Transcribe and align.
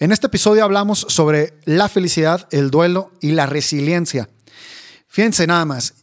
En 0.00 0.12
este 0.12 0.28
episodio 0.28 0.62
hablamos 0.62 1.06
sobre 1.08 1.58
la 1.64 1.88
felicidad, 1.88 2.46
el 2.52 2.70
duelo 2.70 3.10
y 3.20 3.32
la 3.32 3.46
resiliencia. 3.46 4.28
Fíjense 5.08 5.44
nada 5.48 5.64
más, 5.64 5.94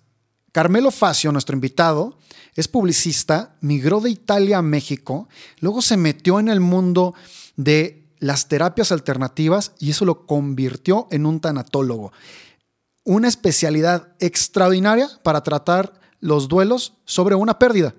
Carmelo 0.52 0.92
Facio, 0.92 1.32
nuestro 1.32 1.56
invitado, 1.56 2.18
es 2.56 2.68
publicista, 2.68 3.56
migró 3.62 4.02
de 4.02 4.10
Italia 4.10 4.58
a 4.58 4.62
México, 4.62 5.30
luego 5.62 5.82
se 5.82 5.96
metió 5.96 6.42
en 6.42 6.50
el 6.50 6.60
mundo 6.60 7.16
de 7.56 8.10
las 8.20 8.50
terapias 8.50 8.92
alternativas 8.92 9.72
y 9.80 9.92
eso 9.92 10.04
lo 10.04 10.26
convirtió 10.26 11.08
en 11.10 11.26
un 11.26 11.40
tanatólogo. 11.40 12.12
Una 13.06 13.30
especialidad 13.30 14.14
extraordinaria 14.20 15.08
para 15.24 15.42
tratar 15.42 15.94
los 16.20 16.50
duelos 16.50 16.96
sobre 17.06 17.36
una 17.36 17.60
pérdida. 17.60 17.96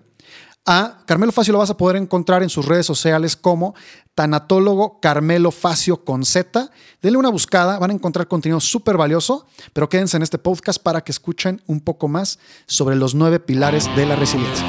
A 0.68 0.98
Carmelo 1.06 1.30
Facio 1.30 1.52
lo 1.52 1.60
vas 1.60 1.70
a 1.70 1.76
poder 1.76 1.94
encontrar 1.94 2.42
en 2.42 2.50
sus 2.50 2.66
redes 2.66 2.84
sociales 2.84 3.36
como 3.36 3.76
tanatólogo 4.16 4.98
Carmelo 4.98 5.52
Facio 5.52 6.04
con 6.04 6.24
Z. 6.24 6.72
Denle 7.00 7.18
una 7.18 7.28
buscada, 7.28 7.78
van 7.78 7.90
a 7.90 7.94
encontrar 7.94 8.26
contenido 8.26 8.58
súper 8.58 8.96
valioso, 8.96 9.46
pero 9.72 9.88
quédense 9.88 10.16
en 10.16 10.24
este 10.24 10.38
podcast 10.38 10.82
para 10.82 11.02
que 11.02 11.12
escuchen 11.12 11.62
un 11.68 11.80
poco 11.80 12.08
más 12.08 12.40
sobre 12.66 12.96
los 12.96 13.14
nueve 13.14 13.38
pilares 13.38 13.88
de 13.94 14.06
la 14.06 14.16
resiliencia. 14.16 14.66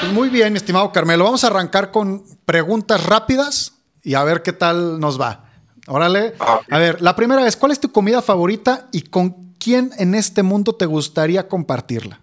Pues 0.00 0.12
muy 0.14 0.30
bien, 0.30 0.50
mi 0.50 0.56
estimado 0.56 0.90
Carmelo. 0.92 1.24
Vamos 1.24 1.44
a 1.44 1.48
arrancar 1.48 1.90
con 1.90 2.24
preguntas 2.46 3.04
rápidas 3.04 3.74
y 4.02 4.14
a 4.14 4.24
ver 4.24 4.42
qué 4.42 4.54
tal 4.54 4.98
nos 4.98 5.20
va. 5.20 5.49
Órale. 5.90 6.34
Ah, 6.38 6.60
a 6.70 6.78
ver, 6.78 7.02
la 7.02 7.16
primera 7.16 7.44
es, 7.48 7.56
¿cuál 7.56 7.72
es 7.72 7.80
tu 7.80 7.90
comida 7.90 8.22
favorita 8.22 8.88
y 8.92 9.02
con 9.02 9.54
quién 9.58 9.90
en 9.98 10.14
este 10.14 10.44
mundo 10.44 10.72
te 10.76 10.86
gustaría 10.86 11.48
compartirla? 11.48 12.20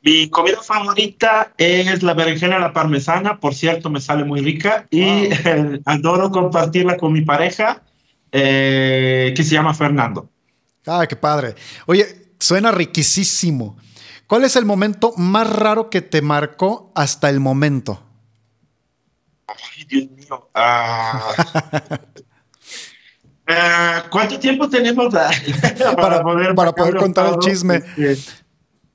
Mi 0.00 0.30
comida 0.30 0.62
favorita 0.62 1.52
es 1.58 2.02
la 2.02 2.14
berenjena 2.14 2.56
a 2.56 2.60
la 2.60 2.72
parmesana, 2.72 3.40
por 3.40 3.54
cierto, 3.54 3.90
me 3.90 4.00
sale 4.00 4.24
muy 4.24 4.40
rica 4.40 4.86
y 4.90 5.28
adoro 5.84 6.30
compartirla 6.30 6.96
con 6.96 7.12
mi 7.12 7.20
pareja, 7.20 7.82
eh, 8.32 9.34
que 9.36 9.42
se 9.42 9.54
llama 9.54 9.74
Fernando. 9.74 10.30
Ay, 10.86 11.06
qué 11.06 11.16
padre. 11.16 11.54
Oye, 11.84 12.32
suena 12.38 12.72
riquísimo. 12.72 13.76
¿Cuál 14.26 14.44
es 14.44 14.56
el 14.56 14.64
momento 14.64 15.12
más 15.18 15.50
raro 15.50 15.90
que 15.90 16.00
te 16.00 16.22
marcó 16.22 16.90
hasta 16.94 17.28
el 17.28 17.38
momento? 17.38 18.02
Ay, 19.46 19.84
Dios 19.84 20.10
mío. 20.10 20.48
Ah. 20.54 21.34
Eh, 23.46 24.02
¿Cuánto 24.10 24.38
tiempo 24.38 24.68
tenemos 24.68 25.12
para, 25.12 26.22
poder, 26.22 26.54
para 26.54 26.72
poder 26.72 26.96
contar 26.96 27.34
el 27.34 27.38
chisme? 27.40 27.82
Este, 27.96 28.44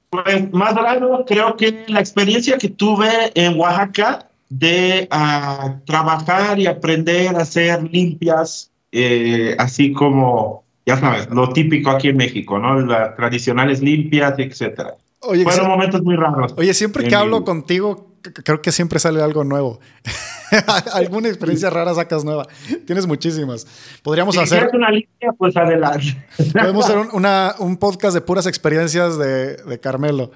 pues 0.09 0.51
más 0.51 0.73
raro, 0.73 1.23
creo 1.27 1.55
que 1.55 1.85
la 1.87 1.99
experiencia 1.99 2.57
que 2.57 2.69
tuve 2.69 3.31
en 3.35 3.59
Oaxaca 3.59 4.27
de 4.49 5.07
ah, 5.11 5.75
trabajar 5.85 6.57
y 6.57 6.65
aprender 6.65 7.35
a 7.35 7.41
hacer 7.41 7.83
limpias, 7.83 8.71
eh, 8.91 9.55
así 9.59 9.93
como, 9.93 10.63
ya 10.85 10.97
sabes, 10.97 11.29
lo 11.29 11.49
típico 11.49 11.91
aquí 11.91 12.09
en 12.09 12.17
México, 12.17 12.57
¿no? 12.57 12.79
Las 12.79 13.15
tradicionales 13.15 13.81
limpias, 13.81 14.33
etcétera. 14.39 14.95
Fueron 15.21 15.67
momentos 15.67 16.01
muy 16.01 16.15
raros. 16.15 16.55
Oye, 16.57 16.73
siempre 16.73 17.07
que 17.07 17.13
hablo 17.13 17.43
contigo, 17.43 18.15
creo 18.43 18.61
que 18.61 18.71
siempre 18.71 18.97
sale 18.99 19.21
algo 19.21 19.43
nuevo. 19.43 19.79
Alguna 20.93 21.29
experiencia 21.29 21.69
rara 21.69 21.93
sacas 21.93 22.23
nueva. 22.23 22.47
Tienes 22.85 23.05
muchísimas. 23.07 23.67
Podríamos 24.03 24.35
si 24.35 24.41
hacer. 24.41 24.69
una 24.73 24.91
línea, 24.91 25.31
pues 25.37 25.55
adelante. 25.55 26.17
Podemos 26.53 26.85
hacer 26.85 26.97
un, 26.97 27.27
un, 27.59 27.77
podcast 27.77 28.13
de 28.13 28.21
puras 28.21 28.47
experiencias 28.47 29.17
de, 29.17 29.57
de 29.57 29.79
Carmelo. 29.79 30.31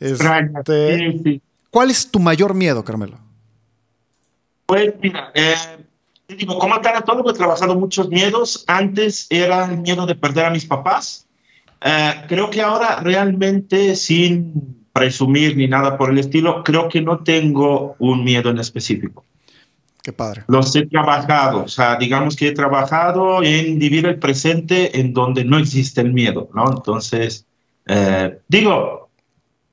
Este, 0.00 1.40
¿Cuál 1.70 1.90
es 1.90 2.10
tu 2.10 2.20
mayor 2.20 2.54
miedo, 2.54 2.84
Carmelo? 2.84 3.18
Pues 4.66 4.94
mira, 5.00 5.30
eh, 5.34 5.54
digo, 6.28 6.58
como 6.58 6.80
tanatólogo 6.80 7.30
he 7.30 7.34
trabajado 7.34 7.74
muchos 7.74 8.08
miedos. 8.08 8.64
Antes 8.66 9.26
era 9.30 9.64
el 9.64 9.78
miedo 9.78 10.06
de 10.06 10.14
perder 10.14 10.46
a 10.46 10.50
mis 10.50 10.66
papás. 10.66 11.26
Eh, 11.80 12.14
creo 12.28 12.50
que 12.50 12.60
ahora 12.60 13.00
realmente 13.00 13.96
sin 13.96 14.78
presumir 14.92 15.56
ni 15.56 15.68
nada 15.68 15.96
por 15.96 16.10
el 16.10 16.18
estilo, 16.18 16.64
creo 16.64 16.88
que 16.88 17.00
no 17.00 17.20
tengo 17.22 17.94
un 17.98 18.24
miedo 18.24 18.50
en 18.50 18.58
específico. 18.58 19.24
Qué 20.08 20.14
padre. 20.14 20.44
Los 20.48 20.74
he 20.74 20.86
trabajado, 20.86 21.64
o 21.64 21.68
sea, 21.68 21.96
digamos 21.96 22.34
que 22.34 22.48
he 22.48 22.52
trabajado 22.52 23.42
en 23.42 23.78
vivir 23.78 24.06
el 24.06 24.18
presente 24.18 24.98
en 24.98 25.12
donde 25.12 25.44
no 25.44 25.58
existe 25.58 26.00
el 26.00 26.14
miedo, 26.14 26.48
¿no? 26.54 26.64
Entonces, 26.72 27.44
eh, 27.86 28.38
digo, 28.48 29.10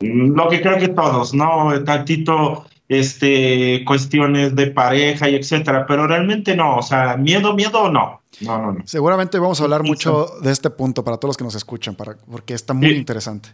lo 0.01 0.49
que 0.49 0.61
creo 0.61 0.77
que 0.77 0.89
todos, 0.89 1.33
¿no? 1.33 1.81
Tantito, 1.85 2.65
este, 2.89 3.85
cuestiones 3.85 4.53
de 4.57 4.67
pareja 4.71 5.29
y 5.29 5.35
etcétera, 5.35 5.85
pero 5.87 6.05
realmente 6.05 6.53
no, 6.53 6.79
o 6.79 6.83
sea, 6.83 7.15
miedo, 7.15 7.53
miedo, 7.53 7.89
no. 7.89 8.21
No, 8.41 8.61
no, 8.61 8.73
no. 8.73 8.83
Seguramente 8.85 9.39
vamos 9.39 9.61
a 9.61 9.63
hablar 9.63 9.83
mucho 9.83 10.27
de 10.41 10.51
este 10.51 10.69
punto 10.69 11.01
para 11.01 11.15
todos 11.15 11.29
los 11.29 11.37
que 11.37 11.45
nos 11.45 11.55
escuchan, 11.55 11.95
para, 11.95 12.17
porque 12.17 12.55
está 12.55 12.73
muy 12.73 12.89
interesante. 12.89 13.47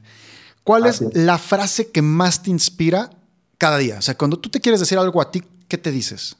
¿Cuál 0.63 0.87
es, 0.87 1.03
la 1.13 1.37
frase 1.37 1.91
que 1.91 2.01
más 2.01 2.41
te 2.41 2.49
inspira 2.49 3.11
cada 3.59 3.77
día? 3.77 3.97
O 3.99 4.01
sea, 4.01 4.17
cuando 4.17 4.39
tú 4.39 4.49
te 4.49 4.59
quieres 4.59 4.79
decir 4.79 4.97
algo 4.97 5.21
a 5.21 5.29
ti, 5.29 5.43
¿qué 5.67 5.77
te 5.77 5.91
dices? 5.91 6.37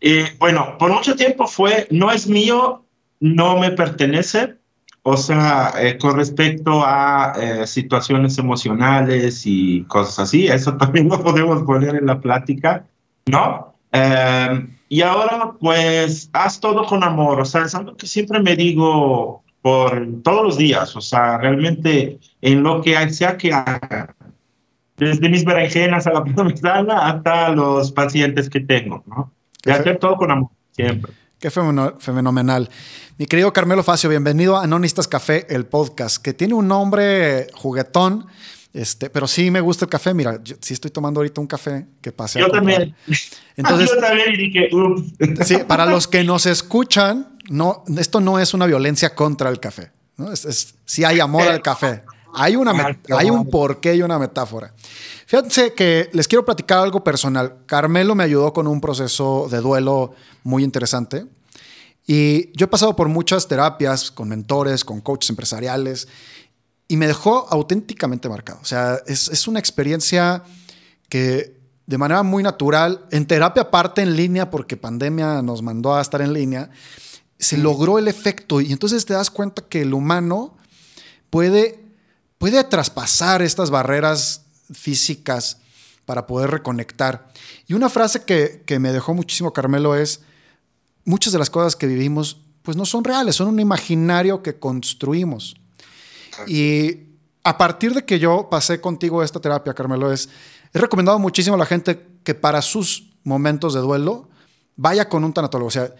Eh, 0.00 0.36
bueno, 0.38 0.76
por 0.78 0.92
mucho 0.92 1.16
tiempo 1.16 1.46
fue, 1.46 1.86
no 1.90 2.10
es 2.10 2.26
mío, 2.26 2.84
no 3.20 3.58
me 3.58 3.70
pertenece. 3.70 4.56
O 5.02 5.16
sea, 5.16 5.74
eh, 5.78 5.98
con 5.98 6.16
respecto 6.16 6.82
a 6.84 7.34
eh, 7.38 7.66
situaciones 7.66 8.38
emocionales 8.38 9.42
y 9.44 9.84
cosas 9.84 10.18
así, 10.20 10.46
eso 10.46 10.76
también 10.78 11.08
lo 11.08 11.22
podemos 11.22 11.62
poner 11.64 11.96
en 11.96 12.06
la 12.06 12.20
plática, 12.20 12.86
¿no? 13.26 13.72
y 14.88 15.02
ahora, 15.02 15.52
pues, 15.60 16.28
haz 16.32 16.58
todo 16.58 16.84
con 16.84 17.04
amor. 17.04 17.40
O 17.40 17.44
sea, 17.44 17.62
es 17.62 17.76
algo 17.76 17.96
que 17.96 18.08
siempre 18.08 18.40
me 18.40 18.56
digo 18.56 19.44
por 19.64 20.06
todos 20.22 20.44
los 20.44 20.58
días, 20.58 20.94
o 20.94 21.00
sea, 21.00 21.38
realmente 21.38 22.18
en 22.42 22.62
lo 22.62 22.82
que 22.82 23.08
sea 23.08 23.38
que 23.38 23.50
haga, 23.50 24.14
desde 24.98 25.26
mis 25.30 25.42
berenjenas 25.42 26.06
a 26.06 26.12
la 26.12 26.22
parmesana 26.36 27.06
hasta 27.06 27.48
los 27.48 27.90
pacientes 27.90 28.50
que 28.50 28.60
tengo, 28.60 29.02
¿no? 29.06 29.32
De 29.64 29.72
hacer 29.72 29.98
todo 29.98 30.16
con 30.16 30.30
amor, 30.30 30.50
siempre. 30.72 31.12
Qué 31.38 31.50
fenomenal. 31.50 32.70
Mi 33.18 33.26
querido 33.26 33.52
Carmelo 33.52 33.82
Facio, 33.82 34.08
bienvenido 34.08 34.58
a 34.58 34.66
Nonistas 34.66 35.08
Café, 35.08 35.46
el 35.50 35.66
podcast, 35.66 36.22
que 36.22 36.32
tiene 36.32 36.54
un 36.54 36.68
nombre 36.68 37.48
juguetón, 37.54 38.26
este, 38.74 39.08
pero 39.08 39.28
sí 39.28 39.50
me 39.50 39.60
gusta 39.60 39.84
el 39.84 39.90
café. 39.90 40.14
Mira, 40.14 40.40
sí 40.60 40.74
estoy 40.74 40.90
tomando 40.90 41.20
ahorita 41.20 41.40
un 41.40 41.46
café 41.46 41.86
que 42.00 42.12
pasé. 42.12 42.40
Yo 42.40 42.50
también. 42.50 42.94
Entonces, 43.56 43.90
yo 43.94 44.00
también 44.00 44.34
y 44.34 44.36
dije, 44.36 44.68
Sí, 45.44 45.58
para 45.68 45.86
los 45.86 46.08
que 46.08 46.24
nos 46.24 46.46
escuchan, 46.46 47.38
no, 47.48 47.84
esto 47.98 48.20
no 48.20 48.40
es 48.40 48.52
una 48.52 48.66
violencia 48.66 49.14
contra 49.14 49.48
el 49.48 49.60
café. 49.60 49.92
¿no? 50.16 50.32
Es, 50.32 50.74
si 50.84 51.04
hay 51.04 51.20
amor 51.20 51.46
al 51.46 51.62
café. 51.62 52.02
Hay, 52.36 52.56
una 52.56 52.98
hay 53.16 53.30
un 53.30 53.48
porqué 53.48 53.94
y 53.94 54.02
una 54.02 54.18
metáfora. 54.18 54.74
Fíjense 55.26 55.72
que 55.72 56.10
les 56.12 56.28
quiero 56.28 56.44
platicar 56.44 56.78
algo 56.78 57.02
personal. 57.02 57.58
Carmelo 57.66 58.14
me 58.14 58.24
ayudó 58.24 58.52
con 58.52 58.66
un 58.66 58.80
proceso 58.80 59.48
de 59.50 59.60
duelo 59.60 60.14
muy 60.42 60.62
interesante. 60.62 61.26
Y 62.06 62.56
yo 62.56 62.66
he 62.66 62.68
pasado 62.68 62.94
por 62.94 63.08
muchas 63.08 63.48
terapias 63.48 64.10
con 64.10 64.28
mentores, 64.28 64.84
con 64.84 65.00
coaches 65.00 65.30
empresariales, 65.30 66.08
y 66.86 66.96
me 66.98 67.06
dejó 67.06 67.46
auténticamente 67.50 68.28
marcado. 68.28 68.58
O 68.60 68.66
sea, 68.66 69.00
es, 69.06 69.28
es 69.28 69.48
una 69.48 69.58
experiencia 69.58 70.42
que 71.08 71.56
de 71.86 71.98
manera 71.98 72.22
muy 72.22 72.42
natural, 72.42 73.06
en 73.10 73.26
terapia 73.26 73.64
aparte 73.64 74.02
en 74.02 74.16
línea, 74.16 74.50
porque 74.50 74.76
pandemia 74.76 75.42
nos 75.42 75.62
mandó 75.62 75.94
a 75.94 76.02
estar 76.02 76.20
en 76.20 76.32
línea, 76.32 76.70
se 77.38 77.58
logró 77.58 77.98
el 77.98 78.08
efecto 78.08 78.60
y 78.60 78.72
entonces 78.72 79.04
te 79.04 79.14
das 79.14 79.30
cuenta 79.30 79.62
que 79.68 79.82
el 79.82 79.92
humano 79.92 80.56
puede, 81.30 81.84
puede 82.38 82.62
traspasar 82.64 83.42
estas 83.42 83.70
barreras 83.70 84.43
físicas 84.72 85.58
para 86.04 86.26
poder 86.26 86.50
reconectar. 86.50 87.28
Y 87.66 87.74
una 87.74 87.88
frase 87.88 88.24
que, 88.24 88.62
que 88.66 88.78
me 88.78 88.92
dejó 88.92 89.14
muchísimo 89.14 89.52
Carmelo 89.52 89.94
es, 89.94 90.20
muchas 91.04 91.32
de 91.32 91.38
las 91.38 91.50
cosas 91.50 91.76
que 91.76 91.86
vivimos 91.86 92.38
pues 92.62 92.76
no 92.76 92.86
son 92.86 93.04
reales, 93.04 93.36
son 93.36 93.48
un 93.48 93.60
imaginario 93.60 94.42
que 94.42 94.58
construimos. 94.58 95.54
Y 96.46 97.00
a 97.44 97.58
partir 97.58 97.92
de 97.92 98.04
que 98.04 98.18
yo 98.18 98.48
pasé 98.50 98.80
contigo 98.80 99.22
esta 99.22 99.38
terapia, 99.38 99.74
Carmelo, 99.74 100.10
es, 100.10 100.30
he 100.72 100.78
recomendado 100.78 101.18
muchísimo 101.18 101.56
a 101.56 101.58
la 101.58 101.66
gente 101.66 102.06
que 102.24 102.34
para 102.34 102.62
sus 102.62 103.12
momentos 103.22 103.74
de 103.74 103.80
duelo, 103.80 104.30
vaya 104.76 105.08
con 105.08 105.24
un 105.24 105.32
tanatólogo. 105.32 105.68
O 105.68 105.70
sea, 105.70 105.90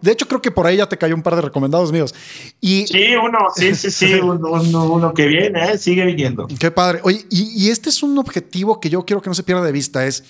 de 0.00 0.12
hecho, 0.12 0.26
creo 0.26 0.40
que 0.40 0.50
por 0.50 0.66
ahí 0.66 0.78
ya 0.78 0.88
te 0.88 0.96
cayó 0.96 1.14
un 1.14 1.22
par 1.22 1.36
de 1.36 1.42
recomendados 1.42 1.92
míos. 1.92 2.14
Y, 2.60 2.86
sí, 2.86 3.14
uno, 3.16 3.38
sí, 3.54 3.74
sí, 3.74 3.90
sí, 3.90 4.14
uno, 4.14 5.14
que 5.14 5.26
viene, 5.26 5.72
¿eh? 5.72 5.78
sigue 5.78 6.04
viniendo. 6.04 6.46
Qué 6.58 6.70
padre. 6.70 7.00
Oye, 7.02 7.26
y, 7.30 7.68
este 7.70 7.90
es 7.90 8.02
un 8.02 8.16
objetivo 8.18 8.80
que 8.80 8.90
yo 8.90 9.04
quiero 9.04 9.22
que 9.22 9.30
no 9.30 9.34
se 9.34 9.42
pierda 9.42 9.62
de 9.62 9.72
vista, 9.72 10.06
es 10.06 10.24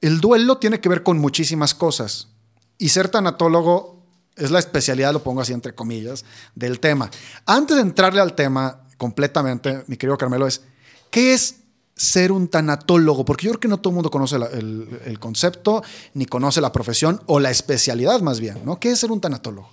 el 0.00 0.20
duelo 0.20 0.58
tiene 0.58 0.80
que 0.80 0.88
ver 0.88 1.02
con 1.02 1.18
muchísimas 1.18 1.74
cosas. 1.74 2.28
Y 2.78 2.88
ser 2.88 3.08
tanatólogo 3.08 4.02
es 4.34 4.50
la 4.50 4.58
especialidad, 4.58 5.12
lo 5.12 5.22
pongo 5.22 5.40
así 5.40 5.52
entre 5.52 5.74
comillas, 5.74 6.24
del 6.54 6.80
tema. 6.80 7.10
Antes 7.46 7.76
de 7.76 7.82
entrarle 7.82 8.20
al 8.20 8.34
tema 8.34 8.80
completamente, 8.96 9.84
mi 9.86 9.96
querido 9.96 10.18
Carmelo, 10.18 10.46
es, 10.46 10.62
¿qué 11.10 11.34
es 11.34 11.61
ser 11.94 12.32
un 12.32 12.48
tanatólogo? 12.48 13.24
Porque 13.24 13.46
yo 13.46 13.52
creo 13.52 13.60
que 13.60 13.68
no 13.68 13.78
todo 13.78 13.90
el 13.90 13.94
mundo 13.96 14.10
conoce 14.10 14.36
el, 14.36 15.18
concepto, 15.18 15.82
ni 16.14 16.26
conoce 16.26 16.60
la 16.60 16.72
profesión 16.72 17.20
o 17.26 17.40
la 17.40 17.50
especialidad 17.50 18.20
más 18.20 18.40
bien, 18.40 18.58
¿no? 18.64 18.78
¿Qué 18.78 18.90
es 18.90 18.98
ser 19.00 19.10
un 19.10 19.20
tanatólogo? 19.20 19.70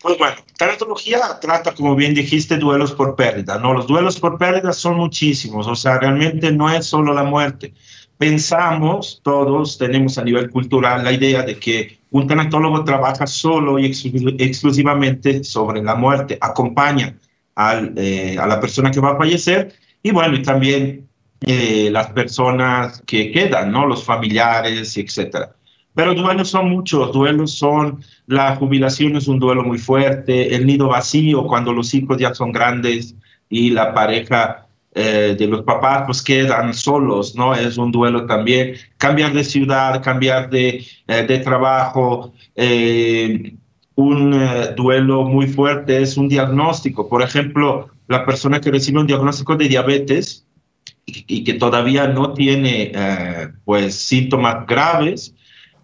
Pues 0.00 0.18
bueno, 0.18 0.36
tanatología 0.58 1.20
trata, 1.40 1.74
como 1.74 1.96
bien 1.96 2.14
dijiste, 2.14 2.58
duelos 2.58 2.92
por 2.92 3.16
pérdida, 3.16 3.58
¿no? 3.58 3.72
Los 3.72 3.86
duelos 3.86 4.20
por 4.20 4.38
pérdida 4.38 4.72
son 4.72 4.96
muchísimos, 4.96 5.66
o 5.66 5.74
sea, 5.74 5.98
realmente 5.98 6.52
no 6.52 6.70
es 6.70 6.86
solo 6.86 7.12
la 7.12 7.24
muerte. 7.24 7.74
Pensamos, 8.18 9.20
todos 9.22 9.76
tenemos 9.78 10.16
a 10.16 10.24
nivel 10.24 10.50
cultural 10.50 11.04
la 11.04 11.12
idea 11.12 11.42
de 11.42 11.58
que 11.58 11.98
un 12.10 12.26
tanatólogo 12.26 12.84
trabaja 12.84 13.26
solo 13.26 13.78
y 13.78 13.86
exclusivamente 13.86 15.44
sobre 15.44 15.82
la 15.82 15.94
muerte, 15.94 16.38
acompaña 16.40 17.14
eh, 17.96 18.36
a 18.38 18.46
la 18.46 18.60
persona 18.60 18.90
que 18.90 19.00
va 19.00 19.12
a 19.12 19.16
fallecer 19.16 19.74
y 20.02 20.12
bueno, 20.12 20.36
y 20.36 20.42
también 20.42 21.05
eh, 21.42 21.90
las 21.92 22.10
personas 22.10 23.02
que 23.06 23.30
quedan, 23.30 23.70
¿no? 23.70 23.86
Los 23.86 24.04
familiares, 24.04 24.96
etcétera. 24.96 25.54
Pero 25.94 26.14
duelos 26.14 26.50
son 26.50 26.70
muchos, 26.70 27.12
duelos 27.12 27.52
son, 27.52 28.02
la 28.26 28.56
jubilación 28.56 29.16
es 29.16 29.28
un 29.28 29.38
duelo 29.38 29.62
muy 29.62 29.78
fuerte, 29.78 30.54
el 30.54 30.66
nido 30.66 30.88
vacío 30.88 31.46
cuando 31.46 31.72
los 31.72 31.92
hijos 31.94 32.18
ya 32.18 32.34
son 32.34 32.52
grandes 32.52 33.14
y 33.48 33.70
la 33.70 33.94
pareja 33.94 34.66
eh, 34.94 35.36
de 35.38 35.46
los 35.46 35.62
papás 35.62 36.04
pues 36.06 36.22
quedan 36.22 36.74
solos, 36.74 37.34
¿no? 37.36 37.54
Es 37.54 37.76
un 37.78 37.92
duelo 37.92 38.26
también. 38.26 38.74
Cambiar 38.96 39.32
de 39.32 39.44
ciudad, 39.44 40.02
cambiar 40.02 40.50
de, 40.50 40.86
de 41.06 41.38
trabajo, 41.38 42.32
un 43.94 44.48
duelo 44.76 45.24
muy 45.24 45.46
fuerte 45.48 46.02
es 46.02 46.16
un 46.16 46.28
diagnóstico. 46.28 47.08
Por 47.08 47.22
ejemplo, 47.22 47.88
la 48.08 48.24
persona 48.24 48.60
que 48.60 48.70
recibe 48.70 49.00
un 49.00 49.06
diagnóstico 49.06 49.56
de 49.56 49.68
diabetes 49.68 50.45
y, 51.06 51.44
que 51.44 51.54
todavía 51.54 52.08
no 52.08 52.32
tiene 52.32 52.90
eh, 52.94 53.48
pues 53.64 53.94
síntomas 53.94 54.66
graves, 54.66 55.34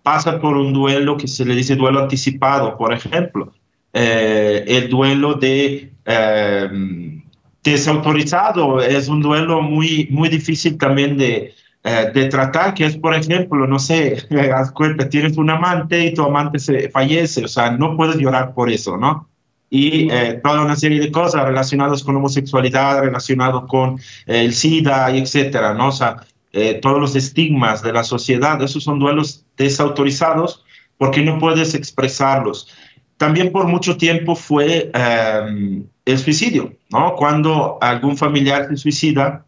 pasa 0.02 0.40
por 0.40 0.56
un 0.56 0.72
duelo 0.72 1.16
que 1.16 1.28
se 1.28 1.44
le 1.44 1.54
dice 1.54 1.76
duelo 1.76 2.00
anticipado, 2.00 2.76
por 2.76 2.92
ejemplo. 2.92 3.52
Eh, 3.92 4.64
el 4.66 4.88
duelo 4.88 5.34
de 5.34 5.92
eh, 6.04 7.22
desautorizado 7.62 8.80
es 8.80 9.08
un 9.08 9.22
duelo 9.22 9.62
muy, 9.62 10.08
muy 10.10 10.28
difícil 10.28 10.76
también 10.76 11.16
de, 11.16 11.54
de 11.84 12.24
tratar, 12.26 12.74
que 12.74 12.86
es, 12.86 12.96
por 12.96 13.14
ejemplo, 13.14 13.66
no 13.66 13.78
sé, 13.78 14.26
haz 14.54 14.72
cuenta, 14.72 15.08
tienes 15.08 15.36
un 15.36 15.50
amante 15.50 16.04
y 16.04 16.14
tu 16.14 16.24
amante 16.24 16.58
se 16.58 16.88
fallece, 16.90 17.44
o 17.44 17.48
sea, 17.48 17.70
no 17.70 17.96
puedes 17.96 18.16
llorar 18.16 18.54
por 18.54 18.70
eso, 18.70 18.96
¿no? 18.96 19.28
Y 19.74 20.12
eh, 20.12 20.38
toda 20.44 20.60
una 20.60 20.76
serie 20.76 21.00
de 21.00 21.10
cosas 21.10 21.46
relacionadas 21.46 22.02
con 22.04 22.14
homosexualidad, 22.14 23.00
relacionadas 23.00 23.62
con 23.68 23.98
eh, 24.26 24.42
el 24.44 24.52
SIDA 24.52 25.16
y 25.16 25.20
etcétera, 25.20 25.72
¿no? 25.72 25.88
O 25.88 25.92
sea, 25.92 26.26
eh, 26.52 26.74
todos 26.74 27.00
los 27.00 27.16
estigmas 27.16 27.82
de 27.82 27.94
la 27.94 28.04
sociedad, 28.04 28.60
esos 28.62 28.84
son 28.84 28.98
duelos 28.98 29.46
desautorizados 29.56 30.62
porque 30.98 31.22
no 31.22 31.38
puedes 31.38 31.72
expresarlos. 31.74 32.68
También 33.16 33.50
por 33.50 33.66
mucho 33.66 33.96
tiempo 33.96 34.36
fue 34.36 34.90
em, 34.92 35.86
el 36.04 36.18
suicidio, 36.18 36.74
¿no? 36.90 37.14
Cuando 37.16 37.78
algún 37.80 38.18
familiar 38.18 38.68
se 38.68 38.76
suicida, 38.76 39.46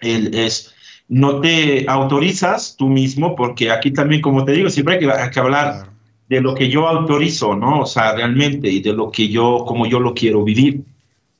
él 0.00 0.34
es, 0.34 0.74
no 1.08 1.40
te 1.40 1.86
autorizas 1.88 2.76
tú 2.76 2.90
mismo, 2.90 3.34
porque 3.36 3.70
aquí 3.70 3.90
también, 3.90 4.20
como 4.20 4.44
te 4.44 4.52
digo, 4.52 4.68
siempre 4.68 4.96
hay 4.96 5.30
que 5.30 5.40
hablar 5.40 5.91
de 6.32 6.40
lo 6.40 6.54
que 6.54 6.70
yo 6.70 6.88
autorizo, 6.88 7.54
¿no? 7.54 7.80
O 7.80 7.86
sea, 7.86 8.14
realmente, 8.14 8.70
y 8.70 8.80
de 8.80 8.94
lo 8.94 9.10
que 9.10 9.28
yo, 9.28 9.64
como 9.66 9.84
yo 9.86 10.00
lo 10.00 10.14
quiero 10.14 10.42
vivir. 10.42 10.82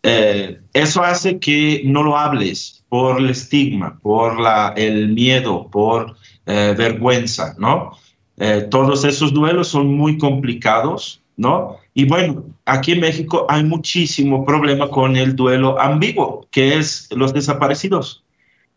Eh, 0.02 0.60
eso 0.74 1.02
hace 1.02 1.38
que 1.38 1.80
no 1.86 2.02
lo 2.02 2.18
hables 2.18 2.84
por 2.90 3.18
el 3.18 3.30
estigma, 3.30 3.98
por 4.02 4.38
la, 4.38 4.74
el 4.76 5.08
miedo, 5.08 5.68
por 5.70 6.16
eh, 6.44 6.74
vergüenza, 6.76 7.54
¿no? 7.58 7.92
Eh, 8.36 8.66
todos 8.70 9.06
esos 9.06 9.32
duelos 9.32 9.68
son 9.68 9.86
muy 9.96 10.18
complicados, 10.18 11.22
¿no? 11.38 11.78
Y 11.94 12.04
bueno, 12.04 12.44
aquí 12.66 12.92
en 12.92 13.00
México 13.00 13.46
hay 13.48 13.64
muchísimo 13.64 14.44
problema 14.44 14.90
con 14.90 15.16
el 15.16 15.34
duelo 15.34 15.80
ambiguo, 15.80 16.46
que 16.50 16.76
es 16.76 17.08
los 17.12 17.32
desaparecidos. 17.32 18.24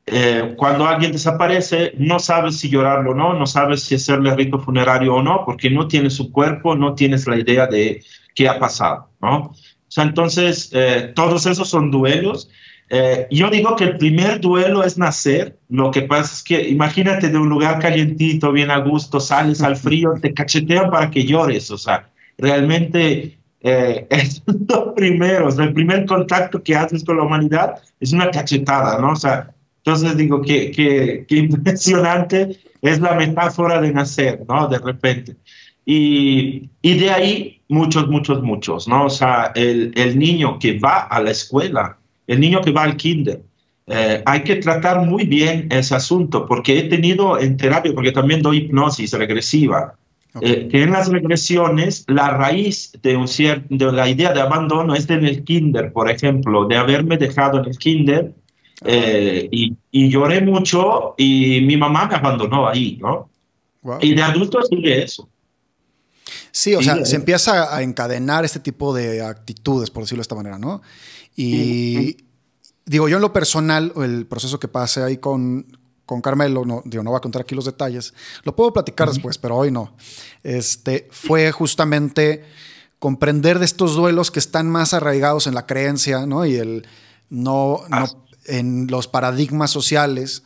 Eh, 0.07 0.53
cuando 0.55 0.85
alguien 0.85 1.11
desaparece, 1.11 1.93
no 1.97 2.19
sabes 2.19 2.59
si 2.59 2.69
llorarlo 2.69 3.11
o 3.11 3.15
no, 3.15 3.33
no 3.33 3.47
sabes 3.47 3.83
si 3.83 3.95
hacerle 3.95 4.35
rito 4.35 4.59
funerario 4.59 5.15
o 5.15 5.23
no, 5.23 5.43
porque 5.45 5.69
no 5.71 5.87
tienes 5.87 6.13
su 6.13 6.31
cuerpo, 6.31 6.75
no 6.75 6.93
tienes 6.93 7.25
la 7.25 7.37
idea 7.37 7.65
de 7.65 8.03
qué 8.35 8.47
ha 8.47 8.59
pasado, 8.59 9.09
¿no? 9.19 9.37
O 9.37 9.55
sea, 9.87 10.03
entonces, 10.03 10.69
eh, 10.73 11.11
todos 11.15 11.47
esos 11.47 11.67
son 11.69 11.89
duelos. 11.89 12.49
Eh, 12.89 13.27
yo 13.31 13.49
digo 13.49 13.75
que 13.75 13.85
el 13.85 13.97
primer 13.97 14.39
duelo 14.41 14.83
es 14.83 14.97
nacer. 14.97 15.57
Lo 15.69 15.89
que 15.89 16.03
pasa 16.03 16.33
es 16.33 16.43
que 16.43 16.69
imagínate 16.69 17.29
de 17.29 17.37
un 17.39 17.49
lugar 17.49 17.79
calientito, 17.79 18.51
bien 18.51 18.69
a 18.69 18.77
gusto, 18.77 19.19
sales 19.19 19.63
al 19.63 19.75
frío, 19.75 20.13
te 20.21 20.33
cachetean 20.33 20.91
para 20.91 21.09
que 21.09 21.25
llores. 21.25 21.71
O 21.71 21.77
sea, 21.79 22.09
realmente 22.37 23.39
es 23.61 24.43
lo 24.45 24.93
primero. 24.93 25.47
O 25.47 25.51
sea, 25.51 25.65
el 25.65 25.73
primer 25.73 26.05
contacto 26.05 26.61
que 26.61 26.75
haces 26.75 27.03
con 27.03 27.17
la 27.17 27.23
humanidad 27.23 27.81
es 27.99 28.13
una 28.13 28.29
cachetada, 28.29 28.99
¿no? 28.99 29.13
O 29.13 29.15
sea, 29.15 29.54
entonces 29.85 30.17
digo, 30.17 30.41
que 30.41 30.71
qué, 30.71 31.25
impresionante 31.35 32.57
es 32.81 32.99
la 32.99 33.13
metáfora 33.13 33.79
de 33.79 33.93
nacer, 33.93 34.43
¿no? 34.47 34.67
De 34.67 34.79
repente. 34.79 35.35
Y, 35.85 36.69
y, 36.81 36.97
de 36.97 37.11
ahí 37.11 37.61
muchos, 37.69 38.07
muchos, 38.07 38.41
muchos, 38.41 38.87
¿no? 38.87 39.05
O 39.05 39.09
sea, 39.09 39.51
el, 39.53 39.91
el, 39.95 40.17
niño 40.17 40.57
que 40.57 40.79
va 40.79 41.01
a 41.01 41.21
la 41.21 41.29
escuela, 41.29 41.99
el 42.25 42.39
niño 42.39 42.61
que 42.61 42.71
va 42.71 42.81
al 42.81 42.97
kinder, 42.97 43.43
eh, 43.85 44.23
hay 44.25 44.41
que 44.41 44.55
tratar 44.55 45.05
muy 45.05 45.25
bien 45.25 45.67
ese 45.69 45.93
asunto, 45.93 46.47
porque 46.47 46.79
he 46.79 46.83
tenido 46.83 47.39
en 47.39 47.55
terapia, 47.55 47.93
porque 47.93 48.11
también 48.11 48.41
doy 48.41 48.57
hipnosis 48.57 49.13
regresiva, 49.13 49.93
eh, 50.41 50.67
que 50.69 50.81
en 50.81 50.91
las 50.91 51.09
regresiones 51.09 52.03
la 52.07 52.31
raíz 52.31 52.91
de, 53.03 53.15
un 53.15 53.27
de 53.69 53.91
la 53.91 54.09
idea 54.09 54.33
de 54.33 54.41
abandono 54.41 54.95
es 54.95 55.07
en 55.11 55.23
el 55.23 55.43
kinder, 55.43 55.93
por 55.93 56.09
ejemplo, 56.09 56.65
de 56.65 56.77
haberme 56.77 57.17
dejado 57.17 57.59
en 57.59 57.65
el 57.65 57.77
kinder 57.77 58.33
eh, 58.83 59.47
y, 59.51 59.73
y, 59.91 60.09
lloré 60.09 60.41
mucho 60.41 61.15
y 61.17 61.61
mi 61.61 61.77
mamá 61.77 62.07
me 62.07 62.15
abandonó 62.15 62.67
ahí, 62.67 62.97
¿no? 63.01 63.29
Y 64.01 64.15
de 64.15 64.21
adulto 64.21 64.61
sigue 64.63 65.03
eso. 65.03 65.29
Sí, 66.51 66.73
o 66.73 66.81
sea, 66.81 67.05
se 67.05 67.15
empieza 67.15 67.75
a 67.75 67.83
encadenar 67.83 68.45
este 68.45 68.59
tipo 68.59 68.93
de 68.93 69.21
actitudes, 69.21 69.91
por 69.91 70.03
decirlo 70.03 70.19
de 70.19 70.23
esta 70.23 70.35
manera, 70.35 70.57
¿no? 70.57 70.81
Y 71.35 72.17
digo, 72.85 73.07
yo 73.09 73.17
en 73.17 73.21
lo 73.21 73.33
personal, 73.33 73.93
el 73.97 74.25
proceso 74.25 74.59
que 74.59 74.67
pasé 74.67 75.03
ahí 75.03 75.17
con, 75.17 75.67
con 76.05 76.21
Carmelo, 76.21 76.65
no, 76.65 76.81
digo, 76.85 77.03
no 77.03 77.11
voy 77.11 77.17
a 77.17 77.21
contar 77.21 77.43
aquí 77.43 77.55
los 77.55 77.65
detalles, 77.65 78.13
lo 78.43 78.55
puedo 78.55 78.73
platicar 78.73 79.09
después, 79.09 79.37
pero 79.37 79.57
hoy 79.57 79.71
no. 79.71 79.95
Este, 80.43 81.07
fue 81.11 81.51
justamente 81.51 82.43
comprender 82.99 83.59
de 83.59 83.65
estos 83.65 83.95
duelos 83.95 84.31
que 84.31 84.39
están 84.39 84.69
más 84.69 84.93
arraigados 84.93 85.47
en 85.47 85.55
la 85.55 85.65
creencia, 85.65 86.25
¿no? 86.25 86.45
Y 86.45 86.55
el 86.55 86.87
no, 87.29 87.81
no 87.89 87.97
ah 87.97 88.07
en 88.45 88.87
los 88.87 89.07
paradigmas 89.07 89.71
sociales 89.71 90.43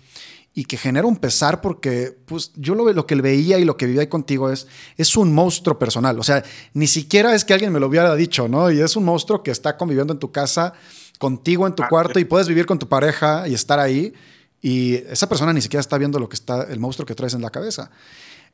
y 0.54 0.66
que 0.66 0.78
genera 0.78 1.08
un 1.08 1.16
pesar 1.16 1.62
porque 1.62 2.18
pues 2.26 2.52
yo 2.56 2.76
lo, 2.76 2.92
lo 2.92 3.06
que 3.06 3.16
veía 3.16 3.60
y 3.60 3.66
lo 3.66 3.78
que 3.78 3.86
vivía 3.86 4.02
ahí 4.02 4.08
contigo 4.08 4.50
es, 4.50 4.68
es 4.98 5.16
un 5.16 5.34
monstruo 5.34 5.78
personal. 5.78 6.20
O 6.20 6.24
sea, 6.24 6.44
ni 6.74 6.88
siquiera 6.88 7.36
es 7.36 7.46
que 7.46 7.54
alguien 7.54 7.72
me 7.72 7.80
lo 7.80 7.88
hubiera 7.88 8.16
dicho, 8.16 8.48
¿no? 8.48 8.72
Y 8.72 8.82
es 8.82 8.96
un 8.96 9.06
monstruo 9.06 9.44
que 9.44 9.52
está 9.52 9.78
conviviendo 9.78 10.14
en 10.14 10.20
tu 10.20 10.32
casa, 10.32 10.74
contigo 11.18 11.68
en 11.68 11.76
tu 11.76 11.84
ah, 11.84 11.88
cuarto 11.88 12.20
y 12.20 12.26
puedes 12.26 12.48
vivir 12.48 12.66
con 12.66 12.80
tu 12.80 12.90
pareja 12.90 13.48
y 13.48 13.54
estar 13.54 13.80
ahí. 13.80 14.14
Y 14.62 14.96
esa 14.96 15.30
persona 15.30 15.54
ni 15.54 15.62
siquiera 15.62 15.82
está 15.82 15.98
viendo 15.98 16.20
lo 16.20 16.28
que 16.28 16.36
está, 16.36 16.64
el 16.64 16.80
monstruo 16.80 17.06
que 17.06 17.16
traes 17.16 17.34
en 17.34 17.42
la 17.42 17.52
cabeza. 17.52 17.92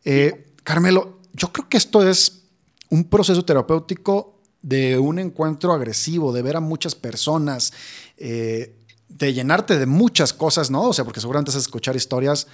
Eh, 0.04 0.54
Carmelo, 0.64 1.20
yo 1.34 1.52
creo 1.52 1.68
que 1.70 1.78
esto 1.78 2.08
es 2.08 2.44
un 2.90 3.06
proceso 3.06 3.44
terapéutico 3.44 4.42
de 4.62 4.98
un 4.98 5.20
encuentro 5.20 5.74
agresivo, 5.74 6.34
de 6.34 6.42
ver 6.42 6.56
a 6.56 6.60
muchas 6.60 6.96
personas. 6.96 7.74
Eh, 8.18 8.76
de 9.18 9.34
llenarte 9.34 9.80
de 9.80 9.86
muchas 9.86 10.34
cosas, 10.34 10.70
¿no? 10.70 10.84
O 10.84 10.94
sea, 10.94 11.06
porque 11.06 11.22
seguramente 11.22 11.56
a 11.56 11.58
escuchar 11.58 11.96
historias 11.96 12.48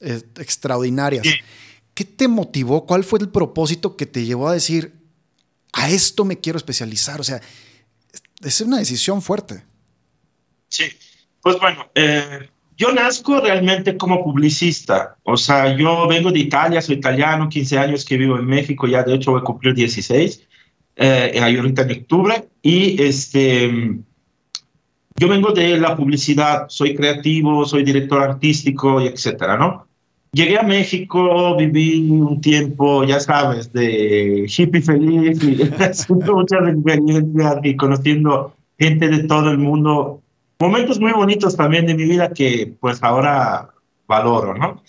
eh, 0.00 0.20
extraordinarias. 0.38 1.24
¿Qué 1.94 2.04
te 2.04 2.26
motivó? 2.26 2.84
¿Cuál 2.84 3.04
fue 3.04 3.20
el 3.20 3.28
propósito 3.28 3.96
que 3.96 4.06
te 4.06 4.24
llevó 4.24 4.48
a 4.48 4.54
decir, 4.54 4.92
a 5.72 5.88
esto 5.88 6.24
me 6.24 6.40
quiero 6.40 6.56
especializar? 6.56 7.20
O 7.20 7.24
sea, 7.24 7.40
es 8.42 8.60
una 8.60 8.78
decisión 8.78 9.22
fuerte. 9.22 9.62
Sí, 10.68 10.86
pues 11.42 11.58
bueno, 11.60 11.88
eh, 11.94 12.48
yo 12.76 12.92
nazco 12.92 13.40
realmente 13.40 13.96
como 13.96 14.24
publicista. 14.24 15.16
O 15.22 15.36
sea, 15.36 15.76
yo 15.76 16.08
vengo 16.08 16.32
de 16.32 16.40
Italia, 16.40 16.82
soy 16.82 16.96
italiano, 16.96 17.48
15 17.48 17.78
años 17.78 18.04
que 18.04 18.16
vivo 18.16 18.36
en 18.36 18.46
México, 18.46 18.88
ya 18.88 19.04
de 19.04 19.14
hecho 19.14 19.30
voy 19.32 19.42
a 19.42 19.44
cumplir 19.44 19.74
16, 19.74 20.42
eh, 20.96 21.40
ahorita 21.40 21.82
en 21.82 22.00
octubre, 22.00 22.48
y 22.62 23.00
este 23.00 24.00
yo 25.20 25.28
vengo 25.28 25.52
de 25.52 25.76
la 25.76 25.94
publicidad, 25.94 26.64
soy 26.70 26.94
creativo, 26.94 27.66
soy 27.66 27.84
director 27.84 28.22
artístico 28.22 29.02
y 29.02 29.08
etcétera, 29.08 29.58
¿no? 29.58 29.86
Llegué 30.32 30.58
a 30.58 30.62
México, 30.62 31.54
viví 31.58 32.08
un 32.08 32.40
tiempo, 32.40 33.04
ya 33.04 33.20
sabes, 33.20 33.70
de 33.70 34.46
hippie 34.48 34.80
feliz 34.80 35.42
y 35.42 35.56
muchas 36.32 36.68
experiencias 36.68 37.56
y 37.62 37.76
conociendo 37.76 38.54
gente 38.78 39.08
de 39.08 39.24
todo 39.24 39.50
el 39.50 39.58
mundo. 39.58 40.22
momentos 40.58 40.98
muy 40.98 41.12
bonitos 41.12 41.54
también 41.54 41.84
de 41.84 41.94
mi 41.94 42.04
vida 42.04 42.32
que 42.32 42.72
pues 42.80 43.02
ahora 43.02 43.68
valoro, 44.08 44.56
¿no? 44.56 44.82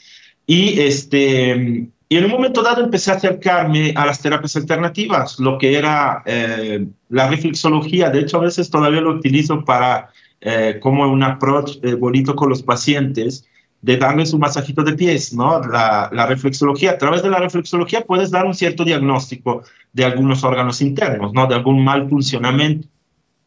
Y 0.47 0.79
este, 0.79 1.89
y 2.07 2.17
en 2.17 2.23
un 2.23 2.31
momento 2.31 2.63
dado 2.63 2.85
empecé 2.85 3.11
a 3.11 3.15
acercarme 3.15 3.93
a 3.97 4.05
las 4.05 4.21
terapias 4.21 4.55
alternativas, 4.55 5.39
lo 5.39 5.57
que 5.57 5.77
era 5.77 6.23
eh, 6.25 6.85
la 7.09 7.27
reflexología. 7.27 8.09
De 8.09 8.21
hecho, 8.21 8.37
a 8.37 8.41
veces 8.41 8.69
todavía 8.69 9.01
lo 9.01 9.11
utilizo 9.11 9.65
para 9.65 10.09
eh, 10.41 10.79
como 10.81 11.09
un 11.09 11.23
approach 11.23 11.77
eh, 11.83 11.93
bonito 11.93 12.35
con 12.35 12.49
los 12.49 12.63
pacientes 12.63 13.47
de 13.81 13.97
darles 13.97 14.33
un 14.33 14.39
masajito 14.39 14.83
de 14.83 14.93
pies, 14.93 15.33
¿no? 15.33 15.59
La, 15.61 16.09
la, 16.11 16.25
reflexología. 16.27 16.91
A 16.91 16.97
través 16.97 17.23
de 17.23 17.29
la 17.29 17.39
reflexología 17.39 18.01
puedes 18.01 18.29
dar 18.29 18.45
un 18.45 18.53
cierto 18.53 18.83
diagnóstico 18.83 19.63
de 19.93 20.05
algunos 20.05 20.43
órganos 20.43 20.81
internos, 20.81 21.33
¿no? 21.33 21.47
De 21.47 21.55
algún 21.55 21.83
mal 21.83 22.09
funcionamiento. 22.09 22.87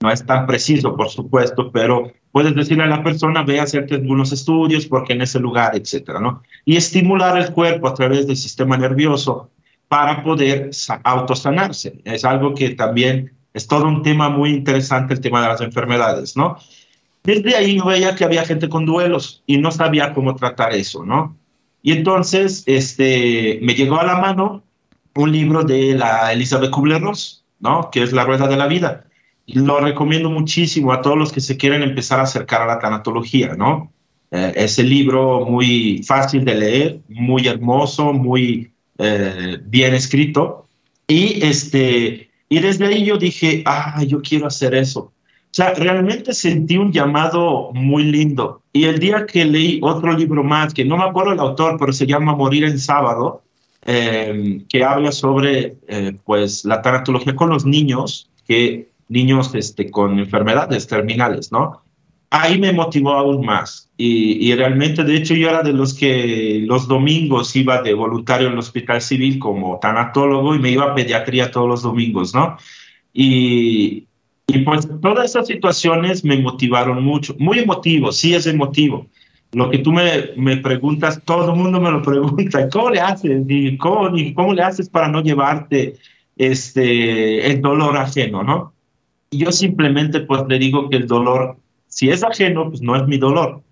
No 0.00 0.10
es 0.10 0.26
tan 0.26 0.46
preciso, 0.46 0.96
por 0.96 1.08
supuesto, 1.08 1.70
pero 1.70 2.12
puedes 2.30 2.54
decirle 2.54 2.84
a 2.84 2.88
la 2.88 3.02
persona, 3.02 3.42
ve 3.42 3.60
a 3.60 3.62
hacerte 3.62 3.94
algunos 3.94 4.32
estudios 4.32 4.86
porque 4.86 5.12
en 5.12 5.22
ese 5.22 5.38
lugar, 5.38 5.76
etcétera, 5.76 6.20
¿no? 6.20 6.42
Y 6.64 6.76
estimular 6.76 7.38
el 7.38 7.52
cuerpo 7.52 7.88
a 7.88 7.94
través 7.94 8.26
del 8.26 8.36
sistema 8.36 8.76
nervioso 8.76 9.50
para 9.88 10.22
poder 10.22 10.70
autosanarse. 11.04 12.00
Es 12.04 12.24
algo 12.24 12.54
que 12.54 12.70
también 12.70 13.32
es 13.52 13.68
todo 13.68 13.86
un 13.86 14.02
tema 14.02 14.28
muy 14.28 14.50
interesante, 14.50 15.14
el 15.14 15.20
tema 15.20 15.40
de 15.42 15.48
las 15.48 15.60
enfermedades, 15.60 16.36
¿no? 16.36 16.58
Desde 17.24 17.56
ahí 17.56 17.78
yo 17.78 17.86
veía 17.86 18.14
que 18.14 18.24
había 18.24 18.44
gente 18.44 18.68
con 18.68 18.86
duelos 18.86 19.42
y 19.46 19.58
no 19.58 19.70
sabía 19.70 20.12
cómo 20.12 20.36
tratar 20.36 20.74
eso, 20.74 21.04
¿no? 21.04 21.36
Y 21.82 21.92
entonces 21.92 22.62
este, 22.66 23.58
me 23.62 23.74
llegó 23.74 23.98
a 23.98 24.04
la 24.04 24.18
mano 24.18 24.62
un 25.16 25.32
libro 25.32 25.62
de 25.62 25.94
la 25.94 26.32
Elizabeth 26.32 26.70
Kubler-Ross, 26.70 27.44
¿no? 27.60 27.90
Que 27.90 28.02
es 28.02 28.12
La 28.12 28.24
Rueda 28.24 28.46
de 28.46 28.56
la 28.56 28.66
Vida 28.66 29.04
lo 29.46 29.80
recomiendo 29.80 30.30
muchísimo 30.30 30.92
a 30.92 31.02
todos 31.02 31.18
los 31.18 31.32
que 31.32 31.40
se 31.40 31.56
quieren 31.56 31.82
empezar 31.82 32.20
a 32.20 32.24
acercar 32.24 32.62
a 32.62 32.66
la 32.66 32.78
tanatología, 32.78 33.54
¿no? 33.54 33.92
Eh, 34.30 34.52
es 34.56 34.78
el 34.78 34.88
libro 34.88 35.44
muy 35.46 36.02
fácil 36.02 36.44
de 36.44 36.54
leer, 36.54 37.00
muy 37.08 37.46
hermoso, 37.46 38.12
muy 38.12 38.72
eh, 38.98 39.58
bien 39.64 39.94
escrito. 39.94 40.66
Y, 41.06 41.44
este, 41.44 42.30
y 42.48 42.60
desde 42.60 42.86
ahí 42.86 43.04
yo 43.04 43.18
dije, 43.18 43.62
ah, 43.66 44.02
yo 44.04 44.22
quiero 44.22 44.46
hacer 44.46 44.74
eso. 44.74 45.12
O 45.54 45.56
sea, 45.56 45.72
realmente 45.72 46.34
sentí 46.34 46.76
un 46.76 46.92
llamado 46.92 47.70
muy 47.74 48.02
lindo. 48.02 48.62
Y 48.72 48.86
el 48.86 48.98
día 48.98 49.24
que 49.24 49.44
leí 49.44 49.78
otro 49.84 50.12
libro 50.12 50.42
más, 50.42 50.74
que 50.74 50.84
no 50.84 50.96
me 50.96 51.04
acuerdo 51.04 51.32
el 51.32 51.38
autor, 51.38 51.76
pero 51.78 51.92
se 51.92 52.08
llama 52.08 52.34
Morir 52.34 52.64
en 52.64 52.76
Sábado, 52.76 53.44
eh, 53.86 54.64
que 54.68 54.82
habla 54.82 55.12
sobre 55.12 55.76
pues, 56.24 56.64
la 56.64 56.82
tanatología 56.82 57.36
con 57.36 57.50
los 57.50 57.64
niños, 57.64 58.28
que 58.48 58.88
niños 59.08 59.54
este, 59.54 59.92
con 59.92 60.18
enfermedades 60.18 60.88
terminales, 60.88 61.52
¿no? 61.52 61.84
Ahí 62.30 62.58
me 62.58 62.72
motivó 62.72 63.12
aún 63.12 63.46
más. 63.46 63.88
Y, 63.96 64.50
y, 64.50 64.56
realmente, 64.56 65.04
de 65.04 65.14
hecho, 65.14 65.34
yo 65.34 65.50
era 65.50 65.62
de 65.62 65.72
los 65.72 65.94
que 65.94 66.64
los 66.66 66.88
domingos 66.88 67.54
iba 67.54 67.80
de 67.80 67.94
voluntario 67.94 68.48
en 68.48 68.54
el 68.54 68.58
hospital 68.58 69.00
civil 69.00 69.38
como 69.38 69.78
tanatólogo 69.78 70.56
y 70.56 70.58
me 70.58 70.72
iba 70.72 70.86
a 70.86 70.94
pediatría 70.96 71.52
todos 71.52 71.68
los 71.68 71.82
domingos, 71.82 72.34
¿no? 72.34 72.56
Y, 73.12 74.08
y 74.46 74.58
pues 74.60 74.88
todas 75.00 75.30
esas 75.30 75.46
situaciones 75.46 76.24
me 76.24 76.38
motivaron 76.38 77.02
mucho. 77.02 77.34
Muy 77.38 77.60
emotivo, 77.60 78.12
sí 78.12 78.34
es 78.34 78.46
emotivo. 78.46 79.06
Lo 79.52 79.70
que 79.70 79.78
tú 79.78 79.92
me, 79.92 80.30
me 80.36 80.56
preguntas, 80.56 81.22
todo 81.24 81.52
el 81.52 81.58
mundo 81.58 81.80
me 81.80 81.90
lo 81.90 82.02
pregunta. 82.02 82.68
¿Cómo 82.68 82.90
le 82.90 83.00
haces? 83.00 83.42
¿Y 83.48 83.76
cómo, 83.78 84.16
y 84.16 84.34
cómo 84.34 84.52
le 84.52 84.62
haces 84.62 84.88
para 84.88 85.08
no 85.08 85.22
llevarte 85.22 85.96
este, 86.36 87.50
el 87.50 87.62
dolor 87.62 87.96
ajeno, 87.96 88.42
no? 88.42 88.74
yo 89.36 89.52
simplemente 89.52 90.20
pues 90.20 90.42
le 90.48 90.58
digo 90.58 90.88
que 90.88 90.96
el 90.96 91.06
dolor, 91.06 91.56
si 91.86 92.10
es 92.10 92.22
ajeno, 92.22 92.68
pues 92.68 92.80
no 92.82 92.96
es 92.96 93.06
mi 93.06 93.18
dolor, 93.18 93.62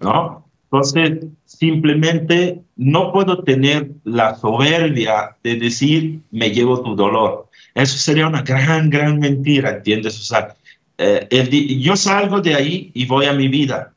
¿no? 0.00 0.46
Entonces, 0.64 1.26
simplemente 1.44 2.62
no 2.76 3.12
puedo 3.12 3.42
tener 3.44 3.90
la 4.04 4.34
soberbia 4.36 5.36
de 5.42 5.56
decir, 5.56 6.20
me 6.30 6.50
llevo 6.50 6.82
tu 6.82 6.96
dolor. 6.96 7.48
Eso 7.74 7.96
sería 7.96 8.26
una 8.26 8.42
gran, 8.42 8.90
gran 8.90 9.18
mentira, 9.18 9.70
¿entiendes? 9.70 10.18
O 10.20 10.22
sea, 10.22 10.54
eh, 10.98 11.78
yo 11.80 11.96
salgo 11.96 12.40
de 12.40 12.54
ahí 12.54 12.90
y 12.94 13.06
voy 13.06 13.26
a 13.26 13.32
mi 13.32 13.48
vida. 13.48 13.94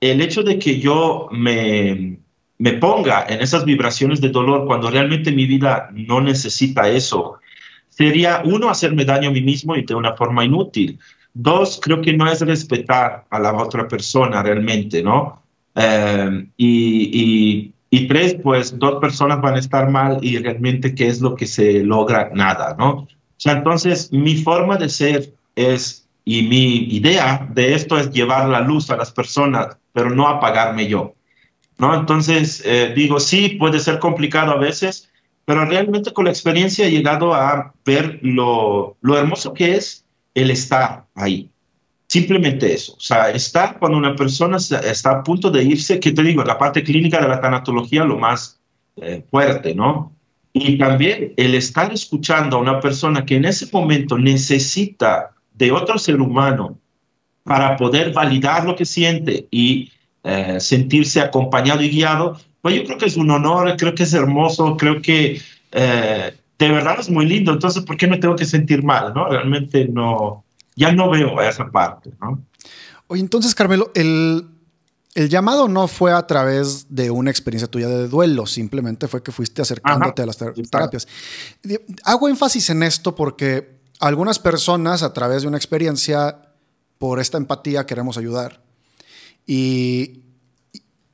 El 0.00 0.20
hecho 0.20 0.42
de 0.42 0.58
que 0.58 0.78
yo 0.78 1.28
me, 1.32 2.18
me 2.58 2.72
ponga 2.74 3.26
en 3.28 3.40
esas 3.40 3.64
vibraciones 3.64 4.20
de 4.20 4.28
dolor 4.28 4.66
cuando 4.66 4.90
realmente 4.90 5.32
mi 5.32 5.46
vida 5.46 5.90
no 5.92 6.20
necesita 6.20 6.88
eso, 6.88 7.38
sería, 7.88 8.42
uno, 8.44 8.70
hacerme 8.70 9.04
daño 9.04 9.28
a 9.28 9.32
mí 9.32 9.40
mismo 9.40 9.76
y 9.76 9.84
de 9.84 9.94
una 9.94 10.14
forma 10.14 10.44
inútil. 10.44 10.98
Dos, 11.32 11.80
creo 11.82 12.00
que 12.00 12.12
no 12.12 12.30
es 12.30 12.40
respetar 12.40 13.24
a 13.28 13.38
la 13.38 13.52
otra 13.54 13.88
persona 13.88 14.42
realmente, 14.42 15.02
¿no? 15.02 15.42
Eh, 15.74 16.46
y, 16.56 17.20
y, 17.22 17.72
tres, 18.06 18.36
pues 18.42 18.78
dos 18.78 19.00
personas 19.00 19.40
van 19.40 19.54
a 19.54 19.58
estar 19.58 19.90
mal 19.90 20.18
y 20.22 20.38
realmente 20.38 20.94
qué 20.94 21.06
es 21.06 21.20
lo 21.20 21.34
que 21.34 21.46
se 21.46 21.82
logra, 21.82 22.30
nada, 22.34 22.76
¿no? 22.78 22.90
O 22.90 23.08
sea, 23.36 23.52
entonces 23.52 24.12
mi 24.12 24.36
forma 24.36 24.76
de 24.76 24.88
ser 24.88 25.34
es, 25.54 26.08
y 26.24 26.42
mi 26.42 26.94
idea 26.94 27.48
de 27.52 27.74
esto 27.74 27.98
es 27.98 28.10
llevar 28.10 28.48
la 28.48 28.60
luz 28.60 28.90
a 28.90 28.96
las 28.96 29.12
personas, 29.12 29.76
pero 29.92 30.10
no 30.10 30.28
apagarme 30.28 30.88
yo, 30.88 31.14
¿no? 31.78 31.94
Entonces, 31.94 32.62
eh, 32.64 32.92
digo, 32.94 33.20
sí, 33.20 33.50
puede 33.50 33.80
ser 33.80 33.98
complicado 33.98 34.52
a 34.52 34.58
veces, 34.58 35.10
pero 35.44 35.64
realmente 35.64 36.12
con 36.12 36.24
la 36.24 36.30
experiencia 36.30 36.86
he 36.86 36.90
llegado 36.90 37.34
a 37.34 37.74
ver 37.84 38.18
lo, 38.22 38.96
lo 39.00 39.18
hermoso 39.18 39.52
que 39.52 39.76
es 39.76 40.04
el 40.34 40.50
estar 40.50 41.06
ahí. 41.14 41.50
Simplemente 42.14 42.72
eso. 42.72 42.92
O 42.92 43.00
sea, 43.00 43.30
estar 43.30 43.76
cuando 43.80 43.98
una 43.98 44.14
persona 44.14 44.58
está 44.58 45.10
a 45.10 45.22
punto 45.24 45.50
de 45.50 45.64
irse, 45.64 45.98
que 45.98 46.12
te 46.12 46.22
digo, 46.22 46.44
la 46.44 46.56
parte 46.56 46.84
clínica 46.84 47.20
de 47.20 47.26
la 47.26 47.40
tanatología 47.40 48.04
lo 48.04 48.16
más 48.16 48.60
eh, 48.94 49.24
fuerte, 49.28 49.74
¿no? 49.74 50.12
Y 50.52 50.78
también 50.78 51.34
el 51.36 51.56
estar 51.56 51.92
escuchando 51.92 52.56
a 52.56 52.60
una 52.60 52.78
persona 52.78 53.26
que 53.26 53.34
en 53.34 53.46
ese 53.46 53.66
momento 53.72 54.16
necesita 54.16 55.32
de 55.54 55.72
otro 55.72 55.98
ser 55.98 56.20
humano 56.20 56.78
para 57.42 57.76
poder 57.76 58.12
validar 58.12 58.64
lo 58.64 58.76
que 58.76 58.84
siente 58.84 59.48
y 59.50 59.90
eh, 60.22 60.60
sentirse 60.60 61.20
acompañado 61.20 61.82
y 61.82 61.90
guiado, 61.90 62.38
pues 62.60 62.76
yo 62.76 62.84
creo 62.84 62.96
que 62.96 63.06
es 63.06 63.16
un 63.16 63.32
honor, 63.32 63.74
creo 63.76 63.92
que 63.92 64.04
es 64.04 64.14
hermoso, 64.14 64.76
creo 64.76 65.02
que 65.02 65.40
eh, 65.72 66.32
de 66.60 66.68
verdad 66.68 67.00
es 67.00 67.10
muy 67.10 67.26
lindo. 67.26 67.52
Entonces, 67.52 67.82
¿por 67.82 67.96
qué 67.96 68.06
me 68.06 68.18
tengo 68.18 68.36
que 68.36 68.44
sentir 68.44 68.84
mal? 68.84 69.12
¿no? 69.12 69.28
Realmente 69.28 69.88
no, 69.88 70.43
ya 70.74 70.92
no 70.92 71.10
veo 71.10 71.40
esa 71.40 71.66
parte. 71.70 72.12
¿no? 72.20 72.42
Oye, 73.06 73.20
entonces, 73.20 73.54
Carmelo, 73.54 73.90
el, 73.94 74.48
el 75.14 75.28
llamado 75.28 75.68
no 75.68 75.86
fue 75.88 76.12
a 76.12 76.26
través 76.26 76.86
de 76.94 77.10
una 77.10 77.30
experiencia 77.30 77.68
tuya 77.68 77.88
de 77.88 78.08
duelo, 78.08 78.46
simplemente 78.46 79.08
fue 79.08 79.22
que 79.22 79.32
fuiste 79.32 79.62
acercándote 79.62 80.22
a 80.22 80.26
las 80.26 80.36
terapias. 80.36 81.06
Hago 82.04 82.28
énfasis 82.28 82.70
en 82.70 82.82
esto 82.82 83.14
porque 83.14 83.78
algunas 84.00 84.38
personas 84.38 85.02
a 85.02 85.12
través 85.12 85.42
de 85.42 85.48
una 85.48 85.56
experiencia, 85.56 86.50
por 86.98 87.20
esta 87.20 87.38
empatía, 87.38 87.86
queremos 87.86 88.18
ayudar. 88.18 88.62
Y, 89.46 90.23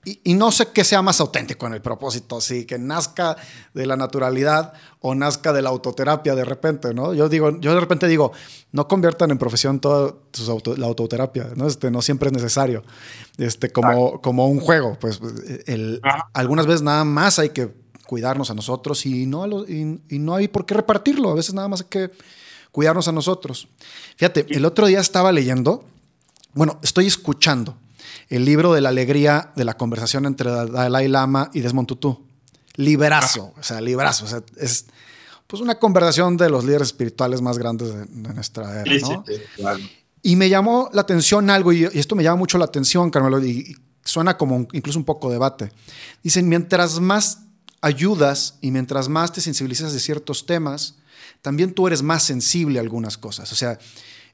y, 0.02 0.32
no 0.32 0.50
sé 0.50 0.68
qué 0.68 0.82
sea 0.82 1.02
más 1.02 1.20
auténtico 1.20 1.66
en 1.66 1.74
el 1.74 1.82
propósito, 1.82 2.40
si 2.40 2.64
que 2.64 2.78
nazca 2.78 3.36
de 3.74 3.84
la 3.84 3.96
naturalidad 3.96 4.72
o 5.00 5.14
nazca 5.14 5.52
de 5.52 5.60
la 5.60 5.68
autoterapia 5.68 6.34
de 6.34 6.46
repente, 6.46 6.94
¿no? 6.94 7.12
Yo 7.12 7.28
digo, 7.28 7.60
yo 7.60 7.74
de 7.74 7.80
repente 7.80 8.08
digo, 8.08 8.32
no 8.72 8.88
conviertan 8.88 9.30
en 9.30 9.36
profesión 9.36 9.78
toda 9.78 10.14
la 10.78 10.86
autoterapia, 10.86 11.50
¿no? 11.54 11.66
Este, 11.66 11.90
no 11.90 12.00
siempre 12.00 12.28
es 12.28 12.32
necesario, 12.32 12.82
este, 13.36 13.70
como, 13.70 14.22
como 14.22 14.48
un 14.48 14.60
juego, 14.60 14.96
pues 14.98 15.20
el, 15.66 16.00
algunas 16.32 16.64
veces 16.64 16.80
nada 16.80 17.04
más 17.04 17.38
hay 17.38 17.50
que 17.50 17.70
cuidarnos 18.06 18.50
a 18.50 18.54
nosotros 18.54 19.04
y 19.04 19.26
no, 19.26 19.46
y, 19.68 20.00
y 20.08 20.18
no 20.18 20.34
hay 20.34 20.48
por 20.48 20.64
qué 20.64 20.74
repartirlo, 20.74 21.30
a 21.30 21.34
veces 21.34 21.52
nada 21.52 21.68
más 21.68 21.82
hay 21.82 21.88
que 21.90 22.10
cuidarnos 22.72 23.06
a 23.06 23.12
nosotros. 23.12 23.68
Fíjate, 24.16 24.46
el 24.48 24.64
otro 24.64 24.86
día 24.86 25.00
estaba 25.00 25.30
leyendo, 25.30 25.84
bueno, 26.54 26.78
estoy 26.82 27.06
escuchando 27.06 27.76
el 28.30 28.44
libro 28.44 28.72
de 28.72 28.80
la 28.80 28.88
alegría 28.88 29.52
de 29.56 29.64
la 29.64 29.74
conversación 29.74 30.24
entre 30.24 30.50
Dalai 30.50 31.08
Lama 31.08 31.50
y 31.52 31.60
Desmond 31.60 31.88
Tutu. 31.88 32.26
Liberazo, 32.76 33.52
o 33.58 33.62
sea, 33.62 33.80
librazo. 33.80 34.24
O 34.24 34.28
sea, 34.28 34.42
es 34.56 34.86
pues 35.48 35.60
una 35.60 35.74
conversación 35.74 36.36
de 36.36 36.48
los 36.48 36.64
líderes 36.64 36.88
espirituales 36.88 37.42
más 37.42 37.58
grandes 37.58 37.92
de, 37.92 38.06
nuestra 38.06 38.82
era, 38.82 38.98
¿no? 39.00 39.24
Y 40.22 40.36
me 40.36 40.48
llamó 40.48 40.88
la 40.92 41.00
atención 41.00 41.50
algo, 41.50 41.72
y, 41.72 41.84
esto 41.84 42.14
me 42.14 42.22
llama 42.22 42.36
mucho 42.36 42.56
la 42.56 42.66
atención, 42.66 43.10
Carmelo, 43.10 43.44
y, 43.44 43.76
suena 44.04 44.36
como 44.36 44.68
incluso 44.72 44.98
un 44.98 45.04
poco 45.04 45.30
debate. 45.30 45.72
Dicen, 46.22 46.48
mientras 46.48 47.00
más 47.00 47.40
ayudas 47.80 48.58
y 48.60 48.70
mientras 48.70 49.08
más 49.08 49.32
te 49.32 49.40
sensibilizas 49.40 49.92
de 49.92 49.98
ciertos 49.98 50.46
temas, 50.46 50.94
también 51.42 51.74
tú 51.74 51.86
eres 51.86 52.02
más 52.02 52.22
sensible 52.22 52.78
a 52.78 52.82
algunas 52.82 53.18
cosas. 53.18 53.50
O 53.52 53.56
sea, 53.56 53.78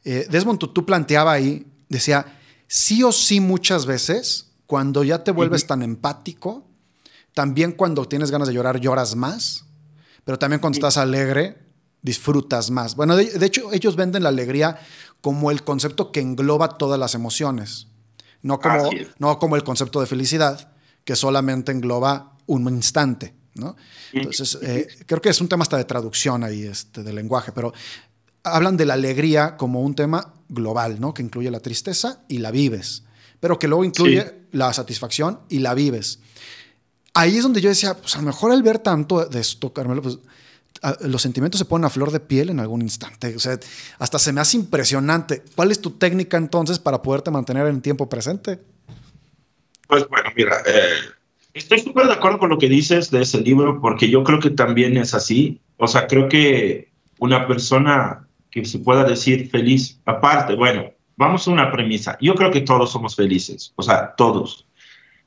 eh, 0.04 0.26
Desmond 0.30 0.58
Tutu 0.58 0.84
planteaba 0.84 1.32
ahí, 1.32 1.66
decía, 1.88 2.26
sí 2.66 3.02
o 3.02 3.12
sí 3.12 3.40
muchas 3.40 3.86
veces, 3.86 4.52
cuando 4.66 5.04
ya 5.04 5.24
te 5.24 5.30
vuelves 5.30 5.66
tan 5.66 5.82
empático, 5.82 6.66
también 7.34 7.72
cuando 7.72 8.06
tienes 8.06 8.30
ganas 8.30 8.48
de 8.48 8.54
llorar, 8.54 8.80
lloras 8.80 9.14
más, 9.14 9.64
pero 10.24 10.38
también 10.38 10.60
cuando 10.60 10.76
estás 10.76 10.96
alegre, 10.96 11.58
disfrutas 12.02 12.70
más. 12.70 12.96
Bueno, 12.96 13.16
de, 13.16 13.46
hecho, 13.46 13.72
ellos 13.72 13.96
venden 13.96 14.22
la 14.22 14.30
alegría 14.30 14.78
como 15.20 15.50
el 15.50 15.62
concepto 15.62 16.12
que 16.12 16.20
engloba 16.20 16.78
todas 16.78 16.98
las 16.98 17.14
emociones, 17.14 17.88
no 18.42 18.58
como, 18.60 18.90
no 19.18 19.38
como 19.38 19.56
el 19.56 19.64
concepto 19.64 20.00
de 20.00 20.06
felicidad, 20.06 20.72
que 21.04 21.16
solamente 21.16 21.72
engloba 21.72 22.36
un 22.46 22.68
instante. 22.68 23.34
¿no? 23.54 23.76
Entonces, 24.12 24.58
eh, 24.62 24.86
creo 25.06 25.20
que 25.20 25.30
es 25.30 25.40
un 25.40 25.48
tema 25.48 25.62
hasta 25.62 25.76
de 25.76 25.84
traducción 25.84 26.44
ahí, 26.44 26.64
este, 26.64 27.02
de 27.02 27.12
lenguaje, 27.12 27.52
pero 27.52 27.72
hablan 28.42 28.76
de 28.76 28.86
la 28.86 28.94
alegría 28.94 29.56
como 29.56 29.82
un 29.82 29.94
tema 29.94 30.34
global, 30.48 31.00
¿no? 31.00 31.14
que 31.14 31.22
incluye 31.22 31.50
la 31.50 31.60
tristeza 31.60 32.22
y 32.28 32.38
la 32.38 32.50
vives, 32.50 33.04
pero 33.40 33.58
que 33.58 33.68
luego 33.68 33.84
incluye 33.84 34.32
la 34.52 34.72
satisfacción 34.72 35.40
y 35.48 35.58
la 35.58 35.74
vives. 35.74 36.20
Ahí 37.14 37.36
es 37.36 37.42
donde 37.42 37.60
yo 37.60 37.68
decía, 37.68 37.94
pues 37.94 38.14
a 38.14 38.18
lo 38.18 38.26
mejor 38.26 38.52
al 38.52 38.62
ver 38.62 38.78
tanto 38.78 39.24
de 39.24 39.40
esto, 39.40 39.72
Carmelo, 39.72 40.02
pues 40.02 40.18
los 41.00 41.22
sentimientos 41.22 41.58
se 41.58 41.64
ponen 41.64 41.86
a 41.86 41.90
flor 41.90 42.10
de 42.10 42.20
piel 42.20 42.50
en 42.50 42.60
algún 42.60 42.82
instante. 42.82 43.34
O 43.34 43.38
sea, 43.38 43.58
hasta 43.98 44.18
se 44.18 44.32
me 44.32 44.40
hace 44.40 44.56
impresionante. 44.56 45.42
¿Cuál 45.54 45.70
es 45.70 45.80
tu 45.80 45.92
técnica 45.92 46.36
entonces 46.36 46.78
para 46.78 47.02
poderte 47.02 47.30
mantener 47.30 47.66
en 47.66 47.80
tiempo 47.80 48.08
presente? 48.08 48.60
Pues 49.88 50.06
bueno, 50.08 50.30
mira, 50.36 50.56
eh, 50.66 50.96
estoy 51.54 51.80
súper 51.80 52.06
de 52.06 52.12
acuerdo 52.12 52.38
con 52.38 52.50
lo 52.50 52.58
que 52.58 52.68
dices 52.68 53.10
de 53.10 53.22
ese 53.22 53.40
libro, 53.40 53.80
porque 53.80 54.10
yo 54.10 54.24
creo 54.24 54.40
que 54.40 54.50
también 54.50 54.96
es 54.96 55.14
así. 55.14 55.60
O 55.76 55.86
sea, 55.86 56.06
creo 56.06 56.28
que 56.28 56.90
una 57.18 57.46
persona 57.46 58.25
que 58.62 58.68
se 58.68 58.78
pueda 58.78 59.04
decir 59.04 59.50
feliz, 59.50 60.00
aparte, 60.04 60.54
bueno, 60.54 60.90
vamos 61.16 61.46
a 61.46 61.50
una 61.50 61.70
premisa. 61.70 62.16
Yo 62.20 62.34
creo 62.34 62.50
que 62.50 62.62
todos 62.62 62.90
somos 62.90 63.14
felices, 63.14 63.72
o 63.76 63.82
sea, 63.82 64.14
todos. 64.16 64.66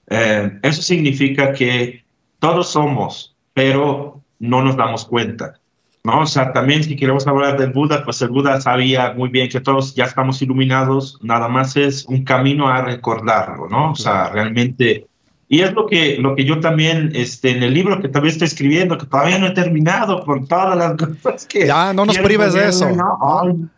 Eh, 0.08 0.60
eso 0.64 0.82
significa 0.82 1.54
que 1.54 2.04
todos 2.40 2.70
somos, 2.72 3.36
pero 3.54 4.22
no 4.40 4.64
nos 4.64 4.76
damos 4.76 5.06
cuenta. 5.06 5.60
¿no? 6.04 6.22
O 6.22 6.26
sea, 6.26 6.54
también 6.54 6.84
si 6.84 6.96
queremos 6.96 7.28
hablar 7.28 7.58
del 7.58 7.72
Buda, 7.72 8.04
pues 8.04 8.22
el 8.22 8.30
Buda 8.30 8.60
sabía 8.62 9.14
muy 9.14 9.30
bien 9.30 9.50
que 9.50 9.60
todos 9.60 9.94
ya 9.94 10.06
estamos 10.06 10.42
iluminados, 10.42 11.20
nada 11.22 11.48
más 11.48 11.76
es 11.76 12.06
un 12.06 12.24
camino 12.24 12.68
a 12.68 12.82
recordarlo, 12.82 13.68
¿no? 13.70 13.92
O 13.92 13.96
sea, 13.96 14.30
realmente... 14.30 15.09
Y 15.52 15.62
es 15.62 15.74
lo 15.74 15.88
que, 15.88 16.18
lo 16.20 16.36
que 16.36 16.46
yo 16.46 16.60
también, 16.60 17.12
este, 17.16 17.50
en 17.50 17.64
el 17.64 17.74
libro 17.74 18.00
que 18.00 18.08
también 18.08 18.34
estoy 18.34 18.46
escribiendo, 18.46 19.00
que 19.00 19.08
todavía 19.08 19.40
no 19.40 19.48
he 19.48 19.52
terminado 19.52 20.24
por 20.24 20.48
todas 20.48 20.78
las 20.78 20.96
cosas 20.96 21.48
que... 21.48 21.66
Ya, 21.66 21.92
no 21.92 22.06
nos 22.06 22.20
prives 22.20 22.54
de 22.54 22.70
eso. 22.70 22.88
No, 22.92 23.18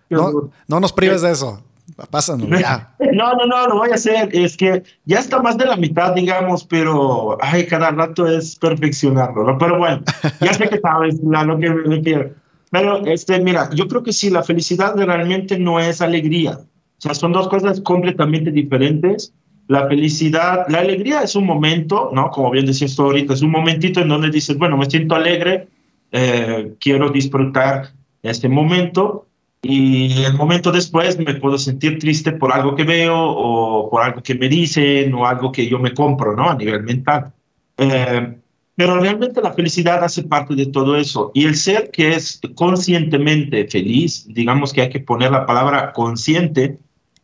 no, 0.09 0.51
no 0.67 0.79
nos 0.81 0.91
prives 0.91 1.21
de 1.21 1.31
eso. 1.31 1.63
Pásanos, 2.09 2.47
ya. 2.59 2.93
No, 3.13 3.33
no, 3.35 3.45
no, 3.45 3.67
lo 3.67 3.77
voy 3.77 3.91
a 3.91 3.95
hacer. 3.95 4.29
Es 4.33 4.57
que 4.57 4.83
ya 5.05 5.19
está 5.19 5.41
más 5.41 5.57
de 5.57 5.65
la 5.65 5.77
mitad, 5.77 6.13
digamos, 6.13 6.65
pero 6.65 7.37
ay, 7.41 7.65
cada 7.65 7.91
rato 7.91 8.27
es 8.27 8.57
perfeccionarlo, 8.57 9.43
¿no? 9.45 9.57
Pero 9.57 9.77
bueno, 9.77 10.01
ya 10.41 10.53
sé 10.53 10.69
que 10.69 10.79
sabes 10.79 11.19
lo 11.21 11.57
que 11.57 11.69
me 11.69 12.01
quiero. 12.01 12.31
Pero, 12.69 13.05
este, 13.05 13.39
mira, 13.39 13.69
yo 13.73 13.87
creo 13.87 14.03
que 14.03 14.13
sí, 14.13 14.29
la 14.29 14.43
felicidad 14.43 14.95
realmente 14.95 15.57
no 15.57 15.79
es 15.79 16.01
alegría. 16.01 16.59
O 16.59 17.01
sea, 17.01 17.13
son 17.13 17.33
dos 17.33 17.47
cosas 17.47 17.81
completamente 17.81 18.51
diferentes. 18.51 19.33
La 19.67 19.87
felicidad, 19.87 20.65
la 20.67 20.79
alegría 20.79 21.21
es 21.21 21.35
un 21.35 21.45
momento, 21.45 22.09
¿no? 22.13 22.29
Como 22.29 22.51
bien 22.51 22.65
decías 22.65 22.95
tú 22.95 23.03
ahorita, 23.03 23.33
es 23.33 23.41
un 23.41 23.51
momentito 23.51 24.01
en 24.01 24.09
donde 24.09 24.29
dices, 24.29 24.57
bueno, 24.57 24.77
me 24.77 24.89
siento 24.89 25.15
alegre, 25.15 25.67
eh, 26.11 26.73
quiero 26.79 27.09
disfrutar 27.09 27.91
este 28.21 28.49
momento 28.49 29.27
y 29.61 30.23
el 30.23 30.33
momento 30.33 30.71
después 30.71 31.17
me 31.19 31.35
puedo 31.35 31.57
sentir 31.57 31.99
triste 31.99 32.31
por 32.31 32.51
algo 32.51 32.75
que 32.75 32.83
veo 32.83 33.15
o 33.17 33.89
por 33.89 34.01
algo 34.01 34.21
que 34.21 34.35
me 34.35 34.49
dicen 34.49 35.13
o 35.13 35.25
algo 35.25 35.51
que 35.51 35.67
yo 35.67 35.79
me 35.79 35.93
compro, 35.93 36.35
¿no? 36.35 36.49
A 36.49 36.55
nivel 36.55 36.83
mental. 36.83 37.31
Eh, 37.77 38.35
pero 38.75 38.99
realmente 38.99 39.41
la 39.41 39.53
felicidad 39.53 40.03
hace 40.03 40.23
parte 40.23 40.55
de 40.55 40.65
todo 40.65 40.95
eso. 40.95 41.31
Y 41.35 41.45
el 41.45 41.55
ser 41.55 41.91
que 41.91 42.15
es 42.15 42.41
conscientemente 42.55 43.67
feliz, 43.67 44.25
digamos 44.27 44.73
que 44.73 44.81
hay 44.81 44.89
que 44.89 44.99
poner 44.99 45.29
la 45.31 45.45
palabra 45.45 45.93
consciente, 45.93 46.79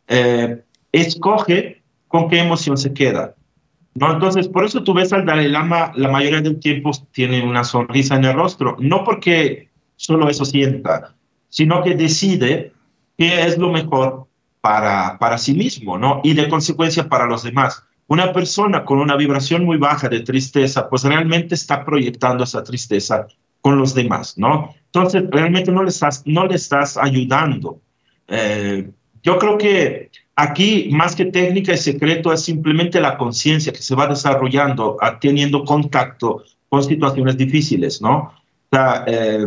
eh, 0.07 0.61
escoge 0.91 1.76
con 2.07 2.29
qué 2.29 2.39
emoción 2.39 2.77
se 2.77 2.93
queda. 2.93 3.35
¿no? 3.95 4.13
Entonces, 4.13 4.47
por 4.47 4.63
eso 4.63 4.83
tú 4.83 4.93
ves 4.93 5.11
al 5.13 5.25
Dalai 5.25 5.49
Lama, 5.49 5.91
la 5.95 6.09
mayoría 6.09 6.41
del 6.41 6.59
tiempo 6.59 6.91
tiene 7.11 7.43
una 7.43 7.63
sonrisa 7.63 8.15
en 8.15 8.25
el 8.25 8.33
rostro, 8.33 8.75
no 8.79 9.03
porque 9.03 9.69
solo 9.95 10.29
eso 10.29 10.45
sienta, 10.45 11.15
sino 11.49 11.83
que 11.83 11.95
decide 11.95 12.73
qué 13.17 13.45
es 13.45 13.57
lo 13.57 13.71
mejor 13.71 14.27
para, 14.61 15.17
para 15.17 15.37
sí 15.37 15.53
mismo, 15.53 15.97
¿no? 15.97 16.21
Y 16.23 16.33
de 16.33 16.49
consecuencia 16.49 17.09
para 17.09 17.25
los 17.25 17.43
demás. 17.43 17.83
Una 18.07 18.31
persona 18.31 18.85
con 18.85 18.99
una 18.99 19.15
vibración 19.15 19.65
muy 19.65 19.77
baja 19.77 20.07
de 20.07 20.21
tristeza, 20.21 20.89
pues 20.89 21.03
realmente 21.03 21.55
está 21.55 21.83
proyectando 21.83 22.43
esa 22.43 22.63
tristeza 22.63 23.27
con 23.61 23.77
los 23.77 23.93
demás, 23.93 24.37
¿no? 24.37 24.73
Entonces, 24.85 25.23
realmente 25.29 25.71
no 25.71 25.83
le 25.83 25.89
estás, 25.89 26.23
no 26.25 26.45
le 26.45 26.55
estás 26.55 26.97
ayudando. 26.97 27.81
Eh, 28.27 28.89
yo 29.23 29.37
creo 29.37 29.57
que 29.57 30.11
aquí, 30.37 30.89
más 30.91 31.15
que 31.15 31.25
técnica 31.25 31.73
y 31.73 31.77
secreto, 31.77 32.31
es 32.31 32.43
simplemente 32.43 33.01
la 33.01 33.17
conciencia 33.17 33.73
que 33.73 33.81
se 33.81 33.95
va 33.95 34.07
desarrollando, 34.07 34.97
teniendo 35.19 35.65
contacto 35.65 36.43
con 36.69 36.83
situaciones 36.83 37.37
difíciles, 37.37 38.01
¿no? 38.01 38.17
O 38.17 38.75
sea, 38.75 39.03
eh, 39.07 39.45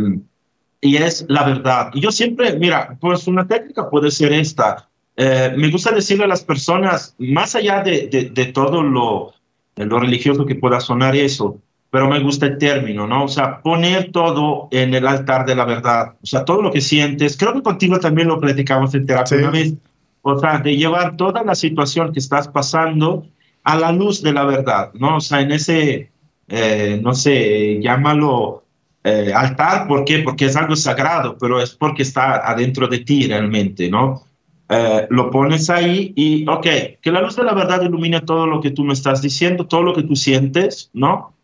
y 0.80 0.96
es 0.96 1.24
la 1.28 1.44
verdad. 1.44 1.90
Y 1.94 2.00
yo 2.00 2.10
siempre, 2.10 2.58
mira, 2.58 2.96
pues 3.00 3.28
una 3.28 3.46
técnica 3.46 3.88
puede 3.88 4.10
ser 4.10 4.32
esta. 4.32 4.88
Eh, 5.16 5.52
me 5.56 5.70
gusta 5.70 5.92
decirle 5.92 6.24
a 6.24 6.28
las 6.28 6.42
personas, 6.42 7.14
más 7.18 7.54
allá 7.54 7.82
de, 7.82 8.30
de, 8.32 8.46
todo 8.46 8.82
lo, 8.82 9.32
lo 9.76 10.00
religioso 10.00 10.44
que 10.44 10.56
pueda 10.56 10.80
sonar 10.80 11.14
eso, 11.14 11.58
pero 11.90 12.08
me 12.08 12.20
gusta 12.20 12.46
el 12.46 12.58
término, 12.58 13.06
¿no? 13.06 13.24
O 13.24 13.28
sea, 13.28 13.60
poner 13.60 14.10
todo 14.10 14.68
en 14.72 14.94
el 14.94 15.06
altar 15.06 15.46
de 15.46 15.54
la 15.54 15.64
verdad. 15.64 16.14
O 16.20 16.26
sea, 16.26 16.44
todo 16.44 16.62
lo 16.62 16.72
que 16.72 16.80
sientes. 16.80 17.36
Creo 17.36 17.52
que 17.52 17.62
contigo 17.62 18.00
también 18.00 18.28
lo 18.28 18.40
platicamos 18.40 18.92
en 18.94 19.06
terapia 19.06 19.38
una 19.38 19.50
vez. 19.50 19.74
O 20.22 20.38
sea, 20.38 20.58
de 20.58 20.76
llevar 20.76 21.16
toda 21.16 21.42
la 21.42 21.54
situación 21.54 22.12
que 22.12 22.18
estás 22.18 22.48
pasando 22.48 23.26
a 23.64 23.76
la 23.78 23.92
luz 23.92 24.22
de 24.22 24.32
la 24.32 24.44
verdad, 24.44 24.90
¿no? 24.94 25.16
O 25.16 25.20
sea, 25.20 25.40
en 25.40 25.52
ese, 25.52 26.10
eh, 26.48 27.00
no 27.02 27.14
sé, 27.14 27.80
llámalo 27.80 28.64
eh, 29.02 29.32
altar, 29.34 29.88
¿por 29.88 30.04
qué? 30.04 30.20
Porque 30.20 30.46
es 30.46 30.56
algo 30.56 30.76
sagrado, 30.76 31.36
pero 31.38 31.60
es 31.60 31.74
porque 31.74 32.02
está 32.02 32.48
adentro 32.50 32.86
de 32.86 32.98
ti 32.98 33.26
realmente, 33.26 33.88
¿no? 33.88 34.24
Eh, 34.68 35.06
lo 35.10 35.30
pones 35.30 35.68
ahí 35.68 36.12
y, 36.14 36.46
ok, 36.48 36.66
que 37.00 37.10
la 37.10 37.22
luz 37.22 37.36
de 37.36 37.44
la 37.44 37.54
verdad 37.54 37.82
ilumine 37.82 38.20
todo 38.20 38.46
lo 38.46 38.60
que 38.60 38.70
tú 38.70 38.84
me 38.84 38.92
estás 38.92 39.20
diciendo, 39.22 39.66
todo 39.66 39.82
lo 39.82 39.94
que 39.94 40.02
tú 40.04 40.14
sientes, 40.14 40.90
¿no? 40.92 41.34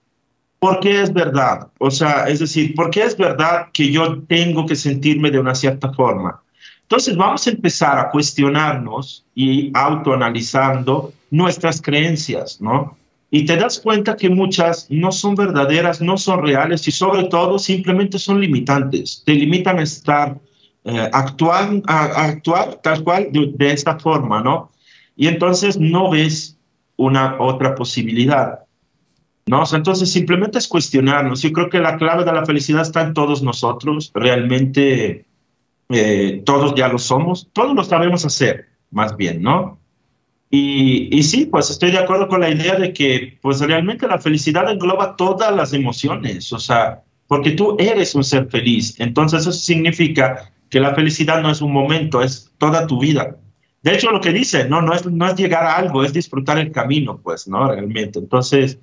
¿Por 0.59 0.81
qué 0.81 1.01
es 1.03 1.13
verdad? 1.13 1.69
O 1.79 1.91
sea, 1.91 2.29
es 2.29 2.39
decir, 2.39 2.75
¿por 2.75 2.91
qué 2.91 3.03
es 3.03 3.17
verdad 3.17 3.69
que 3.73 3.91
yo 3.91 4.23
tengo 4.23 4.65
que 4.65 4.77
sentirme 4.77 5.31
de 5.31 5.39
una 5.39 5.55
cierta 5.55 5.93
forma? 5.93 6.43
Entonces 6.89 7.17
vamos 7.17 7.47
a 7.47 7.51
empezar 7.51 7.99
a 7.99 8.11
cuestionarnos 8.11 9.25
y 9.35 9.71
autoanalizando 9.75 11.13
nuestras 11.31 11.83
creencias, 11.83 12.61
¿no? 12.61 12.97
y 13.31 13.45
te 13.45 13.57
das 13.57 13.81
cuenta 13.81 14.17
que 14.17 14.31
muchas 14.31 14.87
no 14.91 15.11
son 15.11 15.35
verdaderas, 15.35 16.01
no 16.01 16.17
son 16.17 16.43
reales 16.43 16.87
y 16.87 16.93
sobre 16.93 17.25
todo 17.25 17.59
simplemente 17.59 18.19
son 18.19 18.41
limitantes, 18.41 19.23
te 19.25 19.35
limitan 19.35 19.79
a 19.79 19.83
estar, 19.83 20.39
eh, 20.85 21.11
actuar, 21.13 21.83
a, 21.87 22.05
actuar 22.25 22.81
tal 22.83 23.03
cual 23.03 23.29
de, 23.33 23.73
esta 23.73 23.99
forma, 23.99 24.43
¿no? 24.43 24.71
Y 25.17 25.27
entonces 25.27 25.79
no 25.79 26.11
ves 26.11 26.57
una 26.97 27.37
otra 27.41 27.75
posibilidad. 27.75 28.61
¿No? 29.49 29.63
entonces 29.73 30.11
simplemente 30.11 30.59
es 30.59 30.67
cuestionarnos. 30.67 31.41
Yo 31.41 31.53
creo 31.53 31.71
que 31.71 31.79
la 31.79 31.99
clave 31.99 32.25
de 32.25 32.33
la 32.33 32.45
felicidad 32.45 32.83
está 32.83 33.03
en 33.03 33.15
todos 33.15 33.45
nosotros. 33.45 34.11
Realmente 34.13 35.26
eh, 35.89 36.43
todos 36.45 36.75
ya 36.75 36.89
lo 36.89 36.99
somos. 36.99 37.49
Todos 37.53 37.75
lo 37.75 37.85
sabemos 37.85 38.25
hacer, 38.25 38.67
más 38.91 39.17
bien, 39.17 39.43
¿no? 39.43 39.79
Y, 40.49 41.23
sí, 41.25 41.47
pues 41.47 41.71
estoy 41.71 41.91
de 41.91 41.99
acuerdo 41.99 42.29
con 42.29 42.41
la 42.41 42.49
idea 42.49 42.77
de 42.77 42.93
que 42.93 43.39
pues 43.43 43.61
realmente 43.61 44.07
la 44.07 44.19
felicidad 44.19 44.71
engloba 44.71 45.17
todas 45.17 45.55
las 45.55 45.73
emociones, 45.73 46.53
o 46.53 46.59
sea, 46.59 47.03
porque 47.27 47.51
tú 47.51 47.77
eres 47.79 48.15
un 48.15 48.23
ser 48.23 48.49
feliz, 48.49 48.99
entonces 49.01 49.41
eso 49.41 49.53
significa 49.53 50.53
que 50.71 50.79
la 50.81 50.95
felicidad 50.95 51.43
no 51.43 51.51
es 51.51 51.61
un 51.61 51.73
momento, 51.73 52.23
es 52.23 52.53
toda 52.59 52.87
tu 52.87 53.01
vida. 53.01 53.37
De 53.83 53.95
hecho, 53.95 54.11
lo 54.11 54.21
que 54.21 54.33
dice, 54.33 54.69
no, 54.69 54.81
no 54.83 54.95
es, 54.95 55.05
no 55.07 55.27
es 55.27 55.35
llegar 55.37 55.65
a 55.65 55.77
algo, 55.77 56.05
es 56.05 56.13
disfrutar 56.13 56.59
el 56.59 56.73
camino, 56.73 57.21
pues, 57.23 57.47
¿no? 57.47 57.69
Realmente. 57.69 58.19
Entonces, 58.19 58.79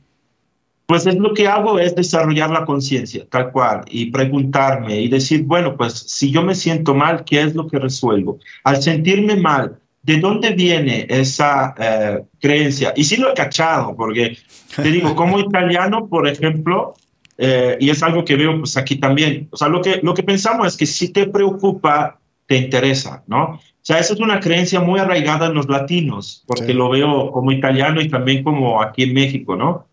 pues 0.86 1.06
es 1.08 1.16
lo 1.16 1.34
que 1.34 1.48
hago 1.48 1.80
es 1.80 1.96
desarrollar 1.96 2.50
la 2.50 2.66
conciencia, 2.66 3.26
tal 3.30 3.52
cual, 3.52 3.84
y 3.90 4.12
preguntarme 4.12 5.00
y 5.00 5.08
decir, 5.08 5.44
bueno, 5.44 5.78
pues 5.78 5.94
si 5.94 6.32
yo 6.32 6.44
me 6.44 6.56
siento 6.56 6.94
mal, 6.94 7.24
¿qué 7.24 7.42
es 7.42 7.56
lo 7.56 7.68
que 7.68 7.80
resuelvo? 7.80 8.40
Al 8.64 8.82
sentirme 8.82 9.36
mal, 9.36 9.80
¿de 10.02 10.20
dónde 10.20 10.52
viene 10.52 11.06
esa 11.10 11.74
eh, 11.80 12.24
creencia? 12.40 12.94
Y 12.96 13.06
sí 13.06 13.18
lo 13.18 13.32
he 13.32 13.34
cachado, 13.34 13.96
porque 13.96 14.38
te 14.76 14.92
digo, 14.92 15.16
como 15.16 15.40
italiano, 15.40 16.08
por 16.08 16.28
ejemplo, 16.28 16.96
eh, 17.38 17.78
y 17.80 17.90
es 17.90 18.04
algo 18.04 18.26
que 18.26 18.36
veo 18.36 18.60
pues 18.60 18.78
aquí 18.78 18.98
también, 18.98 19.48
o 19.52 19.58
sea, 19.58 19.70
lo 19.70 19.82
que, 19.82 20.00
lo 20.04 20.14
que 20.14 20.24
pensamos 20.24 20.68
es 20.68 20.78
que 20.78 20.86
si 20.86 21.10
te 21.10 21.28
preocupa, 21.28 22.20
te 22.46 22.58
interesa, 22.58 23.24
¿no? 23.28 23.44
O 23.44 23.86
sea, 23.86 24.00
esa 24.00 24.14
es 24.14 24.20
una 24.20 24.40
creencia 24.40 24.80
muy 24.80 25.00
arraigada 25.00 25.48
en 25.48 25.54
los 25.54 25.68
latinos, 25.68 26.44
porque 26.46 26.74
lo 26.74 26.90
veo 26.90 27.32
como 27.32 27.52
italiano 27.52 28.02
y 28.02 28.10
también 28.10 28.44
como 28.44 28.82
aquí 28.82 29.04
en 29.04 29.14
México, 29.14 29.56
¿no? 29.56 29.88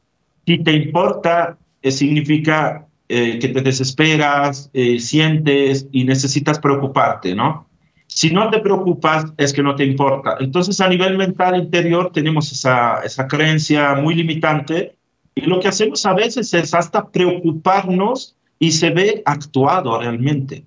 Si 0.50 0.58
te 0.64 0.72
importa, 0.72 1.56
eh, 1.80 1.92
significa 1.92 2.86
que 3.06 3.38
te 3.38 3.60
desesperas, 3.60 4.70
sientes 4.98 5.88
y 5.90 6.04
necesitas 6.04 6.60
preocuparte, 6.60 7.34
¿no? 7.34 7.66
Si 8.06 8.30
no 8.30 8.50
te 8.50 8.58
preocupas, 8.58 9.26
es 9.36 9.52
que 9.52 9.62
no 9.62 9.76
te 9.76 9.84
importa. 9.84 10.36
Entonces, 10.40 10.80
a 10.80 10.88
nivel 10.88 11.16
mental 11.16 11.56
interior, 11.56 12.10
tenemos 12.12 12.50
esa, 12.52 13.00
esa 13.04 13.28
creencia 13.28 13.94
muy 13.94 14.14
limitante 14.14 14.96
y 15.34 15.42
lo 15.42 15.60
que 15.60 15.68
hacemos 15.68 16.04
a 16.06 16.14
veces 16.14 16.52
es 16.54 16.74
hasta 16.74 17.08
preocuparnos 17.08 18.36
y 18.58 18.72
se 18.72 18.90
ve 18.90 19.22
actuado 19.24 19.98
realmente. 19.98 20.64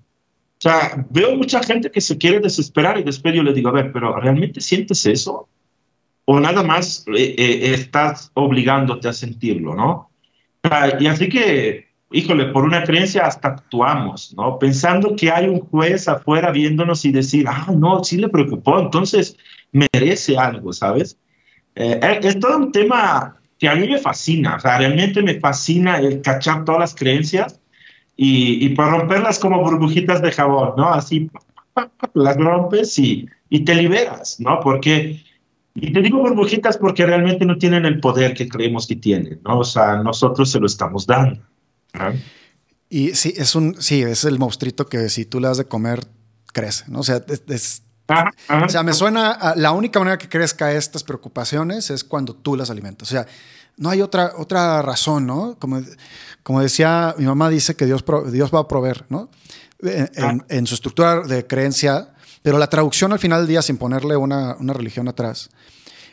O 0.58 0.60
sea, 0.60 1.06
veo 1.10 1.36
mucha 1.36 1.62
gente 1.62 1.90
que 1.90 2.00
se 2.00 2.16
quiere 2.16 2.40
desesperar 2.40 2.98
y 2.98 3.02
después 3.02 3.34
yo 3.34 3.42
le 3.42 3.52
digo, 3.52 3.68
a 3.68 3.72
ver, 3.72 3.92
pero 3.92 4.18
¿realmente 4.18 4.60
sientes 4.60 5.04
eso? 5.04 5.48
O 6.26 6.40
nada 6.40 6.62
más 6.62 7.04
eh, 7.08 7.34
eh, 7.36 7.74
estás 7.74 8.30
obligándote 8.34 9.08
a 9.08 9.12
sentirlo, 9.12 9.74
¿no? 9.74 10.10
y 10.98 11.06
así 11.06 11.28
que 11.28 11.94
híjole, 12.14 12.46
por 12.46 12.64
una 12.64 12.84
creencia 12.84 13.26
hasta 13.26 13.48
actuamos, 13.48 14.34
¿no? 14.36 14.58
Pensando 14.58 15.16
que 15.16 15.30
hay 15.30 15.48
un 15.48 15.60
juez 15.60 16.08
afuera 16.08 16.52
viéndonos 16.52 17.04
y 17.04 17.12
decir, 17.12 17.46
ah, 17.48 17.66
no, 17.76 18.04
sí 18.04 18.16
le 18.18 18.28
preocupó, 18.28 18.78
entonces 18.78 19.36
merece 19.72 20.38
algo, 20.38 20.72
¿sabes? 20.72 21.18
Eh, 21.74 21.98
es 22.22 22.38
todo 22.38 22.58
un 22.58 22.72
tema 22.72 23.36
que 23.58 23.68
a 23.68 23.74
mí 23.74 23.88
me 23.88 23.98
fascina, 23.98 24.56
o 24.56 24.60
sea, 24.60 24.78
realmente 24.78 25.22
me 25.22 25.40
fascina 25.40 25.98
el 25.98 26.22
cachar 26.22 26.64
todas 26.64 26.80
las 26.80 26.94
creencias 26.94 27.60
y, 28.16 28.64
y 28.64 28.68
por 28.70 28.90
romperlas 28.90 29.40
como 29.40 29.60
burbujitas 29.60 30.22
de 30.22 30.30
jabón, 30.30 30.74
¿no? 30.76 30.90
Así 30.90 31.28
las 32.14 32.36
rompes 32.36 32.96
y, 33.00 33.28
y 33.48 33.64
te 33.64 33.74
liberas, 33.74 34.38
¿no? 34.38 34.60
Porque 34.60 35.20
y 35.74 35.92
te 35.92 36.00
digo 36.00 36.18
burbujitas 36.18 36.78
porque 36.78 37.04
realmente 37.04 37.44
no 37.44 37.58
tienen 37.58 37.84
el 37.84 38.00
poder 38.00 38.34
que 38.34 38.48
creemos 38.48 38.86
que 38.86 38.96
tienen, 38.96 39.40
¿no? 39.44 39.58
O 39.58 39.64
sea, 39.64 39.96
nosotros 39.96 40.50
se 40.50 40.60
lo 40.60 40.66
estamos 40.66 41.06
dando. 41.06 41.40
Y 42.88 43.14
sí, 43.14 43.34
es 43.36 43.56
un, 43.56 43.80
sí, 43.82 44.02
es 44.02 44.24
el 44.24 44.38
monstruito 44.38 44.86
que 44.86 45.08
si 45.08 45.24
tú 45.24 45.40
le 45.40 45.48
das 45.48 45.58
de 45.58 45.64
comer, 45.64 46.06
crece, 46.52 46.84
¿no? 46.86 47.00
O 47.00 47.02
sea, 47.02 47.20
es, 47.26 47.82
o 48.06 48.68
sea, 48.68 48.82
me 48.84 48.92
suena, 48.92 49.54
la 49.56 49.72
única 49.72 49.98
manera 49.98 50.16
que 50.16 50.28
crezca 50.28 50.72
estas 50.72 51.02
preocupaciones 51.02 51.90
es 51.90 52.04
cuando 52.04 52.34
tú 52.34 52.54
las 52.54 52.70
alimentas. 52.70 53.08
O 53.08 53.10
sea, 53.10 53.26
no 53.76 53.90
hay 53.90 54.02
otra, 54.02 54.32
otra 54.36 54.80
razón, 54.82 55.26
¿no? 55.26 55.56
Como, 55.58 55.80
como 56.44 56.60
decía, 56.60 57.14
mi 57.18 57.24
mamá 57.24 57.50
dice 57.50 57.74
que 57.74 57.86
Dios, 57.86 58.04
Dios 58.30 58.54
va 58.54 58.60
a 58.60 58.68
proveer, 58.68 59.06
¿no? 59.08 59.30
En, 59.82 60.44
en, 60.48 60.66
su 60.66 60.74
estructura 60.74 61.22
de 61.22 61.46
creencia, 61.46 62.13
pero 62.44 62.58
la 62.58 62.68
traducción 62.68 63.10
al 63.10 63.18
final 63.18 63.40
del 63.40 63.48
día, 63.48 63.62
sin 63.62 63.78
ponerle 63.78 64.18
una, 64.18 64.54
una 64.60 64.74
religión 64.74 65.08
atrás, 65.08 65.48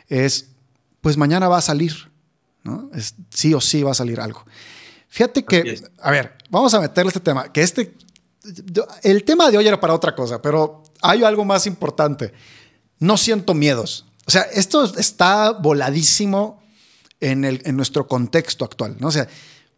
es, 0.08 0.46
pues 1.02 1.18
mañana 1.18 1.46
va 1.46 1.58
a 1.58 1.60
salir, 1.60 2.10
¿no? 2.62 2.88
Es, 2.94 3.16
sí 3.28 3.52
o 3.52 3.60
sí 3.60 3.82
va 3.82 3.90
a 3.90 3.94
salir 3.94 4.18
algo. 4.18 4.42
Fíjate 5.08 5.44
que, 5.44 5.78
a 6.00 6.10
ver, 6.10 6.38
vamos 6.48 6.72
a 6.72 6.80
meterle 6.80 7.08
este 7.08 7.20
tema, 7.20 7.52
que 7.52 7.60
este, 7.60 7.94
el 9.02 9.24
tema 9.24 9.50
de 9.50 9.58
hoy 9.58 9.66
era 9.66 9.78
para 9.78 9.92
otra 9.92 10.14
cosa, 10.14 10.40
pero 10.40 10.82
hay 11.02 11.22
algo 11.22 11.44
más 11.44 11.66
importante. 11.66 12.32
No 12.98 13.18
siento 13.18 13.52
miedos. 13.52 14.06
O 14.24 14.30
sea, 14.30 14.40
esto 14.54 14.84
está 14.96 15.50
voladísimo 15.50 16.62
en, 17.20 17.44
el, 17.44 17.60
en 17.66 17.76
nuestro 17.76 18.08
contexto 18.08 18.64
actual, 18.64 18.96
¿no? 18.98 19.08
O 19.08 19.12
sea, 19.12 19.28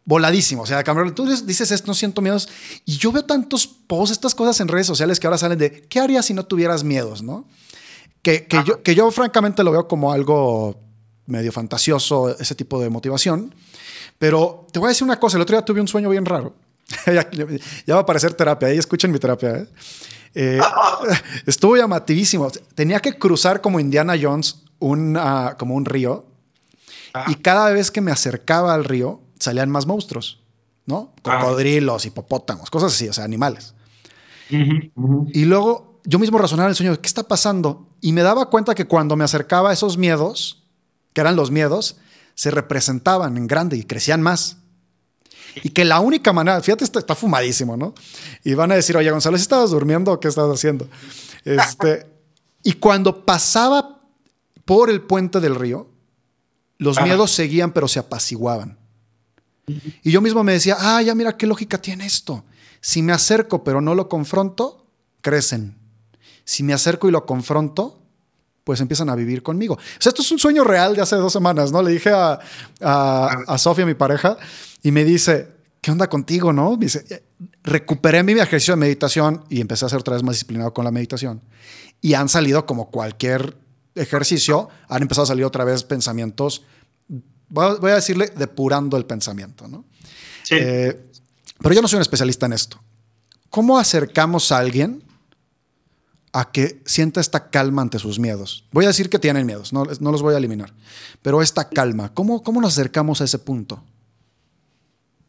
voladísimo. 0.05 0.61
O 0.61 0.65
sea, 0.65 0.83
Cameron, 0.83 1.13
tú 1.13 1.27
dices 1.27 1.71
esto, 1.71 1.87
no 1.87 1.93
siento 1.93 2.21
miedos. 2.21 2.47
Y 2.85 2.97
yo 2.97 3.11
veo 3.11 3.25
tantos 3.25 3.67
posts, 3.67 4.11
estas 4.11 4.33
cosas 4.35 4.59
en 4.61 4.67
redes 4.67 4.87
sociales 4.87 5.19
que 5.19 5.27
ahora 5.27 5.37
salen 5.37 5.57
de, 5.57 5.81
¿qué 5.87 5.99
harías 5.99 6.25
si 6.25 6.33
no 6.33 6.45
tuvieras 6.45 6.83
miedos, 6.83 7.21
no? 7.21 7.45
Que, 8.21 8.45
que, 8.47 8.63
yo, 8.65 8.81
que 8.81 8.95
yo 8.95 9.09
francamente 9.11 9.63
lo 9.63 9.71
veo 9.71 9.87
como 9.87 10.11
algo 10.11 10.79
medio 11.27 11.51
fantasioso, 11.51 12.37
ese 12.39 12.55
tipo 12.55 12.79
de 12.79 12.89
motivación. 12.89 13.53
Pero 14.17 14.67
te 14.71 14.79
voy 14.79 14.87
a 14.87 14.89
decir 14.89 15.03
una 15.03 15.19
cosa, 15.19 15.37
el 15.37 15.41
otro 15.41 15.55
día 15.55 15.65
tuve 15.65 15.81
un 15.81 15.87
sueño 15.87 16.09
bien 16.09 16.25
raro. 16.25 16.55
ya, 17.05 17.93
va 17.93 17.99
a 17.99 18.01
aparecer 18.01 18.33
terapia, 18.33 18.67
ahí 18.67 18.77
escuchen 18.77 19.11
mi 19.11 19.19
terapia. 19.19 19.57
¿eh? 19.57 19.67
Eh, 20.35 20.61
estuvo 21.45 21.75
llamativísimo. 21.75 22.49
Tenía 22.75 22.99
que 22.99 23.17
cruzar 23.17 23.61
como 23.61 23.79
Indiana 23.79 24.13
Jones 24.19 24.63
un, 24.79 25.19
como 25.57 25.75
un 25.75 25.85
río 25.85 26.25
ah. 27.13 27.25
y 27.27 27.35
cada 27.35 27.71
vez 27.71 27.91
que 27.91 28.01
me 28.01 28.11
acercaba 28.11 28.73
al 28.73 28.83
río 28.83 29.21
salían 29.45 29.69
más 29.69 29.85
monstruos, 29.85 30.39
¿no? 30.85 31.13
Ah. 31.23 31.39
Cocodrilos, 31.39 32.05
hipopótamos, 32.05 32.69
cosas 32.69 32.93
así, 32.93 33.07
o 33.07 33.13
sea, 33.13 33.23
animales. 33.23 33.73
Y 34.49 35.45
luego 35.45 35.99
yo 36.03 36.19
mismo 36.19 36.37
razonaba 36.37 36.69
el 36.69 36.75
sueño, 36.75 36.99
¿qué 37.01 37.07
está 37.07 37.23
pasando? 37.23 37.87
Y 38.01 38.13
me 38.13 38.21
daba 38.21 38.49
cuenta 38.49 38.75
que 38.75 38.85
cuando 38.85 39.15
me 39.15 39.23
acercaba 39.23 39.71
a 39.71 39.73
esos 39.73 39.97
miedos, 39.97 40.63
que 41.13 41.21
eran 41.21 41.35
los 41.35 41.49
miedos, 41.49 41.97
se 42.35 42.51
representaban 42.51 43.37
en 43.37 43.47
grande 43.47 43.77
y 43.77 43.83
crecían 43.83 44.21
más. 44.21 44.57
Y 45.63 45.69
que 45.69 45.85
la 45.85 46.01
única 46.01 46.33
manera, 46.33 46.59
fíjate, 46.61 46.83
está, 46.83 46.99
está 46.99 47.15
fumadísimo, 47.15 47.77
¿no? 47.77 47.93
Y 48.43 48.53
van 48.53 48.71
a 48.71 48.75
decir, 48.75 48.97
oye, 48.97 49.09
Gonzalo, 49.09 49.37
¿estabas 49.37 49.71
durmiendo 49.71 50.11
o 50.11 50.19
qué 50.19 50.27
estabas 50.27 50.57
haciendo? 50.57 50.87
Este, 51.45 52.05
y 52.61 52.73
cuando 52.73 53.25
pasaba 53.25 54.01
por 54.65 54.89
el 54.89 55.01
puente 55.01 55.39
del 55.39 55.55
río, 55.55 55.89
los 56.77 57.01
miedos 57.01 57.31
seguían, 57.31 57.71
pero 57.71 57.87
se 57.87 57.99
apaciguaban. 57.99 58.77
Y 59.67 60.11
yo 60.11 60.21
mismo 60.21 60.43
me 60.43 60.53
decía, 60.53 60.77
ah, 60.79 61.01
ya 61.01 61.15
mira 61.15 61.37
qué 61.37 61.47
lógica 61.47 61.77
tiene 61.77 62.05
esto. 62.05 62.43
Si 62.81 63.01
me 63.01 63.13
acerco, 63.13 63.63
pero 63.63 63.81
no 63.81 63.95
lo 63.95 64.07
confronto, 64.09 64.85
crecen. 65.21 65.75
Si 66.43 66.61
me 66.61 66.73
acerco 66.73 67.07
y 67.07 67.11
lo 67.11 67.25
confronto, 67.25 67.99
pues 68.63 68.81
empiezan 68.81 69.09
a 69.09 69.15
vivir 69.15 69.41
conmigo. 69.43 69.75
O 69.75 70.01
sea, 70.01 70.09
esto 70.09 70.21
es 70.21 70.31
un 70.31 70.39
sueño 70.39 70.63
real 70.63 70.95
de 70.95 71.01
hace 71.01 71.15
dos 71.15 71.33
semanas, 71.33 71.71
¿no? 71.71 71.81
Le 71.81 71.91
dije 71.91 72.11
a, 72.11 72.39
a, 72.81 73.57
Sofía, 73.57 73.85
mi 73.85 73.93
pareja, 73.93 74.37
y 74.83 74.91
me 74.91 75.03
dice, 75.03 75.47
¿qué 75.81 75.91
onda 75.91 76.09
contigo, 76.09 76.51
no? 76.51 76.71
Me 76.77 76.85
dice, 76.85 77.23
recuperé 77.63 78.23
mi 78.23 78.33
ejercicio 78.33 78.73
de 78.73 78.79
meditación 78.79 79.43
y 79.49 79.61
empecé 79.61 79.85
a 79.85 79.89
ser 79.89 79.99
otra 79.99 80.15
vez 80.15 80.23
más 80.23 80.35
disciplinado 80.35 80.73
con 80.73 80.83
la 80.83 80.91
meditación. 80.91 81.41
Y 82.01 82.15
han 82.15 82.29
salido 82.29 82.65
como 82.65 82.89
cualquier 82.89 83.55
ejercicio, 83.95 84.69
han 84.89 85.03
empezado 85.03 85.23
a 85.23 85.27
salir 85.27 85.45
otra 85.45 85.63
vez 85.63 85.83
pensamientos, 85.83 86.63
voy 87.49 87.91
a 87.91 87.95
decirle, 87.95 88.31
depurando 88.35 88.97
el 88.97 89.05
pensamiento, 89.05 89.67
¿no? 89.67 89.85
Sí. 90.43 90.55
Eh, 90.59 91.05
pero 91.61 91.75
yo 91.75 91.81
no 91.81 91.87
soy 91.87 91.97
un 91.97 92.01
especialista 92.01 92.45
en 92.45 92.53
esto. 92.53 92.81
¿Cómo 93.49 93.77
acercamos 93.77 94.51
a 94.51 94.57
alguien 94.57 95.05
a 96.35 96.51
que 96.51 96.81
sienta 96.83 97.21
esta 97.21 97.49
calma 97.49 97.81
ante 97.81 97.97
sus 97.97 98.19
miedos. 98.19 98.65
Voy 98.73 98.83
a 98.83 98.89
decir 98.89 99.09
que 99.09 99.19
tienen 99.19 99.45
miedos, 99.45 99.71
no, 99.71 99.85
no 100.01 100.11
los 100.11 100.21
voy 100.21 100.33
a 100.33 100.37
eliminar, 100.37 100.73
pero 101.21 101.41
esta 101.41 101.69
calma, 101.69 102.13
¿cómo, 102.13 102.43
¿cómo 102.43 102.59
nos 102.59 102.73
acercamos 102.73 103.21
a 103.21 103.23
ese 103.23 103.39
punto? 103.39 103.81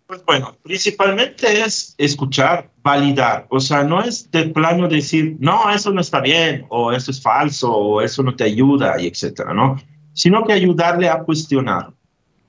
Pues 0.09 0.25
bueno, 0.25 0.57
principalmente 0.65 1.63
es 1.63 1.95
escuchar, 1.97 2.71
validar. 2.83 3.47
O 3.51 3.61
sea, 3.61 3.85
no 3.85 4.03
es 4.03 4.29
de 4.33 4.49
plano 4.49 4.89
decir, 4.89 5.37
no, 5.39 5.71
eso 5.71 5.93
no 5.93 6.01
está 6.01 6.21
bien, 6.21 6.67
o 6.71 6.91
eso 6.93 7.13
es 7.13 7.23
falso, 7.23 7.73
o 7.73 8.01
eso 8.01 8.25
no 8.25 8.35
te 8.35 8.43
ayuda, 8.43 9.01
y 9.01 9.07
etcétera, 9.07 9.55
¿no? 9.55 9.77
Sino 10.13 10.45
que 10.45 10.55
ayudarle 10.55 11.09
a 11.09 11.21
cuestionar. 11.21 11.93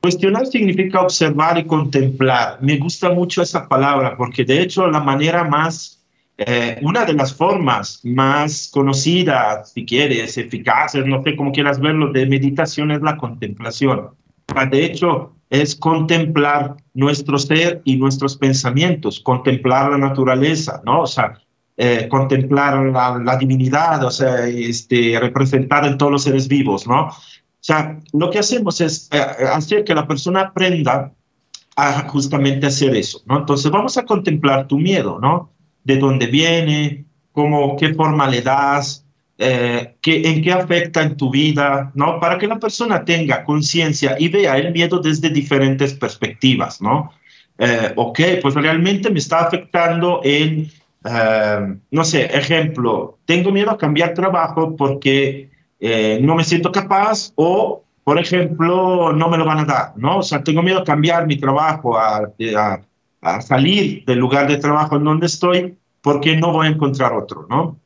Cuestionar 0.01 0.45
significa 0.45 1.01
observar 1.01 1.57
y 1.57 1.65
contemplar. 1.65 2.59
Me 2.61 2.77
gusta 2.77 3.09
mucho 3.09 3.41
esa 3.41 3.67
palabra 3.67 4.15
porque 4.15 4.45
de 4.45 4.61
hecho 4.61 4.87
la 4.89 4.99
manera 4.99 5.43
más 5.43 5.97
eh, 6.39 6.77
una 6.83 7.03
de 7.03 7.13
las 7.13 7.33
formas 7.33 7.99
más 8.03 8.69
conocidas, 8.71 9.73
si 9.73 9.85
quieres, 9.85 10.37
eficaces, 10.37 11.03
no 11.05 11.23
sé 11.23 11.35
cómo 11.35 11.51
quieras 11.51 11.79
verlo, 11.79 12.11
de 12.11 12.27
meditación 12.27 12.91
es 12.91 13.01
la 13.01 13.17
contemplación. 13.17 14.09
De 14.69 14.85
hecho, 14.85 15.35
es 15.49 15.75
contemplar 15.75 16.75
nuestro 16.93 17.39
ser 17.39 17.81
y 17.85 17.97
nuestros 17.97 18.37
pensamientos, 18.37 19.19
contemplar 19.19 19.91
la 19.91 19.97
naturaleza, 19.97 20.81
¿no? 20.85 21.01
O 21.01 21.07
sea, 21.07 21.39
eh, 21.75 22.07
contemplar 22.07 22.85
la, 22.85 23.37
divinidad, 23.37 24.03
o 24.03 24.11
sea, 24.11 24.47
este, 24.47 25.19
representar 25.19 25.85
en 25.85 25.97
todos 25.97 26.11
los 26.11 26.23
seres 26.23 26.47
vivos, 26.47 26.87
¿no? 26.87 27.09
Sea, 27.67 27.99
lo 28.13 28.29
que 28.29 28.39
hacemos 28.39 28.79
es 28.81 29.09
eh, 29.11 29.19
hacer 29.19 29.83
que 29.83 29.93
la 29.93 30.07
persona 30.07 30.41
aprenda 30.41 31.13
a 31.75 32.07
justamente 32.09 32.67
hacer 32.67 32.95
eso, 32.95 33.21
¿no? 33.25 33.39
Entonces, 33.39 33.69
vamos 33.69 33.97
a 33.97 34.05
contemplar 34.05 34.67
tu 34.67 34.77
miedo, 34.79 35.19
¿no? 35.19 35.51
de 35.87 35.95
dónde 35.95 36.27
viene, 36.27 37.05
cómo, 37.31 37.77
qué 37.77 37.93
forma 37.93 38.27
le 38.27 38.41
das, 38.41 39.05
eh, 39.37 39.95
en 40.03 40.41
qué 40.43 40.51
afecta 40.51 41.01
en 41.01 41.15
tu 41.15 41.31
vida, 41.31 41.91
¿no? 41.95 42.19
Para 42.19 42.37
que 42.37 42.45
la 42.45 42.59
persona 42.59 43.05
tenga 43.05 43.45
conciencia 43.45 44.17
y 44.19 44.27
vea 44.27 44.57
el 44.57 44.73
miedo 44.73 44.99
desde 44.99 45.29
diferentes 45.29 45.93
perspectivas, 45.93 46.81
¿no? 46.81 47.11
Eh, 47.57 47.93
ok, 47.95 48.19
pues 48.41 48.53
realmente 48.55 49.09
me 49.09 49.19
está 49.19 49.45
afectando 49.45 50.19
en, 50.25 50.69
eh, 51.05 51.77
no 51.91 52.03
sé, 52.03 52.25
ejemplo, 52.37 53.19
tengo 53.23 53.51
miedo 53.51 53.71
a 53.71 53.77
cambiar 53.77 54.13
trabajo 54.13 54.75
porque 54.75 55.49
no 55.79 56.35
me 56.35 56.43
siento 56.43 56.71
capaz 56.71 57.31
o, 57.35 57.83
por 58.03 58.19
ejemplo, 58.19 59.13
no 59.13 59.29
me 59.29 59.37
lo 59.37 59.45
van 59.45 59.59
a 59.59 59.65
dar, 59.65 59.93
¿no? 59.95 60.19
O 60.19 60.23
sea, 60.23 60.43
tengo 60.43 60.63
miedo 60.63 60.79
a 60.79 60.83
cambiar 60.83 61.27
mi 61.27 61.37
trabajo, 61.37 61.97
a, 61.97 62.29
a 62.57 62.81
a 63.21 63.41
salir 63.41 64.03
del 64.05 64.19
lugar 64.19 64.47
de 64.47 64.57
trabajo 64.57 64.95
en 64.95 65.03
donde 65.03 65.25
estoy 65.25 65.75
porque 66.01 66.37
no 66.37 66.51
voy 66.51 66.67
a 66.67 66.69
encontrar 66.69 67.13
otro, 67.13 67.47
¿no? 67.49 67.79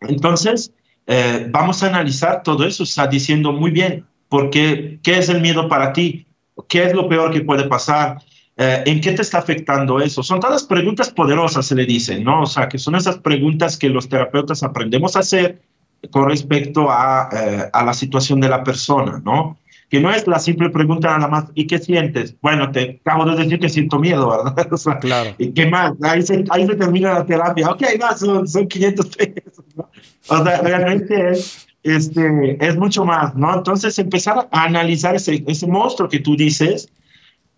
Entonces, 0.00 0.72
eh, 1.06 1.46
vamos 1.50 1.82
a 1.82 1.88
analizar 1.88 2.42
todo 2.42 2.64
eso, 2.64 2.84
está 2.84 3.06
diciendo 3.06 3.52
muy 3.52 3.70
bien, 3.70 4.06
porque 4.28 4.98
¿qué 5.02 5.18
es 5.18 5.28
el 5.28 5.40
miedo 5.40 5.68
para 5.68 5.92
ti? 5.92 6.26
¿Qué 6.68 6.84
es 6.84 6.94
lo 6.94 7.08
peor 7.08 7.32
que 7.32 7.42
puede 7.42 7.64
pasar? 7.64 8.18
eh, 8.56 8.82
¿en 8.84 9.00
qué 9.00 9.12
te 9.12 9.22
está 9.22 9.38
afectando 9.38 10.00
eso? 10.00 10.22
Son 10.22 10.38
todas 10.38 10.64
preguntas 10.64 11.10
poderosas, 11.10 11.64
se 11.64 11.74
le 11.74 11.86
dicen, 11.86 12.22
¿no? 12.22 12.42
O 12.42 12.46
sea, 12.46 12.68
que 12.68 12.76
son 12.78 12.94
esas 12.94 13.18
preguntas 13.18 13.78
que 13.78 13.88
los 13.88 14.08
terapeutas 14.08 14.62
aprendemos 14.62 15.16
a 15.16 15.20
hacer 15.20 15.62
con 16.10 16.28
respecto 16.28 16.90
a, 16.90 17.28
eh, 17.32 17.70
a 17.72 17.84
la 17.84 17.92
situación 17.92 18.40
de 18.40 18.48
la 18.48 18.64
persona, 18.64 19.20
¿no? 19.24 19.58
que 19.90 20.00
no 20.00 20.10
es 20.12 20.26
la 20.28 20.38
simple 20.38 20.70
pregunta 20.70 21.08
nada 21.08 21.26
más, 21.26 21.46
¿y 21.54 21.66
qué 21.66 21.78
sientes? 21.78 22.36
Bueno, 22.40 22.70
te 22.70 23.00
acabo 23.04 23.28
de 23.28 23.42
decir 23.42 23.58
que 23.58 23.68
siento 23.68 23.98
miedo, 23.98 24.30
¿verdad? 24.30 24.68
claro. 25.00 25.34
¿Y 25.36 25.50
qué 25.50 25.66
más? 25.66 25.94
Ahí 26.02 26.22
se, 26.22 26.44
ahí 26.48 26.64
se 26.64 26.76
termina 26.76 27.14
la 27.14 27.26
terapia. 27.26 27.70
Ok, 27.70 27.82
va, 28.00 28.16
son, 28.16 28.46
son 28.46 28.68
500 28.68 29.06
pesos, 29.16 29.64
¿no? 29.74 29.90
O 30.28 30.44
sea, 30.44 30.60
realmente 30.62 31.32
es, 31.32 31.66
este, 31.82 32.56
es 32.64 32.76
mucho 32.76 33.04
más, 33.04 33.34
¿no? 33.34 33.52
Entonces, 33.52 33.98
empezar 33.98 34.48
a 34.52 34.62
analizar 34.62 35.16
ese, 35.16 35.42
ese 35.48 35.66
monstruo 35.66 36.08
que 36.08 36.20
tú 36.20 36.36
dices, 36.36 36.88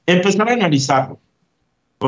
empezar 0.07 0.49
a 0.49 0.55
analizarlo. 0.55 1.19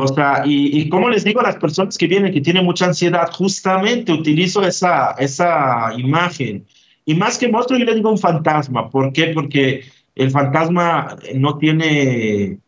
O 0.03 0.07
sea, 0.07 0.43
y, 0.45 0.79
y, 0.79 0.89
como 0.89 1.09
les 1.09 1.23
digo 1.23 1.39
a 1.39 1.43
las 1.43 1.55
personas 1.57 1.97
que 1.97 2.07
vienen, 2.07 2.33
que 2.33 2.41
tienen 2.41 2.65
mucha 2.65 2.85
ansiedad, 2.85 3.29
justamente 3.31 4.11
utilizo 4.11 4.63
esa, 4.63 5.11
esa 5.17 5.93
imagen. 5.97 6.65
Y 7.05 7.15
más 7.15 7.37
que 7.37 7.47
monstruo, 7.47 7.79
yo 7.79 7.85
le 7.85 7.95
digo 7.95 8.11
un 8.11 8.17
fantasma. 8.17 8.89
¿Por 8.89 9.13
qué? 9.13 9.27
Porque 9.27 9.83
el 10.15 10.31
fantasma 10.31 11.17
no 11.35 11.57
tiene 11.57 12.59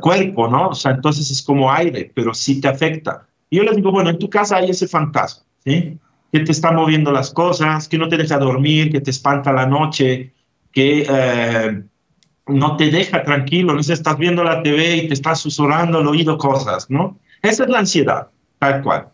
cuerpo, 0.00 0.48
¿no? 0.48 0.68
O 0.68 0.74
sea, 0.74 0.92
entonces 0.92 1.30
es 1.30 1.42
como 1.42 1.70
aire, 1.72 2.10
pero 2.14 2.34
sí 2.34 2.60
te 2.60 2.68
afecta. 2.68 3.26
Y 3.48 3.58
yo 3.58 3.62
les 3.62 3.76
digo, 3.76 3.92
bueno, 3.92 4.10
en 4.10 4.18
tu 4.18 4.28
casa 4.28 4.56
hay 4.56 4.70
ese 4.70 4.88
fantasma, 4.88 5.44
¿sí? 5.64 5.98
Que 6.32 6.40
te 6.40 6.52
está 6.52 6.72
moviendo 6.72 7.12
las 7.12 7.30
cosas, 7.30 7.88
que 7.88 7.98
no 7.98 8.08
te 8.08 8.16
deja 8.16 8.38
dormir, 8.38 8.90
que 8.90 9.00
te 9.00 9.10
espanta 9.10 9.52
la 9.52 9.66
noche, 9.66 10.32
que 10.72 11.06
eh, 11.08 11.82
no 12.46 12.76
te 12.76 12.90
deja 12.90 13.22
tranquilo, 13.22 13.74
no 13.74 13.80
estás 13.80 14.18
viendo 14.18 14.44
la 14.44 14.62
TV 14.62 14.96
y 14.96 15.08
te 15.08 15.14
estás 15.14 15.40
susurrando 15.40 15.98
al 15.98 16.06
oído 16.06 16.38
cosas, 16.38 16.88
¿no? 16.90 17.18
Esa 17.42 17.64
es 17.64 17.70
la 17.70 17.80
ansiedad, 17.80 18.28
tal 18.58 18.82
cual. 18.82 19.08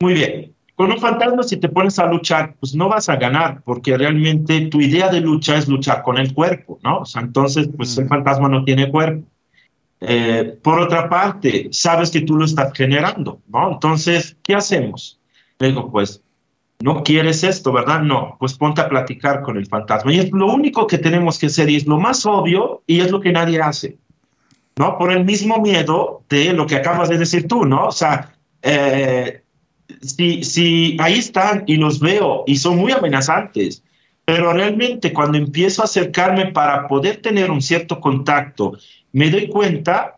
Muy 0.00 0.14
bien. 0.14 0.54
Con 0.74 0.92
un 0.92 1.00
fantasma, 1.00 1.42
si 1.42 1.56
te 1.56 1.68
pones 1.68 1.98
a 1.98 2.06
luchar, 2.06 2.54
pues 2.60 2.74
no 2.74 2.88
vas 2.88 3.08
a 3.08 3.16
ganar, 3.16 3.62
porque 3.64 3.96
realmente 3.96 4.60
tu 4.66 4.80
idea 4.80 5.08
de 5.08 5.20
lucha 5.20 5.56
es 5.56 5.66
luchar 5.66 6.02
con 6.02 6.18
el 6.18 6.32
cuerpo, 6.32 6.78
¿no? 6.84 7.00
O 7.00 7.04
sea, 7.04 7.22
entonces, 7.22 7.68
pues 7.76 7.98
el 7.98 8.06
fantasma 8.06 8.48
no 8.48 8.64
tiene 8.64 8.88
cuerpo. 8.88 9.26
Eh, 10.00 10.56
por 10.62 10.78
otra 10.78 11.08
parte, 11.08 11.68
sabes 11.72 12.12
que 12.12 12.20
tú 12.20 12.36
lo 12.36 12.44
estás 12.44 12.72
generando, 12.74 13.40
¿no? 13.48 13.72
Entonces, 13.72 14.36
¿qué 14.42 14.54
hacemos? 14.54 15.18
digo, 15.58 15.90
pues, 15.90 16.22
no 16.80 17.02
quieres 17.02 17.42
esto, 17.42 17.72
¿verdad? 17.72 18.02
No, 18.02 18.36
pues 18.38 18.54
ponte 18.54 18.80
a 18.80 18.88
platicar 18.88 19.42
con 19.42 19.56
el 19.56 19.66
fantasma. 19.66 20.12
Y 20.12 20.20
es 20.20 20.30
lo 20.30 20.46
único 20.46 20.86
que 20.86 20.98
tenemos 20.98 21.38
que 21.38 21.46
hacer 21.46 21.68
y 21.70 21.76
es 21.76 21.86
lo 21.86 21.98
más 21.98 22.24
obvio 22.24 22.82
y 22.86 23.00
es 23.00 23.10
lo 23.10 23.20
que 23.20 23.32
nadie 23.32 23.60
hace, 23.60 23.98
¿no? 24.76 24.96
Por 24.96 25.12
el 25.12 25.24
mismo 25.24 25.60
miedo 25.60 26.22
de 26.28 26.52
lo 26.52 26.66
que 26.66 26.76
acabas 26.76 27.08
de 27.08 27.18
decir 27.18 27.48
tú, 27.48 27.64
¿no? 27.64 27.86
O 27.86 27.92
sea, 27.92 28.36
eh, 28.62 29.42
si, 30.02 30.44
si 30.44 30.96
ahí 31.00 31.18
están 31.18 31.64
y 31.66 31.76
los 31.76 31.98
veo 31.98 32.44
y 32.46 32.56
son 32.56 32.76
muy 32.76 32.92
amenazantes, 32.92 33.82
pero 34.24 34.52
realmente 34.52 35.12
cuando 35.12 35.38
empiezo 35.38 35.82
a 35.82 35.86
acercarme 35.86 36.52
para 36.52 36.86
poder 36.86 37.22
tener 37.22 37.50
un 37.50 37.62
cierto 37.62 38.00
contacto, 38.00 38.74
me 39.12 39.30
doy 39.30 39.48
cuenta 39.48 40.16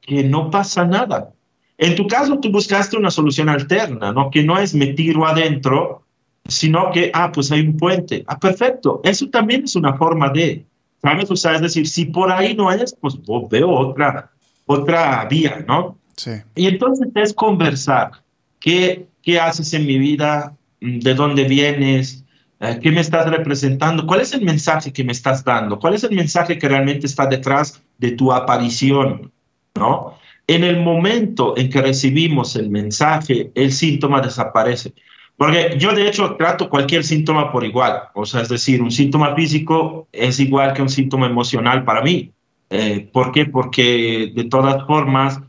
que 0.00 0.24
no 0.24 0.50
pasa 0.50 0.86
nada. 0.86 1.34
En 1.78 1.94
tu 1.94 2.08
caso, 2.08 2.38
tú 2.40 2.50
buscaste 2.50 2.96
una 2.96 3.10
solución 3.10 3.48
alterna, 3.48 4.12
¿no? 4.12 4.30
Que 4.30 4.42
no 4.42 4.58
es 4.58 4.74
me 4.74 4.88
tiro 4.88 5.24
adentro, 5.24 6.02
sino 6.48 6.90
que, 6.90 7.10
ah, 7.14 7.30
pues 7.32 7.52
hay 7.52 7.60
un 7.60 7.76
puente. 7.76 8.24
Ah, 8.26 8.38
perfecto. 8.38 9.00
Eso 9.04 9.28
también 9.28 9.62
es 9.62 9.76
una 9.76 9.94
forma 9.94 10.28
de, 10.30 10.66
¿sabes? 11.00 11.30
O 11.30 11.36
sea, 11.36 11.54
es 11.54 11.60
decir, 11.60 11.86
si 11.86 12.06
por 12.06 12.32
ahí 12.32 12.56
no 12.56 12.72
es, 12.72 12.96
pues 13.00 13.14
veo 13.48 13.70
otra, 13.70 14.30
otra 14.66 15.24
vía, 15.26 15.64
¿no? 15.68 15.96
Sí. 16.16 16.32
Y 16.56 16.66
entonces 16.66 17.08
es 17.14 17.32
conversar. 17.32 18.10
¿Qué, 18.58 19.06
¿Qué 19.22 19.38
haces 19.38 19.72
en 19.72 19.86
mi 19.86 19.98
vida? 19.98 20.56
¿De 20.80 21.14
dónde 21.14 21.44
vienes? 21.44 22.24
Eh, 22.58 22.80
¿Qué 22.82 22.90
me 22.90 23.00
estás 23.00 23.30
representando? 23.30 24.04
¿Cuál 24.04 24.22
es 24.22 24.34
el 24.34 24.42
mensaje 24.42 24.92
que 24.92 25.04
me 25.04 25.12
estás 25.12 25.44
dando? 25.44 25.78
¿Cuál 25.78 25.94
es 25.94 26.02
el 26.02 26.16
mensaje 26.16 26.58
que 26.58 26.68
realmente 26.68 27.06
está 27.06 27.26
detrás 27.26 27.80
de 27.98 28.10
tu 28.12 28.32
aparición? 28.32 29.30
¿No? 29.76 30.17
En 30.48 30.64
el 30.64 30.80
momento 30.80 31.56
en 31.56 31.70
que 31.70 31.80
recibimos 31.80 32.56
el 32.56 32.70
mensaje, 32.70 33.52
el 33.54 33.70
síntoma 33.70 34.20
desaparece. 34.20 34.94
Porque 35.36 35.76
yo 35.78 35.92
de 35.92 36.08
hecho 36.08 36.34
trato 36.34 36.68
cualquier 36.68 37.04
síntoma 37.04 37.52
por 37.52 37.64
igual. 37.64 38.08
O 38.14 38.26
sea, 38.26 38.40
es 38.40 38.48
decir, 38.48 38.82
un 38.82 38.90
síntoma 38.90 39.36
físico 39.36 40.08
es 40.10 40.40
igual 40.40 40.72
que 40.72 40.82
un 40.82 40.88
síntoma 40.88 41.26
emocional 41.26 41.84
para 41.84 42.02
mí. 42.02 42.32
Eh, 42.70 43.08
¿Por 43.12 43.30
qué? 43.30 43.46
Porque 43.46 44.32
de 44.34 44.44
todas 44.44 44.84
formas 44.84 45.40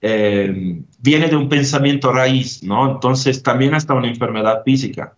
eh, 0.00 0.80
viene 0.98 1.28
de 1.28 1.36
un 1.36 1.48
pensamiento 1.48 2.12
raíz, 2.12 2.62
¿no? 2.62 2.90
Entonces 2.90 3.42
también 3.42 3.74
hasta 3.74 3.94
una 3.94 4.08
enfermedad 4.08 4.62
física. 4.64 5.16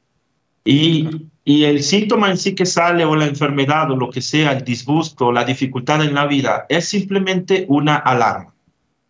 Y, 0.64 1.08
y, 1.44 1.64
el 1.64 1.82
síntoma 1.82 2.30
en 2.30 2.36
sí 2.36 2.54
que 2.54 2.66
sale 2.66 3.06
o 3.06 3.16
la 3.16 3.24
enfermedad 3.24 3.90
o 3.90 3.96
lo 3.96 4.10
que 4.10 4.20
sea, 4.20 4.52
el 4.52 4.64
disgusto, 4.64 5.32
la 5.32 5.44
dificultad 5.44 6.04
en 6.04 6.12
la 6.12 6.26
vida, 6.26 6.66
es 6.68 6.86
simplemente 6.86 7.64
una 7.68 7.96
alarma, 7.96 8.52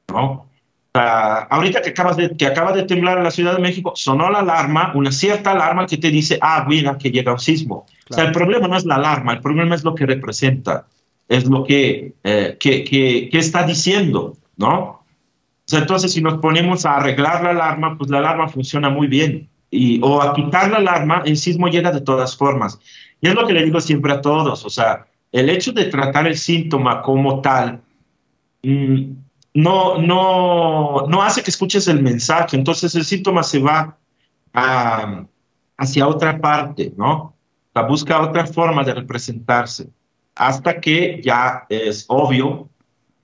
¿no? 0.08 0.48
ahorita 0.94 1.80
que, 1.82 1.90
acabas 1.90 2.16
de, 2.16 2.36
que 2.36 2.46
acaba 2.46 2.72
de 2.72 2.82
temblar 2.82 3.18
en 3.18 3.24
la 3.24 3.30
Ciudad 3.30 3.54
de 3.54 3.62
México, 3.62 3.92
sonó 3.94 4.30
la 4.30 4.40
alarma, 4.40 4.92
una 4.94 5.12
cierta 5.12 5.52
alarma 5.52 5.86
que 5.86 5.96
te 5.96 6.10
dice, 6.10 6.38
ah, 6.40 6.64
mira, 6.68 6.98
que 6.98 7.10
llega 7.10 7.32
un 7.32 7.38
sismo. 7.38 7.86
Claro. 7.86 8.08
O 8.10 8.14
sea, 8.14 8.24
el 8.24 8.32
problema 8.32 8.66
no 8.66 8.76
es 8.76 8.84
la 8.84 8.96
alarma, 8.96 9.34
el 9.34 9.40
problema 9.40 9.74
es 9.74 9.84
lo 9.84 9.94
que 9.94 10.06
representa, 10.06 10.86
es 11.28 11.46
lo 11.46 11.62
que, 11.62 12.14
eh, 12.24 12.56
que, 12.58 12.82
que, 12.82 13.28
que 13.30 13.38
está 13.38 13.62
diciendo, 13.62 14.36
¿no? 14.56 14.98
entonces, 15.70 16.12
si 16.12 16.22
nos 16.22 16.40
ponemos 16.40 16.86
a 16.86 16.96
arreglar 16.96 17.42
la 17.42 17.50
alarma, 17.50 17.96
pues 17.98 18.10
la 18.10 18.18
alarma 18.18 18.48
funciona 18.48 18.88
muy 18.88 19.06
bien. 19.06 19.48
Y, 19.70 20.00
o 20.02 20.22
a 20.22 20.32
quitar 20.32 20.70
la 20.70 20.78
alarma, 20.78 21.22
el 21.26 21.36
sismo 21.36 21.68
llega 21.68 21.92
de 21.92 22.00
todas 22.00 22.34
formas. 22.34 22.80
Y 23.20 23.28
es 23.28 23.34
lo 23.34 23.46
que 23.46 23.52
le 23.52 23.64
digo 23.64 23.78
siempre 23.78 24.12
a 24.12 24.22
todos. 24.22 24.64
O 24.64 24.70
sea, 24.70 25.06
el 25.30 25.50
hecho 25.50 25.72
de 25.72 25.84
tratar 25.84 26.26
el 26.26 26.38
síntoma 26.38 27.02
como 27.02 27.42
tal 27.42 27.82
mmm, 28.62 29.12
no, 29.54 29.98
no, 29.98 31.06
no 31.08 31.22
hace 31.22 31.42
que 31.42 31.50
escuches 31.50 31.88
el 31.88 32.02
mensaje. 32.02 32.56
Entonces 32.56 32.94
el 32.94 33.04
síntoma 33.04 33.42
se 33.42 33.58
va 33.58 33.96
a, 34.52 35.24
hacia 35.76 36.06
otra 36.06 36.40
parte, 36.40 36.92
¿no? 36.96 37.12
O 37.14 37.34
sea, 37.72 37.82
busca 37.82 38.20
otra 38.20 38.46
forma 38.46 38.84
de 38.84 38.94
representarse. 38.94 39.88
Hasta 40.34 40.80
que 40.80 41.20
ya 41.22 41.66
es 41.68 42.04
obvio 42.08 42.68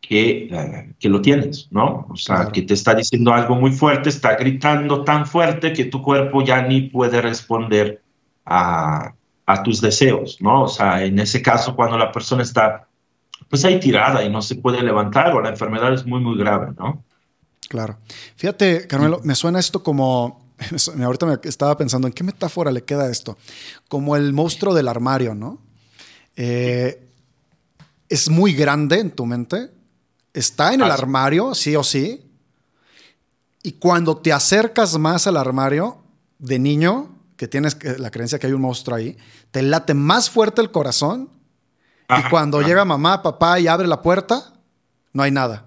que, 0.00 0.48
eh, 0.50 0.94
que 0.98 1.08
lo 1.08 1.20
tienes, 1.20 1.68
¿no? 1.70 2.06
O 2.10 2.16
sea, 2.16 2.36
claro. 2.36 2.52
que 2.52 2.62
te 2.62 2.74
está 2.74 2.94
diciendo 2.94 3.32
algo 3.32 3.54
muy 3.54 3.72
fuerte, 3.72 4.08
está 4.08 4.34
gritando 4.36 5.04
tan 5.04 5.26
fuerte 5.26 5.72
que 5.72 5.86
tu 5.86 6.02
cuerpo 6.02 6.42
ya 6.42 6.62
ni 6.62 6.82
puede 6.82 7.20
responder 7.20 8.02
a, 8.44 9.14
a 9.46 9.62
tus 9.62 9.80
deseos, 9.80 10.38
¿no? 10.40 10.62
O 10.64 10.68
sea, 10.68 11.04
en 11.04 11.18
ese 11.18 11.40
caso, 11.42 11.76
cuando 11.76 11.96
la 11.96 12.12
persona 12.12 12.42
está 12.42 12.88
pues 13.48 13.64
ahí 13.64 13.80
tirada 13.80 14.24
y 14.24 14.30
no 14.30 14.42
se 14.42 14.56
puede 14.56 14.82
levantar 14.82 15.34
o 15.34 15.40
la 15.40 15.50
enfermedad 15.50 15.92
es 15.92 16.06
muy, 16.06 16.20
muy 16.20 16.36
grave, 16.38 16.72
¿no? 16.78 17.04
Claro. 17.68 17.98
Fíjate, 18.36 18.86
Carmelo, 18.86 19.20
me 19.24 19.34
suena 19.34 19.58
esto 19.58 19.82
como, 19.82 20.44
ahorita 21.02 21.26
me 21.26 21.38
estaba 21.44 21.76
pensando, 21.76 22.06
¿en 22.06 22.12
qué 22.12 22.24
metáfora 22.24 22.70
le 22.70 22.84
queda 22.84 23.10
esto? 23.10 23.36
Como 23.88 24.16
el 24.16 24.32
monstruo 24.32 24.74
del 24.74 24.88
armario, 24.88 25.34
¿no? 25.34 25.58
Eh, 26.36 27.08
es 28.08 28.28
muy 28.28 28.52
grande 28.52 29.00
en 29.00 29.10
tu 29.10 29.26
mente, 29.26 29.70
está 30.32 30.74
en 30.74 30.82
el 30.82 30.90
armario, 30.90 31.54
sí 31.54 31.74
o 31.76 31.82
sí. 31.82 32.22
Y 33.62 33.72
cuando 33.72 34.18
te 34.18 34.32
acercas 34.32 34.98
más 34.98 35.26
al 35.26 35.36
armario 35.36 35.98
de 36.38 36.58
niño, 36.58 37.18
que 37.36 37.48
tienes 37.48 37.78
la 37.98 38.10
creencia 38.10 38.38
que 38.38 38.46
hay 38.46 38.52
un 38.52 38.60
monstruo 38.60 38.96
ahí, 38.96 39.16
te 39.50 39.62
late 39.62 39.94
más 39.94 40.30
fuerte 40.30 40.60
el 40.60 40.70
corazón. 40.70 41.30
Ajá, 42.08 42.26
y 42.26 42.30
cuando 42.30 42.58
ajá. 42.58 42.68
llega 42.68 42.84
mamá, 42.84 43.22
papá 43.22 43.58
y 43.60 43.68
abre 43.68 43.86
la 43.86 44.02
puerta, 44.02 44.52
no 45.12 45.22
hay 45.22 45.30
nada. 45.30 45.66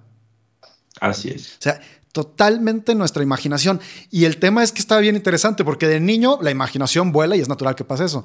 Así 1.00 1.30
es. 1.30 1.54
O 1.54 1.62
sea, 1.62 1.80
totalmente 2.12 2.96
nuestra 2.96 3.24
imaginación. 3.24 3.80
Y 4.12 4.26
el 4.26 4.38
tema 4.38 4.64
es 4.64 4.72
que 4.72 4.80
está 4.80 4.98
bien 5.00 5.16
interesante 5.16 5.64
porque 5.64 5.88
de 5.88 6.00
niño 6.00 6.40
la 6.42 6.52
imaginación 6.52 7.12
vuela 7.12 7.36
y 7.36 7.42
es 7.42 7.50
natural 7.50 7.76
que 7.76 7.84
pase 7.84 8.06
eso. 8.06 8.24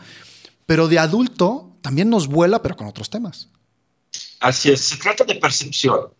Pero 0.67 0.89
de 0.89 0.99
adulto 0.99 1.77
también 1.81 2.09
nos 2.09 2.29
vuela, 2.29 2.63
pero 2.63 2.77
con 2.77 2.87
otros 2.87 3.11
temas. 3.11 3.49
Así 4.41 4.71
es, 4.71 4.81
se 4.81 4.97
trata 4.97 5.25
de 5.25 5.37
percepción 5.37 6.11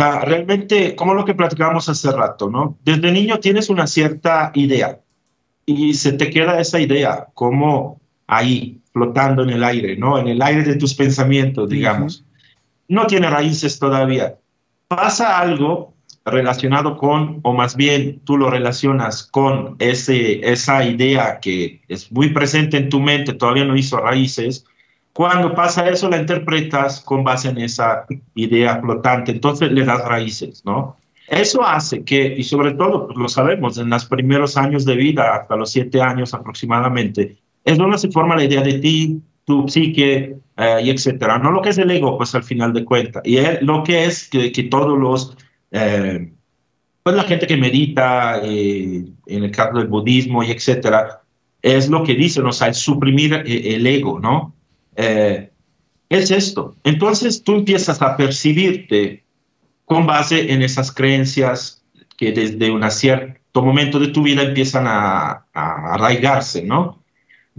sea, 0.00 0.20
realmente, 0.20 0.96
como 0.96 1.14
lo 1.14 1.24
que 1.24 1.34
platicábamos 1.34 1.88
hace 1.88 2.10
rato, 2.10 2.48
¿no? 2.48 2.78
Desde 2.84 3.12
niño 3.12 3.38
tienes 3.38 3.68
una 3.68 3.86
cierta 3.86 4.50
idea 4.54 5.00
y 5.66 5.94
se 5.94 6.12
te 6.12 6.30
queda 6.30 6.60
esa 6.60 6.80
idea 6.80 7.28
como 7.34 8.00
ahí, 8.26 8.79
flotando 8.92 9.42
en 9.42 9.50
el 9.50 9.64
aire, 9.64 9.96
¿no? 9.96 10.18
En 10.18 10.28
el 10.28 10.42
aire 10.42 10.62
de 10.62 10.76
tus 10.76 10.94
pensamientos, 10.94 11.68
digamos. 11.68 12.20
Uh 12.20 12.22
-huh. 12.22 12.26
No 12.88 13.06
tiene 13.06 13.30
raíces 13.30 13.78
todavía. 13.78 14.36
Pasa 14.88 15.38
algo 15.38 15.94
relacionado 16.24 16.96
con, 16.96 17.40
o 17.42 17.54
más 17.54 17.76
bien 17.76 18.20
tú 18.24 18.36
lo 18.36 18.50
relacionas 18.50 19.22
con 19.22 19.76
ese, 19.78 20.40
esa 20.50 20.84
idea 20.84 21.40
que 21.40 21.82
es 21.88 22.10
muy 22.12 22.30
presente 22.30 22.76
en 22.76 22.88
tu 22.88 23.00
mente, 23.00 23.34
todavía 23.34 23.64
no 23.64 23.76
hizo 23.76 23.98
raíces, 23.98 24.64
Cuando 25.12 25.54
pasa 25.54 25.88
eso, 25.88 26.08
la 26.08 26.18
interpretas 26.18 27.00
con 27.00 27.24
base 27.24 27.48
en 27.48 27.58
esa 27.58 28.06
idea 28.34 28.80
flotante, 28.80 29.32
entonces 29.32 29.70
le 29.72 29.84
das 29.84 30.04
raíces, 30.04 30.62
¿no? 30.64 30.96
Eso 31.26 31.64
hace 31.64 32.04
que, 32.04 32.34
y 32.38 32.44
sobre 32.44 32.72
todo 32.72 33.06
pues, 33.06 33.18
lo 33.18 33.28
sabemos, 33.28 33.76
en 33.78 33.90
los 33.90 34.04
primeros 34.06 34.56
años 34.56 34.84
de 34.84 34.96
vida, 34.96 35.34
hasta 35.34 35.56
los 35.56 35.70
siete 35.72 36.00
años 36.00 36.32
aproximadamente, 36.32 37.36
es 37.64 37.78
donde 37.78 37.98
se 37.98 38.10
forma 38.10 38.36
la 38.36 38.44
idea 38.44 38.62
de 38.62 38.78
ti, 38.78 39.20
tu 39.44 39.68
psique 39.68 40.36
eh, 40.56 40.80
y 40.84 40.90
etcétera. 40.90 41.38
No 41.38 41.50
lo 41.50 41.62
que 41.62 41.70
es 41.70 41.78
el 41.78 41.90
ego, 41.90 42.16
pues 42.16 42.34
al 42.34 42.44
final 42.44 42.72
de 42.72 42.84
cuentas. 42.84 43.22
Y 43.24 43.38
lo 43.62 43.82
que 43.82 44.04
es 44.04 44.28
que, 44.28 44.50
todos 44.70 44.98
los, 44.98 45.36
eh, 45.72 46.32
pues 47.02 47.16
la 47.16 47.24
gente 47.24 47.46
que 47.46 47.56
medita, 47.56 48.40
eh, 48.42 49.04
en 49.26 49.44
el 49.44 49.50
caso 49.50 49.78
del 49.78 49.88
budismo 49.88 50.42
y 50.42 50.50
etcétera, 50.50 51.22
es 51.62 51.88
lo 51.88 52.04
que 52.04 52.14
dicen, 52.14 52.46
o 52.46 52.52
sea, 52.52 52.68
es 52.68 52.78
suprimir 52.78 53.42
el 53.46 53.86
ego, 53.86 54.18
¿no? 54.20 54.54
es 54.96 56.30
esto. 56.30 56.76
Entonces 56.84 57.42
tú 57.42 57.54
empiezas 57.54 58.02
a 58.02 58.16
percibirte 58.16 59.24
con 59.86 60.06
base 60.06 60.52
en 60.52 60.60
esas 60.60 60.92
creencias 60.92 61.82
que 62.18 62.32
desde 62.32 62.70
un 62.70 62.88
cierto 62.90 63.62
momento 63.62 63.98
de 63.98 64.08
tu 64.08 64.22
vida 64.22 64.42
empiezan 64.42 64.86
a, 64.86 65.46
a 65.54 65.94
arraigarse, 65.94 66.62
¿no? 66.62 66.99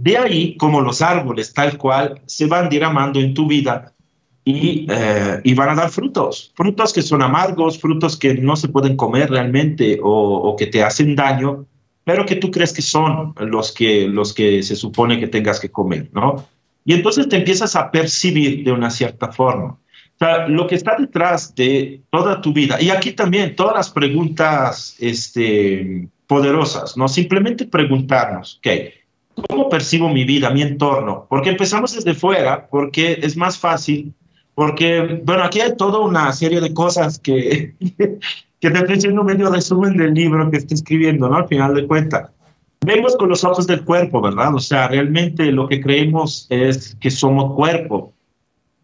De 0.02 0.18
ahí, 0.18 0.56
como 0.56 0.80
los 0.80 1.00
árboles 1.02 1.52
tal 1.52 1.78
cual, 1.78 2.20
se 2.26 2.46
van 2.46 2.68
diramando 2.68 3.20
en 3.20 3.34
tu 3.34 3.46
vida 3.46 3.92
y, 4.44 4.86
eh, 4.90 5.40
y, 5.44 5.54
van 5.54 5.70
a 5.70 5.74
dar 5.74 5.90
frutos, 5.90 6.52
frutos 6.56 6.92
que 6.92 7.02
son 7.02 7.22
amargos, 7.22 7.78
frutos 7.78 8.16
que 8.16 8.34
no 8.34 8.56
se 8.56 8.68
pueden 8.68 8.96
comer 8.96 9.30
realmente 9.30 10.00
o, 10.02 10.10
o, 10.10 10.56
que 10.56 10.66
te 10.66 10.82
hacen 10.82 11.14
daño, 11.14 11.66
pero 12.04 12.26
que 12.26 12.36
tú 12.36 12.50
crees 12.50 12.72
que 12.72 12.82
son 12.82 13.34
los 13.38 13.70
que, 13.70 14.08
los 14.08 14.32
que 14.32 14.62
se 14.64 14.74
supone 14.74 15.20
que 15.20 15.28
tengas 15.28 15.60
que 15.60 15.70
comer, 15.70 16.10
¿no? 16.12 16.44
Y 16.84 16.94
entonces 16.94 17.28
te 17.28 17.36
empiezas 17.36 17.76
a 17.76 17.92
percibir 17.92 18.64
de 18.64 18.72
una 18.72 18.90
cierta 18.90 19.30
forma 19.30 19.78
sea, 20.22 20.48
lo 20.48 20.66
que 20.66 20.74
está 20.74 20.96
detrás 20.98 21.54
de 21.54 22.02
toda 22.10 22.40
tu 22.40 22.52
vida, 22.52 22.80
y 22.80 22.90
aquí 22.90 23.12
también 23.12 23.56
todas 23.56 23.74
las 23.74 23.90
preguntas 23.90 24.96
este, 24.98 26.08
poderosas, 26.26 26.96
¿no? 26.96 27.08
Simplemente 27.08 27.66
preguntarnos, 27.66 28.58
ok, 28.58 28.68
¿cómo 29.48 29.68
percibo 29.68 30.08
mi 30.08 30.24
vida, 30.24 30.50
mi 30.50 30.62
entorno? 30.62 31.26
Porque 31.28 31.50
empezamos 31.50 31.94
desde 31.94 32.14
fuera, 32.14 32.66
porque 32.68 33.18
es 33.22 33.36
más 33.36 33.58
fácil, 33.58 34.14
porque, 34.54 35.20
bueno, 35.24 35.44
aquí 35.44 35.60
hay 35.60 35.76
toda 35.76 35.98
una 36.00 36.32
serie 36.32 36.60
de 36.60 36.74
cosas 36.74 37.18
que, 37.18 37.74
que 38.60 38.70
te 38.70 38.78
estoy 38.78 38.96
haciendo 38.96 39.24
medio 39.24 39.50
resumen 39.50 39.96
del 39.96 40.14
libro 40.14 40.50
que 40.50 40.58
estoy 40.58 40.76
escribiendo, 40.76 41.28
¿no? 41.28 41.36
Al 41.36 41.48
final 41.48 41.74
de 41.74 41.86
cuentas. 41.86 42.30
Vemos 42.84 43.16
con 43.16 43.28
los 43.28 43.44
ojos 43.44 43.66
del 43.66 43.84
cuerpo, 43.84 44.20
¿verdad? 44.20 44.54
O 44.54 44.58
sea, 44.58 44.88
realmente 44.88 45.52
lo 45.52 45.68
que 45.68 45.80
creemos 45.80 46.46
es 46.50 46.96
que 46.96 47.10
somos 47.10 47.54
cuerpo. 47.54 48.12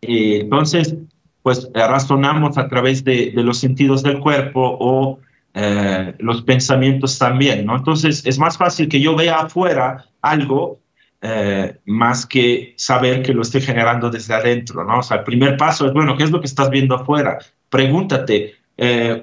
Entonces, 0.00 0.94
pues 1.42 1.68
razonamos 1.74 2.58
a 2.58 2.68
través 2.68 3.04
de, 3.04 3.32
los 3.34 3.58
sentidos 3.58 4.02
del 4.02 4.20
cuerpo 4.20 4.76
o 4.78 5.18
eh, 5.60 6.14
los 6.20 6.42
pensamientos 6.42 7.18
también, 7.18 7.66
¿no? 7.66 7.76
Entonces 7.76 8.24
es 8.24 8.38
más 8.38 8.56
fácil 8.56 8.88
que 8.88 9.00
yo 9.00 9.16
vea 9.16 9.40
afuera 9.40 10.06
algo 10.22 10.80
eh, 11.20 11.76
más 11.84 12.26
que 12.26 12.74
saber 12.76 13.22
que 13.22 13.34
lo 13.34 13.42
estoy 13.42 13.62
generando 13.62 14.08
desde 14.08 14.34
adentro, 14.34 14.84
¿no? 14.84 15.00
O 15.00 15.02
sea, 15.02 15.18
el 15.18 15.24
primer 15.24 15.56
paso 15.56 15.86
es, 15.86 15.92
bueno, 15.92 16.16
¿qué 16.16 16.24
es 16.24 16.30
lo 16.30 16.40
que 16.40 16.46
estás 16.46 16.70
viendo 16.70 16.94
afuera? 16.94 17.38
Pregúntate, 17.68 18.54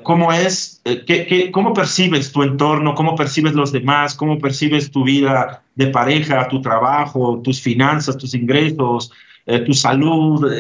¿cómo 0.04 0.34
es, 0.34 0.82
qué, 0.84 1.26
qué, 1.26 1.50
cómo 1.52 1.74
percibes 1.74 2.34
tu 2.34 2.44
entorno, 2.44 2.94
cómo 2.94 3.16
percibes 3.16 3.54
los 3.54 3.72
demás, 3.72 4.14
cómo 4.14 4.38
percibes 4.38 4.92
tu 4.92 5.06
vida 5.06 5.64
de 5.76 5.88
pareja, 5.88 6.50
tu 6.50 6.62
trabajo, 6.62 7.42
tus 7.42 7.62
finanzas, 7.62 8.18
tus 8.18 8.34
ingresos, 8.34 9.12
tu 9.66 9.74
salud 9.74 10.52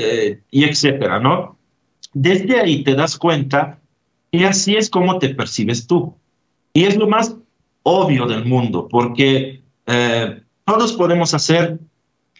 y 0.50 0.64
etcétera, 0.64 1.20
¿no? 1.20 1.56
desde 2.16 2.60
ahí 2.62 2.84
te 2.84 2.96
das 2.96 3.18
cuenta 3.18 3.78
que 4.38 4.46
así 4.46 4.76
es 4.76 4.90
como 4.90 5.20
te 5.20 5.30
percibes 5.30 5.88
tú. 5.88 6.16
Y 6.74 6.84
es 6.84 6.98
lo 6.98 7.08
más 7.08 7.36
obvio 7.84 8.26
del 8.26 8.46
mundo, 8.46 8.88
porque 8.90 9.62
eh, 9.86 10.42
todos 10.66 10.94
podemos 10.94 11.34
hacer 11.34 11.80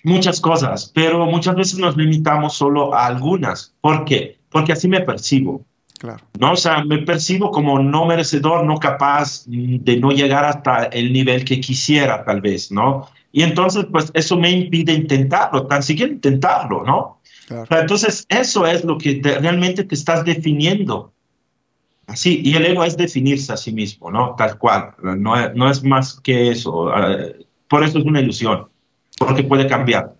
muchas 0.04 0.40
cosas, 0.40 0.92
pero 0.94 1.26
muchas 1.26 1.56
veces 1.56 1.80
nos 1.80 1.96
limitamos 1.98 2.54
solo 2.54 2.94
a 2.94 3.06
algunas. 3.08 3.74
¿Por 3.82 4.06
qué? 4.06 4.40
Porque 4.50 4.74
así 4.74 4.88
me 4.88 5.02
percibo. 5.02 5.64
Claro. 5.98 6.24
¿no? 6.40 6.52
O 6.52 6.58
sea, 6.58 6.84
me 6.84 7.00
percibo 7.00 7.52
como 7.52 7.80
no 7.80 8.06
merecedor, 8.06 8.66
no 8.66 8.78
capaz 8.78 9.46
de 9.48 9.98
no 9.98 10.12
llegar 10.12 10.44
hasta 10.44 10.86
el 10.86 11.14
nivel 11.14 11.46
que 11.46 11.62
quisiera, 11.62 12.26
tal 12.26 12.42
vez, 12.42 12.72
¿no? 12.72 13.08
Y 13.32 13.44
entonces, 13.44 13.86
pues 13.92 14.12
eso 14.14 14.38
me 14.38 14.52
impide 14.52 14.94
intentarlo, 14.94 15.68
tan 15.68 15.84
siquiera 15.84 16.12
intentarlo, 16.12 16.84
¿no? 16.84 17.20
Entonces, 17.70 18.26
eso 18.30 18.66
es 18.66 18.84
lo 18.84 18.98
que 18.98 19.22
realmente 19.24 19.84
te 19.84 19.96
estás 19.96 20.26
definiendo. 20.26 21.14
Así, 22.08 22.42
y 22.44 22.56
el 22.56 22.66
ego 22.66 22.84
es 22.84 22.98
definirse 22.98 23.52
a 23.52 23.58
sí 23.58 23.72
mismo, 23.72 24.12
¿no? 24.12 24.36
Tal 24.38 24.58
cual. 24.58 24.94
No, 25.02 25.50
no 25.54 25.72
es 25.72 25.84
más 25.84 26.20
que 26.20 26.52
eso. 26.52 26.96
Eh, 26.96 27.46
por 27.68 27.84
eso 27.84 27.98
es 28.00 28.06
una 28.06 28.22
ilusión, 28.22 28.68
porque 29.18 29.44
puede 29.44 29.68
cambiar. 29.68 30.14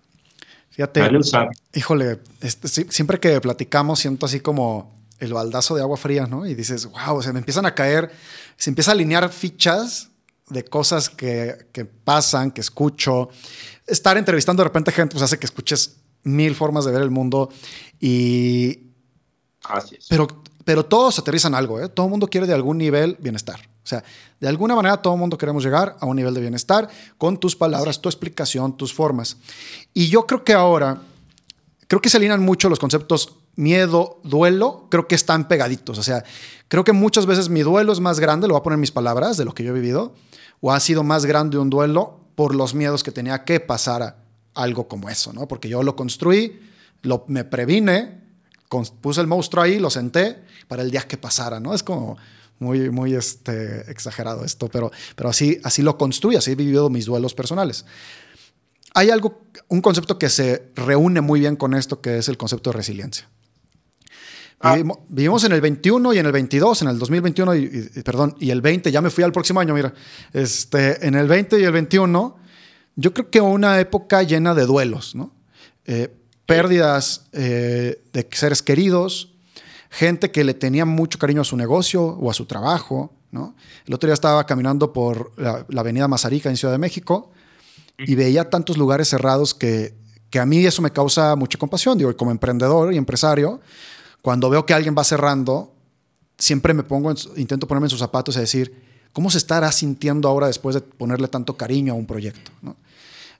Fíjate, 0.70 1.08
híjole, 1.72 2.18
este, 2.42 2.68
siempre 2.68 3.18
que 3.18 3.40
platicamos 3.40 4.00
siento 4.00 4.26
así 4.26 4.40
como 4.40 4.94
el 5.20 5.32
baldazo 5.32 5.74
de 5.74 5.80
agua 5.80 5.96
fría, 5.96 6.26
¿no? 6.26 6.44
Y 6.44 6.54
dices, 6.54 6.86
wow, 6.86 7.22
se 7.22 7.32
me 7.32 7.38
empiezan 7.38 7.64
a 7.64 7.74
caer, 7.74 8.10
se 8.56 8.68
empieza 8.68 8.90
a 8.90 8.94
alinear 8.94 9.30
fichas 9.30 10.10
de 10.50 10.64
cosas 10.64 11.08
que, 11.08 11.68
que 11.72 11.84
pasan, 11.84 12.50
que 12.50 12.60
escucho. 12.60 13.30
Estar 13.86 14.18
entrevistando 14.18 14.62
de 14.62 14.68
repente 14.68 14.92
gente 14.92 15.12
pues 15.12 15.22
hace 15.22 15.38
que 15.38 15.46
escuches 15.46 15.96
mil 16.24 16.54
formas 16.54 16.84
de 16.84 16.92
ver 16.92 17.02
el 17.02 17.10
mundo 17.10 17.50
y... 18.00 18.90
Así 19.64 19.96
es. 19.96 20.06
Pero, 20.08 20.28
pero 20.66 20.84
todos 20.84 21.16
aterrizan 21.20 21.54
algo, 21.54 21.80
¿eh? 21.80 21.88
Todo 21.88 22.06
el 22.06 22.10
mundo 22.10 22.26
quiere 22.26 22.44
de 22.44 22.52
algún 22.52 22.76
nivel 22.76 23.16
bienestar. 23.20 23.60
O 23.84 23.86
sea, 23.86 24.02
de 24.40 24.48
alguna 24.48 24.74
manera 24.74 24.96
todo 24.96 25.14
el 25.14 25.20
mundo 25.20 25.38
queremos 25.38 25.62
llegar 25.62 25.96
a 26.00 26.06
un 26.06 26.16
nivel 26.16 26.34
de 26.34 26.40
bienestar 26.40 26.88
con 27.18 27.38
tus 27.38 27.54
palabras, 27.54 28.00
tu 28.00 28.08
explicación, 28.08 28.76
tus 28.76 28.92
formas. 28.92 29.36
Y 29.94 30.08
yo 30.08 30.26
creo 30.26 30.42
que 30.42 30.54
ahora, 30.54 31.02
creo 31.86 32.02
que 32.02 32.08
se 32.08 32.16
alinean 32.16 32.42
mucho 32.42 32.68
los 32.68 32.80
conceptos 32.80 33.36
miedo, 33.54 34.18
duelo, 34.24 34.88
creo 34.90 35.06
que 35.06 35.14
están 35.14 35.46
pegaditos. 35.46 35.98
O 35.98 36.02
sea, 36.02 36.24
creo 36.66 36.82
que 36.82 36.92
muchas 36.92 37.26
veces 37.26 37.48
mi 37.48 37.62
duelo 37.62 37.92
es 37.92 38.00
más 38.00 38.18
grande, 38.18 38.48
lo 38.48 38.54
voy 38.54 38.60
a 38.60 38.64
poner 38.64 38.74
en 38.74 38.80
mis 38.80 38.90
palabras, 38.90 39.36
de 39.36 39.44
lo 39.44 39.54
que 39.54 39.62
yo 39.62 39.70
he 39.70 39.74
vivido, 39.74 40.16
o 40.60 40.72
ha 40.72 40.80
sido 40.80 41.04
más 41.04 41.26
grande 41.26 41.58
un 41.58 41.70
duelo 41.70 42.18
por 42.34 42.56
los 42.56 42.74
miedos 42.74 43.04
que 43.04 43.12
tenía 43.12 43.44
que 43.44 43.60
pasar 43.60 44.16
algo 44.52 44.88
como 44.88 45.08
eso, 45.10 45.32
¿no? 45.32 45.46
Porque 45.46 45.68
yo 45.68 45.84
lo 45.84 45.94
construí, 45.94 46.58
lo, 47.02 47.24
me 47.28 47.44
previne, 47.44 48.25
puse 49.00 49.20
el 49.20 49.26
monstruo 49.26 49.62
ahí, 49.62 49.78
lo 49.78 49.90
senté 49.90 50.42
para 50.68 50.82
el 50.82 50.90
día 50.90 51.02
que 51.02 51.16
pasara, 51.16 51.60
¿no? 51.60 51.74
Es 51.74 51.82
como 51.82 52.16
muy, 52.58 52.90
muy 52.90 53.14
este, 53.14 53.90
exagerado 53.90 54.44
esto, 54.44 54.68
pero, 54.68 54.90
pero 55.14 55.28
así, 55.28 55.58
así 55.62 55.82
lo 55.82 55.98
construí, 55.98 56.36
así 56.36 56.52
he 56.52 56.54
vivido 56.54 56.90
mis 56.90 57.06
duelos 57.06 57.34
personales. 57.34 57.84
Hay 58.94 59.10
algo, 59.10 59.42
un 59.68 59.82
concepto 59.82 60.18
que 60.18 60.30
se 60.30 60.70
reúne 60.74 61.20
muy 61.20 61.40
bien 61.40 61.56
con 61.56 61.74
esto, 61.74 62.00
que 62.00 62.18
es 62.18 62.28
el 62.28 62.38
concepto 62.38 62.70
de 62.70 62.76
resiliencia. 62.78 63.28
Ah. 64.60 64.78
Vivimos, 65.08 65.44
en 65.44 65.52
el 65.52 65.60
21 65.60 66.14
y 66.14 66.18
en 66.18 66.26
el 66.26 66.32
22, 66.32 66.82
en 66.82 66.88
el 66.88 66.98
2021 66.98 67.54
y, 67.56 67.90
perdón, 68.02 68.34
y 68.40 68.50
el 68.50 68.62
20, 68.62 68.90
ya 68.90 69.02
me 69.02 69.10
fui 69.10 69.22
al 69.22 69.32
próximo 69.32 69.60
año, 69.60 69.74
mira. 69.74 69.92
Este, 70.32 71.06
en 71.06 71.14
el 71.14 71.28
20 71.28 71.60
y 71.60 71.64
el 71.64 71.72
21 71.72 72.36
yo 72.96 73.12
creo 73.12 73.30
que 73.30 73.42
una 73.42 73.78
época 73.78 74.22
llena 74.22 74.54
de 74.54 74.64
duelos, 74.64 75.14
¿no? 75.14 75.34
Eh, 75.84 76.10
pérdidas 76.46 77.26
eh, 77.32 78.00
de 78.12 78.28
seres 78.32 78.62
queridos, 78.62 79.32
gente 79.90 80.30
que 80.30 80.44
le 80.44 80.54
tenía 80.54 80.84
mucho 80.84 81.18
cariño 81.18 81.42
a 81.42 81.44
su 81.44 81.56
negocio 81.56 82.02
o 82.04 82.30
a 82.30 82.34
su 82.34 82.46
trabajo, 82.46 83.12
¿no? 83.32 83.54
El 83.86 83.94
otro 83.94 84.06
día 84.06 84.14
estaba 84.14 84.46
caminando 84.46 84.92
por 84.92 85.32
la, 85.36 85.66
avenida 85.76 86.08
Mazarica 86.08 86.48
en 86.48 86.56
Ciudad 86.56 86.72
de 86.72 86.78
México 86.78 87.32
y 87.98 88.14
veía 88.14 88.48
tantos 88.48 88.76
lugares 88.76 89.08
cerrados 89.08 89.54
que, 89.54 89.94
que 90.30 90.38
a 90.38 90.46
mí 90.46 90.64
eso 90.64 90.82
me 90.82 90.92
causa 90.92 91.34
mucha 91.36 91.58
compasión. 91.58 91.98
Digo, 91.98 92.16
como 92.16 92.30
emprendedor 92.30 92.92
y 92.94 92.96
empresario, 92.96 93.60
cuando 94.22 94.48
veo 94.48 94.64
que 94.64 94.74
alguien 94.74 94.94
va 94.96 95.04
cerrando, 95.04 95.72
siempre 96.38 96.74
me 96.74 96.82
pongo, 96.82 97.12
intento 97.36 97.66
ponerme 97.66 97.86
en 97.86 97.90
sus 97.90 98.00
zapatos 98.00 98.36
y 98.36 98.40
decir, 98.40 98.82
¿cómo 99.12 99.30
se 99.30 99.38
estará 99.38 99.70
sintiendo 99.72 100.28
ahora 100.28 100.46
después 100.46 100.74
de 100.74 100.80
ponerle 100.80 101.28
tanto 101.28 101.56
cariño 101.56 101.92
a 101.92 101.96
un 101.96 102.06
proyecto? 102.06 102.50
¿no? 102.62 102.76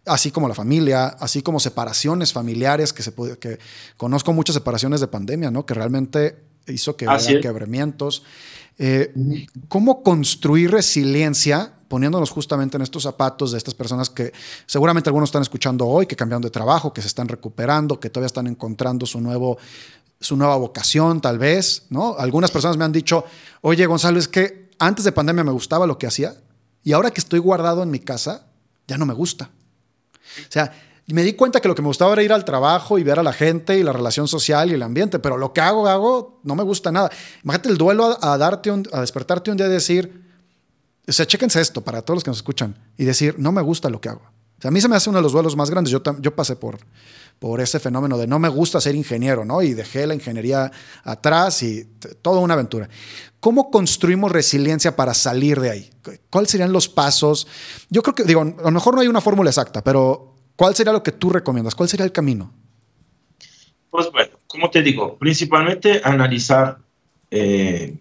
Así 0.06 0.30
como 0.30 0.48
la 0.48 0.54
familia, 0.54 1.06
así 1.06 1.42
como 1.42 1.60
separaciones 1.60 2.32
familiares 2.32 2.92
que 2.92 3.02
se 3.02 3.12
puede, 3.12 3.38
que 3.38 3.58
conozco 3.96 4.32
muchas 4.32 4.54
separaciones 4.54 5.00
de 5.00 5.08
pandemia, 5.08 5.50
¿no? 5.50 5.66
Que 5.66 5.74
realmente 5.74 6.38
hizo 6.66 6.96
que 6.96 7.06
haya 7.08 7.40
quebramientos. 7.40 8.22
Eh, 8.78 9.12
¿Cómo 9.68 10.02
construir 10.02 10.70
resiliencia 10.70 11.72
poniéndonos 11.88 12.30
justamente 12.30 12.76
en 12.76 12.82
estos 12.82 13.04
zapatos 13.04 13.52
de 13.52 13.58
estas 13.58 13.74
personas 13.74 14.10
que 14.10 14.32
seguramente 14.66 15.08
algunos 15.08 15.28
están 15.28 15.42
escuchando 15.42 15.86
hoy, 15.86 16.06
que 16.06 16.16
cambiaron 16.16 16.42
de 16.42 16.50
trabajo, 16.50 16.92
que 16.92 17.00
se 17.00 17.06
están 17.06 17.28
recuperando, 17.28 18.00
que 18.00 18.10
todavía 18.10 18.26
están 18.26 18.46
encontrando 18.46 19.06
su 19.06 19.20
nuevo 19.20 19.58
su 20.18 20.34
nueva 20.34 20.56
vocación, 20.56 21.20
tal 21.20 21.38
vez, 21.38 21.84
¿no? 21.90 22.16
Algunas 22.18 22.50
personas 22.50 22.78
me 22.78 22.84
han 22.84 22.92
dicho, 22.92 23.24
oye, 23.60 23.84
Gonzalo, 23.84 24.18
es 24.18 24.28
que 24.28 24.70
antes 24.78 25.04
de 25.04 25.12
pandemia 25.12 25.44
me 25.44 25.52
gustaba 25.52 25.86
lo 25.86 25.98
que 25.98 26.06
hacía 26.06 26.34
y 26.82 26.92
ahora 26.92 27.10
que 27.10 27.20
estoy 27.20 27.38
guardado 27.38 27.82
en 27.82 27.90
mi 27.90 27.98
casa, 27.98 28.46
ya 28.88 28.96
no 28.96 29.04
me 29.04 29.12
gusta. 29.12 29.50
O 30.42 30.50
sea, 30.52 30.72
me 31.08 31.22
di 31.22 31.34
cuenta 31.34 31.60
que 31.60 31.68
lo 31.68 31.74
que 31.74 31.82
me 31.82 31.88
gustaba 31.88 32.12
era 32.14 32.22
ir 32.22 32.32
al 32.32 32.44
trabajo 32.44 32.98
y 32.98 33.04
ver 33.04 33.18
a 33.18 33.22
la 33.22 33.32
gente 33.32 33.78
y 33.78 33.82
la 33.82 33.92
relación 33.92 34.26
social 34.26 34.70
y 34.70 34.74
el 34.74 34.82
ambiente, 34.82 35.18
pero 35.18 35.36
lo 35.36 35.52
que 35.52 35.60
hago, 35.60 35.86
hago, 35.86 36.40
no 36.42 36.56
me 36.56 36.64
gusta 36.64 36.90
nada. 36.90 37.10
Imagínate 37.44 37.68
el 37.68 37.78
duelo 37.78 38.18
a, 38.20 38.38
darte 38.38 38.70
a 38.92 39.00
despertarte 39.00 39.50
un 39.50 39.56
día 39.56 39.66
y 39.66 39.70
decir, 39.70 40.24
o 41.06 41.12
sea, 41.12 41.24
chéquense 41.26 41.60
esto 41.60 41.80
para 41.80 42.02
todos 42.02 42.16
los 42.16 42.24
que 42.24 42.30
nos 42.30 42.38
escuchan 42.38 42.76
y 42.96 43.04
decir, 43.04 43.36
no 43.38 43.52
me 43.52 43.62
gusta 43.62 43.88
lo 43.88 44.00
que 44.00 44.08
hago. 44.08 44.22
O 44.58 44.62
sea, 44.62 44.68
a 44.68 44.72
mí 44.72 44.80
se 44.80 44.88
me 44.88 44.96
hace 44.96 45.08
uno 45.08 45.18
de 45.18 45.22
los 45.22 45.32
duelos 45.32 45.54
más 45.54 45.70
grandes. 45.70 45.92
Yo, 45.92 46.02
yo 46.18 46.34
pasé 46.34 46.56
por, 46.56 46.78
por 47.38 47.60
ese 47.60 47.78
fenómeno 47.78 48.16
de 48.16 48.26
no 48.26 48.38
me 48.38 48.48
gusta 48.48 48.80
ser 48.80 48.94
ingeniero, 48.94 49.44
¿no? 49.44 49.62
Y 49.62 49.74
dejé 49.74 50.06
la 50.06 50.14
ingeniería 50.14 50.70
atrás 51.04 51.62
y 51.62 51.86
toda 52.22 52.40
una 52.40 52.54
aventura. 52.54 52.88
¿Cómo 53.40 53.70
construimos 53.70 54.32
resiliencia 54.32 54.96
para 54.96 55.14
salir 55.14 55.60
de 55.60 55.70
ahí? 55.70 55.90
¿Cuáles 56.30 56.50
serían 56.50 56.72
los 56.72 56.88
pasos? 56.88 57.46
Yo 57.90 58.02
creo 58.02 58.14
que, 58.14 58.24
digo, 58.24 58.40
a 58.40 58.44
lo 58.44 58.70
mejor 58.70 58.94
no 58.94 59.00
hay 59.00 59.08
una 59.08 59.20
fórmula 59.20 59.50
exacta, 59.50 59.84
pero 59.84 60.34
¿cuál 60.56 60.74
sería 60.74 60.92
lo 60.92 61.02
que 61.02 61.12
tú 61.12 61.30
recomiendas? 61.30 61.74
¿Cuál 61.74 61.88
sería 61.88 62.06
el 62.06 62.12
camino? 62.12 62.52
Pues 63.90 64.10
bueno, 64.10 64.38
como 64.46 64.70
te 64.70 64.82
digo, 64.82 65.16
principalmente 65.16 66.00
analizar 66.02 66.78
eh, 67.30 67.96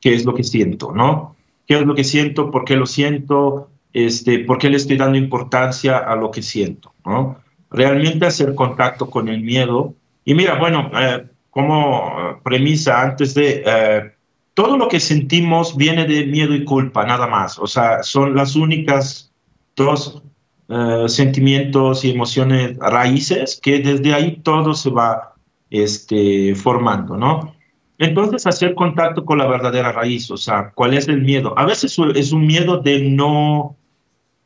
qué 0.00 0.14
es 0.14 0.24
lo 0.24 0.34
que 0.34 0.44
siento, 0.44 0.92
¿no? 0.92 1.36
¿Qué 1.66 1.78
es 1.78 1.86
lo 1.86 1.94
que 1.94 2.04
siento? 2.04 2.50
¿Por 2.50 2.64
qué 2.64 2.76
lo 2.76 2.86
siento? 2.86 3.70
Este, 3.92 4.40
¿Por 4.40 4.58
qué 4.58 4.70
le 4.70 4.76
estoy 4.76 4.96
dando 4.96 5.18
importancia 5.18 5.98
a 5.98 6.16
lo 6.16 6.30
que 6.30 6.42
siento? 6.42 6.92
¿no? 7.04 7.40
Realmente 7.70 8.26
hacer 8.26 8.54
contacto 8.54 9.10
con 9.10 9.28
el 9.28 9.40
miedo. 9.40 9.94
Y 10.24 10.34
mira, 10.34 10.58
bueno, 10.58 10.90
eh, 10.94 11.26
como 11.50 12.40
premisa 12.42 13.02
antes 13.02 13.34
de, 13.34 13.62
eh, 13.64 14.12
todo 14.54 14.76
lo 14.76 14.88
que 14.88 15.00
sentimos 15.00 15.76
viene 15.76 16.04
de 16.04 16.26
miedo 16.26 16.54
y 16.54 16.64
culpa, 16.64 17.04
nada 17.06 17.26
más. 17.26 17.58
O 17.58 17.66
sea, 17.66 18.02
son 18.02 18.34
las 18.34 18.56
únicas 18.56 19.32
dos 19.76 20.22
eh, 20.68 21.04
sentimientos 21.08 22.04
y 22.04 22.10
emociones 22.10 22.76
raíces 22.78 23.58
que 23.62 23.78
desde 23.78 24.14
ahí 24.14 24.36
todo 24.42 24.74
se 24.74 24.90
va 24.90 25.34
este, 25.70 26.54
formando, 26.54 27.16
¿no? 27.16 27.54
Entonces, 27.98 28.46
hacer 28.46 28.74
contacto 28.74 29.24
con 29.24 29.38
la 29.38 29.46
verdadera 29.46 29.92
raíz, 29.92 30.30
o 30.30 30.36
sea, 30.36 30.72
¿cuál 30.74 30.94
es 30.94 31.06
el 31.08 31.20
miedo? 31.20 31.54
A 31.58 31.66
veces 31.66 31.98
es 32.14 32.32
un 32.32 32.46
miedo 32.46 32.78
de 32.78 33.00
no 33.00 33.76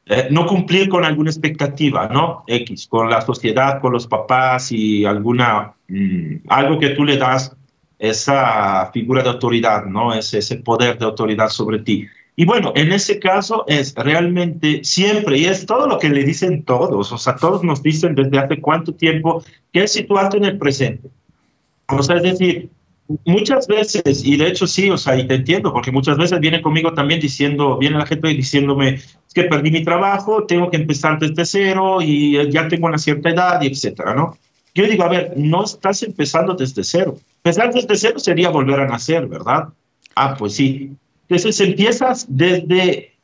eh, 0.06 0.28
no 0.30 0.46
cumplir 0.46 0.88
con 0.90 1.04
alguna 1.04 1.30
expectativa, 1.30 2.08
¿no? 2.08 2.44
X, 2.46 2.86
con 2.88 3.08
la 3.08 3.22
sociedad, 3.22 3.80
con 3.80 3.92
los 3.92 4.06
papás 4.06 4.70
y 4.70 5.06
alguna, 5.06 5.72
mm, 5.88 6.36
algo 6.48 6.78
que 6.78 6.90
tú 6.90 7.04
le 7.04 7.16
das 7.16 7.56
esa 7.98 8.90
figura 8.92 9.22
de 9.22 9.30
autoridad, 9.30 9.86
¿no? 9.86 10.12
Ese, 10.12 10.56
poder 10.56 10.98
de 10.98 11.06
autoridad 11.06 11.48
sobre 11.48 11.78
ti. 11.78 12.06
Y 12.36 12.44
bueno, 12.44 12.72
en 12.74 12.92
ese 12.92 13.18
caso 13.18 13.64
es 13.66 13.94
realmente 13.94 14.84
siempre, 14.84 15.38
y 15.38 15.46
es 15.46 15.64
todo 15.64 15.86
lo 15.86 15.98
que 15.98 16.10
le 16.10 16.24
dicen 16.24 16.64
todos, 16.64 17.10
o 17.12 17.16
sea, 17.16 17.36
todos 17.36 17.62
nos 17.62 17.82
dicen 17.82 18.14
desde 18.14 18.38
hace 18.38 18.60
cuánto 18.60 18.92
tiempo 18.92 19.42
que 19.72 19.84
es 19.84 19.92
situarte 19.92 20.36
en 20.36 20.44
el 20.44 20.58
presente. 20.58 21.08
O 21.88 22.02
sea, 22.02 22.16
es 22.16 22.24
decir, 22.24 22.68
Muchas 23.26 23.66
veces, 23.66 24.24
y 24.24 24.36
de 24.36 24.48
hecho 24.48 24.66
sí, 24.66 24.88
o 24.88 24.96
sea, 24.96 25.18
y 25.18 25.26
te 25.26 25.34
entiendo, 25.34 25.72
porque 25.72 25.92
muchas 25.92 26.16
veces 26.16 26.40
viene 26.40 26.62
conmigo 26.62 26.94
también 26.94 27.20
diciendo, 27.20 27.76
viene 27.76 27.98
la 27.98 28.06
gente 28.06 28.28
diciéndome, 28.28 28.94
es 28.94 29.34
que 29.34 29.44
perdí 29.44 29.70
mi 29.70 29.84
trabajo, 29.84 30.44
tengo 30.44 30.70
que 30.70 30.78
empezar 30.78 31.18
desde 31.18 31.44
cero 31.44 31.98
y 32.00 32.50
ya 32.50 32.66
tengo 32.66 32.86
una 32.86 32.96
cierta 32.96 33.28
edad 33.28 33.60
y 33.60 33.66
etcétera, 33.66 34.14
¿no? 34.14 34.38
Yo 34.74 34.86
digo, 34.86 35.04
a 35.04 35.08
ver, 35.08 35.34
no 35.36 35.64
estás 35.64 36.02
empezando 36.02 36.54
desde 36.54 36.82
cero. 36.82 37.18
Empezar 37.44 37.72
desde 37.72 37.94
cero 37.96 38.18
sería 38.18 38.48
volver 38.48 38.80
a 38.80 38.88
nacer, 38.88 39.26
¿verdad? 39.26 39.68
Ah, 40.16 40.34
pues 40.36 40.54
sí. 40.54 40.96
Entonces 41.28 41.60
empiezas 41.60 42.26
desde, 42.28 43.14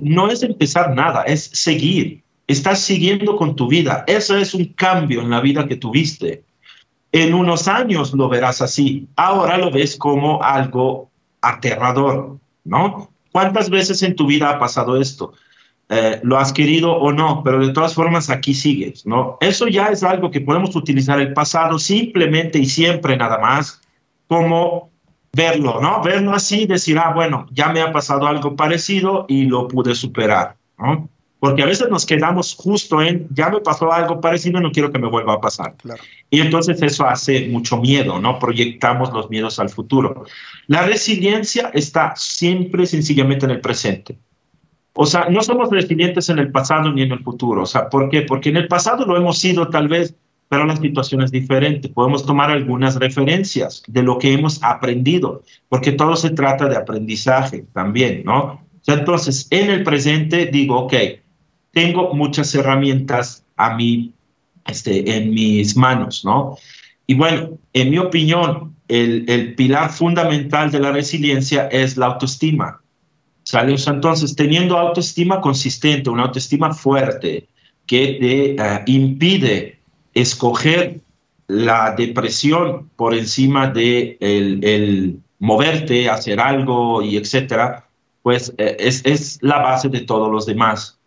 no 0.00 0.30
es 0.30 0.42
empezar 0.42 0.94
nada, 0.94 1.22
es 1.22 1.44
seguir. 1.52 2.22
Estás 2.46 2.80
siguiendo 2.80 3.36
con 3.36 3.56
tu 3.56 3.68
vida. 3.68 4.04
Eso 4.06 4.36
es 4.36 4.54
un 4.54 4.66
cambio 4.66 5.22
en 5.22 5.30
la 5.30 5.40
vida 5.40 5.66
que 5.66 5.76
tuviste. 5.76 6.44
En 7.12 7.34
unos 7.34 7.68
años 7.68 8.12
lo 8.12 8.28
verás 8.28 8.60
así. 8.60 9.08
Ahora 9.16 9.56
lo 9.56 9.70
ves 9.70 9.96
como 9.96 10.42
algo 10.42 11.10
aterrador, 11.40 12.38
¿no? 12.64 13.10
¿Cuántas 13.32 13.70
veces 13.70 14.02
en 14.02 14.14
tu 14.14 14.26
vida 14.26 14.50
ha 14.50 14.58
pasado 14.58 15.00
esto? 15.00 15.32
Eh, 15.90 16.20
lo 16.22 16.38
has 16.38 16.52
querido 16.52 16.92
o 16.92 17.12
no, 17.12 17.42
pero 17.42 17.66
de 17.66 17.72
todas 17.72 17.94
formas 17.94 18.28
aquí 18.28 18.52
sigues, 18.52 19.06
¿no? 19.06 19.38
Eso 19.40 19.68
ya 19.68 19.86
es 19.86 20.02
algo 20.02 20.30
que 20.30 20.42
podemos 20.42 20.76
utilizar 20.76 21.18
el 21.18 21.32
pasado 21.32 21.78
simplemente 21.78 22.58
y 22.58 22.66
siempre 22.66 23.16
nada 23.16 23.38
más 23.38 23.80
como 24.26 24.90
verlo, 25.32 25.80
¿no? 25.80 26.02
Verlo 26.02 26.34
así, 26.34 26.66
decir, 26.66 26.98
ah, 26.98 27.12
bueno, 27.14 27.46
ya 27.52 27.72
me 27.72 27.80
ha 27.80 27.90
pasado 27.90 28.26
algo 28.26 28.54
parecido 28.54 29.24
y 29.28 29.44
lo 29.44 29.66
pude 29.66 29.94
superar, 29.94 30.56
¿no? 30.78 31.08
Porque 31.40 31.62
a 31.62 31.66
veces 31.66 31.88
nos 31.88 32.04
quedamos 32.04 32.56
justo 32.56 33.00
en, 33.00 33.28
ya 33.32 33.48
me 33.48 33.60
pasó 33.60 33.92
algo 33.92 34.20
parecido, 34.20 34.60
no 34.60 34.72
quiero 34.72 34.90
que 34.90 34.98
me 34.98 35.08
vuelva 35.08 35.34
a 35.34 35.40
pasar. 35.40 35.76
Y 36.30 36.40
entonces 36.40 36.82
eso 36.82 37.06
hace 37.06 37.46
mucho 37.48 37.76
miedo, 37.76 38.20
¿no? 38.20 38.38
Proyectamos 38.40 39.12
los 39.12 39.30
miedos 39.30 39.60
al 39.60 39.68
futuro. 39.68 40.24
La 40.66 40.82
resiliencia 40.82 41.70
está 41.74 42.14
siempre 42.16 42.86
sencillamente 42.86 43.44
en 43.46 43.52
el 43.52 43.60
presente. 43.60 44.18
O 44.94 45.06
sea, 45.06 45.28
no 45.30 45.42
somos 45.42 45.70
resilientes 45.70 46.28
en 46.28 46.40
el 46.40 46.50
pasado 46.50 46.90
ni 46.92 47.02
en 47.02 47.12
el 47.12 47.20
futuro. 47.20 47.62
O 47.62 47.66
sea, 47.66 47.88
¿por 47.88 48.10
qué? 48.10 48.22
Porque 48.22 48.48
en 48.48 48.56
el 48.56 48.66
pasado 48.66 49.06
lo 49.06 49.16
hemos 49.16 49.38
sido 49.38 49.68
tal 49.68 49.86
vez, 49.86 50.16
pero 50.48 50.64
la 50.64 50.74
situación 50.74 51.22
es 51.22 51.30
diferente. 51.30 51.88
Podemos 51.88 52.26
tomar 52.26 52.50
algunas 52.50 52.96
referencias 52.96 53.84
de 53.86 54.02
lo 54.02 54.18
que 54.18 54.32
hemos 54.32 54.60
aprendido, 54.60 55.44
porque 55.68 55.92
todo 55.92 56.16
se 56.16 56.30
trata 56.30 56.68
de 56.68 56.76
aprendizaje 56.76 57.64
también, 57.72 58.24
¿no? 58.24 58.38
O 58.40 58.80
sea, 58.82 58.94
entonces, 58.94 59.46
en 59.50 59.70
el 59.70 59.84
presente 59.84 60.46
digo, 60.46 60.80
ok, 60.80 60.94
tengo 61.72 62.14
muchas 62.14 62.54
herramientas 62.54 63.44
a 63.56 63.76
mí, 63.76 64.12
este, 64.66 65.16
en 65.16 65.30
mis 65.30 65.76
manos, 65.76 66.24
¿no? 66.24 66.56
Y 67.06 67.14
bueno, 67.14 67.58
en 67.72 67.90
mi 67.90 67.98
opinión, 67.98 68.76
el, 68.88 69.24
el 69.28 69.54
pilar 69.54 69.90
fundamental 69.90 70.70
de 70.70 70.80
la 70.80 70.92
resiliencia 70.92 71.68
es 71.68 71.96
la 71.96 72.06
autoestima. 72.06 72.80
¿Sale? 73.42 73.76
entonces, 73.86 74.36
teniendo 74.36 74.76
autoestima 74.76 75.40
consistente, 75.40 76.10
una 76.10 76.24
autoestima 76.24 76.74
fuerte 76.74 77.48
que 77.86 78.18
te 78.20 78.62
eh, 78.62 78.82
impide 78.84 79.78
escoger 80.12 81.00
la 81.46 81.94
depresión 81.96 82.90
por 82.94 83.14
encima 83.14 83.68
de 83.68 84.18
el, 84.20 84.62
el 84.62 85.20
moverte, 85.38 86.10
hacer 86.10 86.40
algo 86.40 87.00
y 87.00 87.16
etcétera, 87.16 87.88
pues 88.22 88.52
eh, 88.58 88.76
es, 88.78 89.04
es 89.06 89.38
la 89.40 89.58
base 89.60 89.88
de 89.88 90.02
todos 90.02 90.30
los 90.30 90.44
demás. 90.44 90.97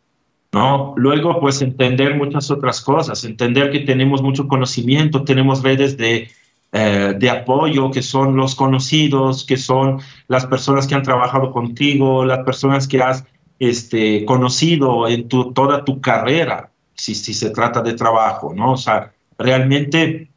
¿No? 0.51 0.93
Luego, 0.97 1.39
pues 1.39 1.61
entender 1.61 2.15
muchas 2.15 2.51
otras 2.51 2.81
cosas, 2.81 3.23
entender 3.23 3.71
que 3.71 3.79
tenemos 3.79 4.21
mucho 4.21 4.47
conocimiento, 4.47 5.23
tenemos 5.23 5.63
redes 5.63 5.97
de, 5.97 6.29
eh, 6.73 7.15
de 7.17 7.29
apoyo, 7.29 7.91
que 7.91 8.01
son 8.01 8.35
los 8.35 8.55
conocidos, 8.55 9.45
que 9.45 9.57
son 9.57 9.99
las 10.27 10.45
personas 10.45 10.87
que 10.87 10.95
han 10.95 11.03
trabajado 11.03 11.51
contigo, 11.51 12.25
las 12.25 12.39
personas 12.39 12.87
que 12.87 13.01
has 13.01 13.23
este, 13.59 14.25
conocido 14.25 15.07
en 15.07 15.27
tu, 15.27 15.53
toda 15.53 15.85
tu 15.85 16.01
carrera, 16.01 16.71
si, 16.95 17.15
si 17.15 17.33
se 17.33 17.51
trata 17.51 17.81
de 17.81 17.93
trabajo, 17.93 18.53
¿no? 18.53 18.73
O 18.73 18.77
sea, 18.77 19.13
realmente, 19.37 20.29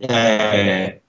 eh, 0.00 1.00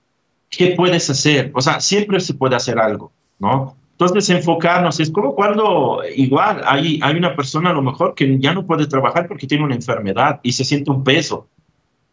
¿qué 0.50 0.68
puedes 0.76 1.10
hacer? 1.10 1.52
O 1.54 1.62
sea, 1.62 1.80
siempre 1.80 2.20
se 2.20 2.34
puede 2.34 2.56
hacer 2.56 2.78
algo, 2.78 3.12
¿no? 3.40 3.76
Entonces, 4.02 4.32
enfocarnos 4.32 5.00
es 5.00 5.12
como 5.12 5.36
cuando 5.36 6.02
igual 6.16 6.64
hay, 6.66 7.00
hay 7.04 7.16
una 7.16 7.36
persona 7.36 7.70
a 7.70 7.74
lo 7.74 7.84
mejor 7.84 8.16
que 8.16 8.40
ya 8.40 8.52
no 8.52 8.66
puede 8.66 8.88
trabajar 8.88 9.28
porque 9.28 9.46
tiene 9.46 9.64
una 9.64 9.76
enfermedad 9.76 10.40
y 10.42 10.54
se 10.54 10.66
siente 10.66 10.90
un 10.90 11.04
peso. 11.04 11.48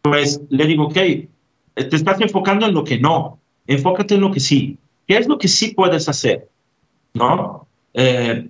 Pues 0.03 0.39
le 0.49 0.67
digo, 0.67 0.83
ok, 0.83 0.93
te 0.93 1.29
estás 1.73 2.21
enfocando 2.21 2.67
en 2.67 2.75
lo 2.75 2.83
que 2.83 2.99
no, 2.99 3.39
enfócate 3.65 4.13
en 4.13 4.21
lo 4.21 4.29
que 4.29 4.39
sí. 4.39 4.77
¿Qué 5.07 5.17
es 5.17 5.27
lo 5.27 5.39
que 5.39 5.47
sí 5.47 5.73
puedes 5.73 6.07
hacer? 6.07 6.47
¿No? 7.15 7.65
Eh, 7.95 8.47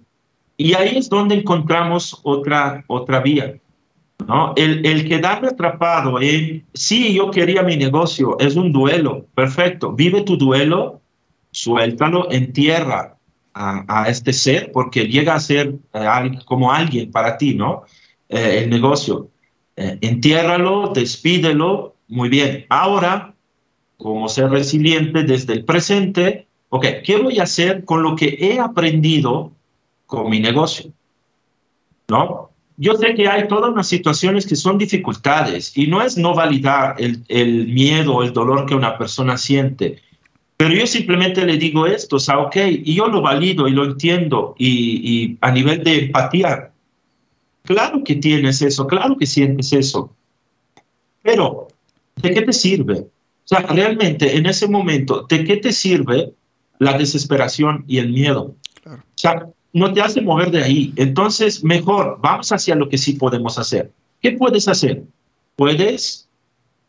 y 0.57 0.73
ahí 0.73 0.97
es 0.97 1.07
donde 1.07 1.35
encontramos 1.35 2.19
otra, 2.23 2.83
otra 2.87 3.21
vía. 3.21 3.55
¿no? 4.27 4.51
El, 4.57 4.85
el 4.85 5.07
quedarme 5.07 5.47
atrapado 5.47 6.21
en, 6.21 6.65
sí, 6.73 7.13
yo 7.13 7.31
quería 7.31 7.63
mi 7.63 7.77
negocio, 7.77 8.37
es 8.37 8.57
un 8.57 8.73
duelo, 8.73 9.27
perfecto, 9.33 9.93
vive 9.93 10.23
tu 10.23 10.35
duelo, 10.35 10.99
suéltalo, 11.51 12.29
en 12.31 12.51
tierra 12.51 13.15
a, 13.53 14.05
este 14.07 14.33
ser 14.33 14.71
porque 14.71 15.07
llega 15.07 15.33
a 15.35 15.39
ser 15.39 15.75
eh, 15.93 16.31
como 16.45 16.71
alguien 16.71 17.11
para 17.11 17.37
ti, 17.37 17.53
¿no? 17.55 17.83
Eh, 18.27 18.61
el 18.63 18.69
negocio. 18.69 19.29
Eh, 19.75 19.97
entiérralo, 20.01 20.91
despídelo, 20.93 21.95
muy 22.07 22.29
bien. 22.29 22.65
Ahora, 22.69 23.33
como 23.97 24.29
ser 24.29 24.49
resiliente 24.49 25.23
desde 25.23 25.53
el 25.53 25.65
presente, 25.65 26.47
ok, 26.69 26.85
¿qué 27.03 27.17
voy 27.17 27.39
a 27.39 27.43
hacer 27.43 27.85
con 27.85 28.03
lo 28.03 28.15
que 28.15 28.37
he 28.39 28.59
aprendido 28.59 29.51
con 30.05 30.29
mi 30.29 30.39
negocio? 30.39 30.91
¿No? 32.09 32.49
Yo 32.77 32.95
sé 32.95 33.13
que 33.13 33.27
hay 33.27 33.47
todas 33.47 33.71
unas 33.71 33.87
situaciones 33.87 34.45
que 34.45 34.55
son 34.55 34.77
dificultades 34.77 35.77
y 35.77 35.87
no 35.87 36.01
es 36.01 36.17
no 36.17 36.33
validar 36.33 36.95
el, 36.97 37.25
el 37.27 37.67
miedo 37.67 38.15
o 38.15 38.23
el 38.23 38.31
dolor 38.31 38.65
que 38.65 38.75
una 38.75 38.97
persona 38.97 39.37
siente, 39.37 40.01
pero 40.59 40.73
yo 40.73 40.85
simplemente 40.85 41.45
le 41.45 41.57
digo 41.57 41.87
esto, 41.87 42.17
o 42.17 42.19
sea, 42.19 42.37
ok, 42.39 42.57
y 42.83 42.93
yo 42.93 43.07
lo 43.07 43.21
valido 43.21 43.69
y 43.69 43.71
lo 43.71 43.85
entiendo, 43.85 44.55
y, 44.57 45.37
a 45.39 45.51
nivel 45.51 45.85
de 45.85 45.99
empatía, 45.99 46.71
claro 47.63 48.03
que 48.03 48.15
tienes 48.15 48.61
eso, 48.61 48.85
claro 48.85 49.15
que 49.15 49.25
sientes 49.25 49.71
eso, 49.71 50.13
pero 51.21 51.69
¿de 52.17 52.33
qué 52.33 52.41
te 52.41 52.51
sirve? 52.51 52.95
O 52.95 53.45
sea, 53.45 53.61
realmente 53.61 54.35
en 54.35 54.47
ese 54.47 54.67
momento, 54.67 55.25
¿de 55.29 55.45
qué 55.45 55.55
te 55.55 55.71
sirve 55.71 56.33
la 56.77 56.97
desesperación 56.97 57.85
y 57.87 57.99
el 57.99 58.09
miedo? 58.09 58.53
O 58.85 58.97
sea, 59.15 59.47
no 59.71 59.93
te 59.93 60.01
hace 60.01 60.19
mover 60.19 60.51
de 60.51 60.61
ahí. 60.61 60.93
Entonces, 60.97 61.63
mejor, 61.63 62.19
vamos 62.21 62.51
hacia 62.51 62.75
lo 62.75 62.89
que 62.89 62.97
sí 62.97 63.13
podemos 63.13 63.57
hacer. 63.57 63.93
¿Qué 64.21 64.33
puedes 64.33 64.67
hacer? 64.67 65.03
Puedes, 65.55 66.27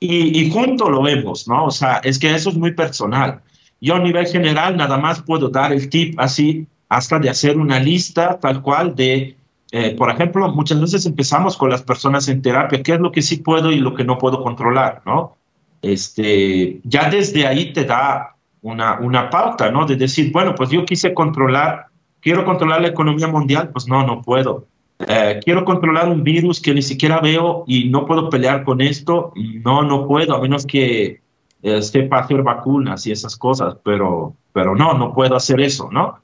y, 0.00 0.40
y 0.40 0.50
junto 0.50 0.90
lo 0.90 1.02
vemos, 1.02 1.46
¿no? 1.46 1.66
O 1.66 1.70
sea, 1.70 1.98
es 1.98 2.18
que 2.18 2.34
eso 2.34 2.50
es 2.50 2.56
muy 2.56 2.72
personal. 2.72 3.42
Yo 3.80 3.94
a 3.94 3.98
nivel 3.98 4.26
general 4.26 4.76
nada 4.76 4.98
más 4.98 5.22
puedo 5.22 5.48
dar 5.48 5.72
el 5.72 5.88
tip 5.88 6.18
así, 6.18 6.66
hasta 6.88 7.18
de 7.18 7.30
hacer 7.30 7.56
una 7.56 7.78
lista 7.78 8.38
tal 8.38 8.62
cual 8.62 8.94
de, 8.94 9.36
eh, 9.72 9.94
por 9.96 10.10
ejemplo, 10.10 10.48
muchas 10.50 10.80
veces 10.80 11.06
empezamos 11.06 11.56
con 11.56 11.70
las 11.70 11.82
personas 11.82 12.28
en 12.28 12.42
terapia, 12.42 12.82
qué 12.82 12.94
es 12.94 13.00
lo 13.00 13.12
que 13.12 13.22
sí 13.22 13.38
puedo 13.38 13.70
y 13.70 13.78
lo 13.78 13.94
que 13.94 14.04
no 14.04 14.18
puedo 14.18 14.42
controlar, 14.42 15.02
¿no? 15.06 15.36
Este, 15.82 16.80
ya 16.84 17.08
desde 17.08 17.46
ahí 17.46 17.72
te 17.72 17.84
da 17.84 18.36
una, 18.62 19.00
una 19.00 19.30
pauta, 19.30 19.70
¿no? 19.70 19.86
De 19.86 19.96
decir, 19.96 20.30
bueno, 20.32 20.54
pues 20.54 20.70
yo 20.70 20.84
quise 20.84 21.14
controlar 21.14 21.90
quiero 22.20 22.44
controlar 22.44 22.82
la 22.82 22.88
economía 22.88 23.26
mundial, 23.26 23.70
pues 23.70 23.88
no, 23.88 24.06
no 24.06 24.22
puedo. 24.22 24.66
Eh, 24.98 25.40
quiero 25.42 25.64
controlar 25.64 26.08
un 26.08 26.22
virus 26.22 26.60
que 26.60 26.74
ni 26.74 26.82
siquiera 26.82 27.20
veo 27.20 27.64
y 27.66 27.88
no 27.88 28.04
puedo 28.04 28.28
pelear 28.28 28.64
con 28.64 28.80
esto, 28.80 29.32
no, 29.64 29.82
no 29.82 30.06
puedo, 30.06 30.34
a 30.34 30.40
menos 30.40 30.66
que 30.66 31.22
sepa 31.62 32.20
hacer 32.20 32.42
vacunas 32.42 33.06
y 33.06 33.12
esas 33.12 33.36
cosas, 33.36 33.76
pero, 33.84 34.34
pero 34.52 34.74
no, 34.74 34.94
no 34.94 35.12
puedo 35.12 35.36
hacer 35.36 35.60
eso, 35.60 35.90
¿no? 35.90 36.18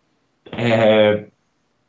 Eh, 0.53 1.31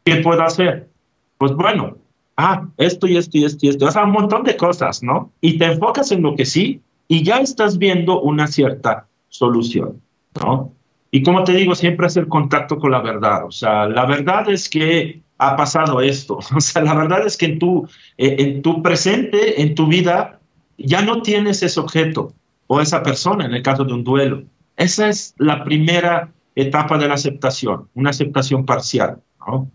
¿Qué 0.04 0.16
puedo 0.18 0.42
hacer? 0.42 0.90
Pues 1.38 1.54
bueno, 1.54 1.98
ah, 2.36 2.68
esto 2.78 3.08
y 3.08 3.18
esto 3.18 3.38
y 3.38 3.46
esto 3.46 3.66
y 3.66 3.70
esto, 3.70 3.86
o 3.86 3.92
sea, 3.92 4.04
un 4.04 4.12
montón 4.12 4.44
de 4.44 4.58
cosas, 4.58 5.04
¿no? 5.04 5.32
Y 5.42 5.58
te 5.58 5.66
enfocas 5.66 6.12
en 6.12 6.24
lo 6.24 6.36
que 6.36 6.46
sí 6.46 6.82
y 7.08 7.24
ya 7.24 7.38
estás 7.38 7.78
viendo 7.78 8.22
una 8.22 8.48
cierta 8.48 9.08
solución, 9.30 10.02
¿no? 10.44 10.72
Y 11.12 11.24
como 11.24 11.44
te 11.44 11.54
digo, 11.54 11.74
siempre 11.74 12.08
hacer 12.08 12.28
contacto 12.28 12.78
con 12.78 12.92
la 12.92 13.02
verdad. 13.02 13.46
O 13.46 13.52
sea, 13.52 13.88
la 13.88 14.06
verdad 14.06 14.50
es 14.50 14.70
que 14.70 15.22
ha 15.38 15.56
pasado 15.56 16.02
esto. 16.02 16.40
O 16.56 16.62
sea, 16.62 16.82
la 16.82 16.94
verdad 16.94 17.26
es 17.26 17.38
que 17.38 17.46
en 17.46 17.60
tu, 17.60 17.88
eh, 18.18 18.36
en 18.40 18.62
tu 18.62 18.82
presente, 18.82 19.62
en 19.62 19.74
tu 19.74 19.88
vida, 19.88 20.40
ya 20.78 21.02
no 21.02 21.22
tienes 21.22 21.64
ese 21.64 21.80
objeto 21.80 22.34
o 22.68 22.82
esa 22.82 23.02
persona 23.02 23.46
en 23.46 23.54
el 23.54 23.64
caso 23.64 23.84
de 23.84 23.94
un 23.94 24.04
duelo. 24.04 24.44
Esa 24.76 25.10
es 25.10 25.34
la 25.38 25.64
primera 25.64 26.32
etapa 26.56 26.98
de 26.98 27.08
la 27.08 27.16
aceptación, 27.16 27.90
una 27.94 28.12
aceptación 28.12 28.66
parcial. 28.66 29.22
¿no? 29.48 29.56
O 29.56 29.72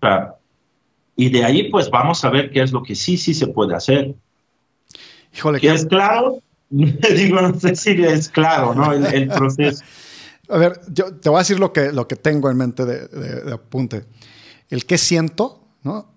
sea, 0.00 0.34
y 1.16 1.28
de 1.30 1.44
ahí, 1.44 1.70
pues 1.70 1.90
vamos 1.90 2.24
a 2.24 2.30
ver 2.30 2.50
qué 2.50 2.62
es 2.62 2.72
lo 2.72 2.82
que 2.82 2.94
sí, 2.94 3.16
sí 3.16 3.34
se 3.34 3.46
puede 3.46 3.74
hacer. 3.74 4.14
Híjole, 5.34 5.60
¿Que 5.60 5.72
es 5.72 5.86
claro? 5.86 6.38
digo, 6.70 7.40
no 7.40 7.58
sé 7.58 7.76
si 7.76 7.90
es 7.90 8.28
claro, 8.28 8.74
¿no? 8.74 8.92
el 8.92 9.28
proceso. 9.28 9.84
A 10.48 10.58
ver, 10.58 10.80
yo 10.88 11.14
te 11.14 11.28
voy 11.28 11.36
a 11.36 11.40
decir 11.40 11.60
lo 11.60 11.72
que, 11.72 11.92
lo 11.92 12.08
que 12.08 12.16
tengo 12.16 12.50
en 12.50 12.56
mente 12.56 12.84
de, 12.84 13.52
apunte. 13.52 14.04
El 14.68 14.86
que 14.86 14.98
siento, 14.98 15.64
¿no? 15.82 16.12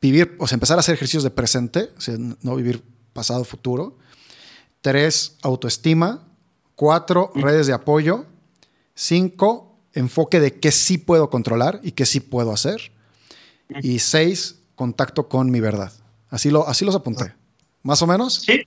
Vivir, 0.00 0.36
o 0.38 0.46
sea, 0.46 0.56
empezar 0.56 0.78
a 0.78 0.80
hacer 0.80 0.94
ejercicios 0.94 1.22
de 1.22 1.30
presente, 1.30 1.90
o 1.96 2.00
sea, 2.00 2.16
no 2.18 2.56
vivir 2.56 2.82
pasado, 3.12 3.44
futuro. 3.44 3.98
Tres, 4.80 5.38
autoestima. 5.42 6.26
Cuatro, 6.74 7.30
redes 7.34 7.66
de 7.66 7.72
apoyo. 7.72 8.26
Cinco, 8.94 9.78
enfoque 9.92 10.40
de 10.40 10.58
qué 10.58 10.72
sí 10.72 10.98
puedo 10.98 11.30
controlar 11.30 11.80
y 11.82 11.92
qué 11.92 12.06
sí 12.06 12.20
puedo 12.20 12.52
hacer. 12.52 12.92
Y 13.82 13.98
seis, 13.98 14.62
contacto 14.74 15.28
con 15.28 15.50
mi 15.50 15.60
verdad. 15.60 15.92
Así, 16.28 16.50
lo, 16.50 16.66
así 16.66 16.84
los 16.84 16.94
apunté. 16.94 17.34
¿Más 17.82 18.02
o 18.02 18.06
menos? 18.06 18.34
Sí, 18.34 18.62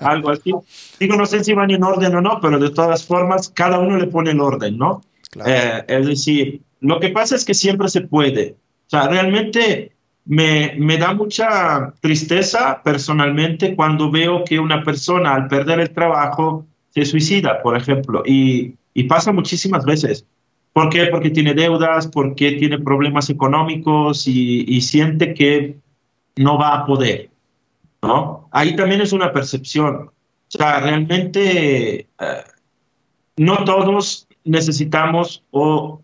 algo 0.00 0.30
así. 0.30 0.52
Digo, 1.00 1.16
no 1.16 1.26
sé 1.26 1.42
si 1.42 1.52
van 1.52 1.70
en 1.70 1.82
orden 1.82 2.14
o 2.14 2.20
no, 2.20 2.40
pero 2.40 2.58
de 2.58 2.70
todas 2.70 3.04
formas, 3.04 3.48
cada 3.48 3.78
uno 3.78 3.96
le 3.96 4.06
pone 4.06 4.30
el 4.30 4.40
orden, 4.40 4.78
¿no? 4.78 5.02
Eh, 5.44 5.84
es 5.88 6.06
decir, 6.06 6.62
lo 6.80 7.00
que 7.00 7.08
pasa 7.08 7.34
es 7.36 7.44
que 7.44 7.54
siempre 7.54 7.88
se 7.88 8.02
puede. 8.02 8.56
O 8.86 8.90
sea, 8.90 9.08
realmente 9.08 9.95
me, 10.26 10.74
me 10.78 10.98
da 10.98 11.14
mucha 11.14 11.94
tristeza 12.00 12.82
personalmente 12.82 13.74
cuando 13.74 14.10
veo 14.10 14.44
que 14.44 14.58
una 14.58 14.82
persona 14.82 15.34
al 15.34 15.48
perder 15.48 15.80
el 15.80 15.90
trabajo 15.90 16.66
se 16.90 17.04
suicida, 17.04 17.62
por 17.62 17.76
ejemplo, 17.76 18.22
y, 18.24 18.74
pasa 19.08 19.30
muchísimas 19.30 19.84
veces. 19.84 20.26
¿Por 20.72 20.88
qué? 20.88 21.06
Porque 21.06 21.30
tiene 21.30 21.54
deudas, 21.54 22.06
porque 22.06 22.52
tiene 22.52 22.78
problemas 22.78 23.30
económicos 23.30 24.26
y, 24.26 24.64
y 24.66 24.80
siente 24.80 25.34
que 25.34 25.76
no 26.36 26.58
va 26.58 26.74
a 26.74 26.86
poder. 26.86 27.30
¿no? 28.02 28.48
Ahí 28.52 28.76
también 28.76 29.00
es 29.00 29.12
una 29.12 29.32
percepción. 29.32 29.96
O 29.96 30.10
sea, 30.48 30.80
realmente 30.80 32.00
eh, 32.00 32.44
no 33.36 33.64
todos 33.64 34.28
necesitamos 34.44 35.42
o, 35.50 36.00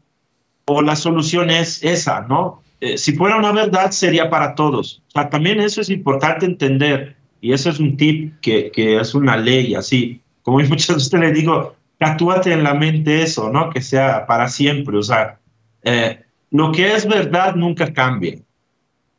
o, 0.66 0.82
la 0.82 0.96
solución 0.96 1.50
es 1.50 1.82
esa, 1.82 2.22
¿no? 2.22 2.61
Eh, 2.84 2.98
si 2.98 3.12
fuera 3.12 3.36
una 3.36 3.52
verdad, 3.52 3.92
sería 3.92 4.28
para 4.28 4.56
todos. 4.56 5.04
O 5.06 5.10
sea, 5.12 5.30
también 5.30 5.60
eso 5.60 5.80
es 5.80 5.88
importante 5.88 6.46
entender 6.46 7.14
y 7.40 7.52
eso 7.52 7.70
es 7.70 7.78
un 7.78 7.96
tip 7.96 8.40
que, 8.40 8.72
que 8.72 8.98
es 8.98 9.14
una 9.14 9.36
ley, 9.36 9.76
así. 9.76 10.20
Como 10.42 10.58
muchas 10.68 10.96
veces 10.96 11.12
le 11.12 11.30
digo, 11.30 11.76
tatúate 11.98 12.52
en 12.52 12.64
la 12.64 12.74
mente 12.74 13.22
eso, 13.22 13.50
¿no? 13.50 13.70
Que 13.70 13.80
sea 13.80 14.26
para 14.26 14.48
siempre. 14.48 14.96
O 14.96 15.02
sea, 15.02 15.38
eh, 15.84 16.22
lo 16.50 16.72
que 16.72 16.92
es 16.92 17.06
verdad 17.06 17.54
nunca 17.54 17.92
cambia 17.92 18.40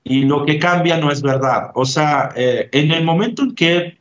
y 0.04 0.24
lo 0.24 0.46
que 0.46 0.60
cambia 0.60 0.98
no 0.98 1.10
es 1.10 1.22
verdad. 1.22 1.72
O 1.74 1.86
sea, 1.86 2.32
eh, 2.36 2.68
en 2.74 2.92
el 2.92 3.06
momento 3.06 3.44
en 3.44 3.56
que 3.56 3.98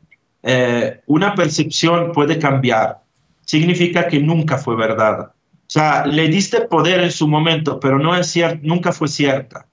una 1.05 1.35
percepción 1.35 2.11
puede 2.11 2.37
cambiar, 2.37 2.99
significa 3.45 4.09
que 4.09 4.19
nunca 4.19 4.57
fue 4.57 4.75
verdad. 4.75 5.31
O 5.73 5.79
sea, 5.79 6.05
le 6.05 6.27
diste 6.27 6.61
poder 6.61 6.99
en 6.99 7.11
su 7.11 7.27
momento, 7.27 7.79
pero 7.79 7.97
no 7.97 8.15
es 8.15 8.27
cierto, 8.27 8.59
nunca 8.61 8.91
fue 8.91 9.07
cierta. 9.07 9.65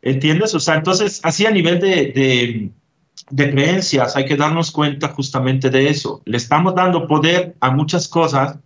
¿Entiendes? 0.00 0.54
O 0.54 0.60
sea, 0.60 0.76
entonces, 0.76 1.20
así 1.24 1.44
a 1.44 1.50
nivel 1.50 1.80
de, 1.80 2.70
de, 3.30 3.50
creencias, 3.50 4.14
hay 4.14 4.26
que 4.26 4.36
darnos 4.36 4.70
cuenta 4.70 5.08
justamente 5.08 5.68
de 5.68 5.88
eso. 5.88 6.22
Le 6.24 6.36
estamos 6.36 6.76
dando 6.76 7.08
poder 7.08 7.56
a 7.58 7.72
muchas 7.72 8.06
cosas 8.06 8.58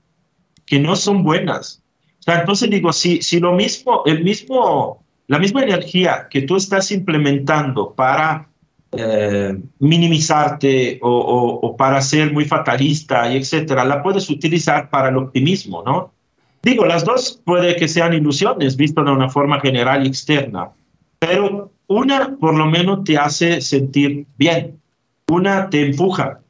que 0.66 0.78
no 0.78 0.94
son 0.94 1.22
buenas. 1.24 1.82
O 2.20 2.22
sea, 2.22 2.40
entonces 2.40 2.68
digo, 2.68 2.92
si, 2.92 3.22
si 3.22 3.40
lo 3.40 3.52
mismo, 3.52 4.02
el 4.04 4.22
mismo 4.22 5.04
la 5.26 5.38
misma 5.38 5.62
energía 5.62 6.28
que 6.28 6.42
tú 6.42 6.56
estás 6.56 6.90
implementando 6.90 7.94
para 7.94 8.50
eh, 8.92 9.58
minimizarte 9.78 10.98
o, 11.02 11.74
para 11.78 12.02
ser 12.02 12.30
muy 12.30 12.44
fatalista 12.44 13.32
y 13.32 13.38
etcétera, 13.38 13.86
la 13.86 14.02
puedes 14.02 14.28
utilizar 14.28 14.90
para 14.90 15.08
el 15.08 15.16
optimismo, 15.16 15.82
¿no? 15.82 16.13
Digo, 16.64 16.86
las 16.86 17.04
dos 17.04 17.42
puede 17.44 17.76
que 17.76 17.88
sean 17.88 18.14
ilusiones 18.14 18.74
visto 18.78 19.04
de 19.04 19.12
una 19.12 19.28
forma 19.28 19.60
general 19.60 20.04
y 20.04 20.08
externa, 20.08 20.70
pero 21.18 21.70
una 21.88 22.36
por 22.40 22.56
lo 22.56 22.64
menos 22.64 23.04
te 23.04 23.18
hace 23.18 23.60
sentir 23.60 24.26
bien, 24.38 24.80
una 25.28 25.68
te 25.68 25.84
empuja, 25.84 26.40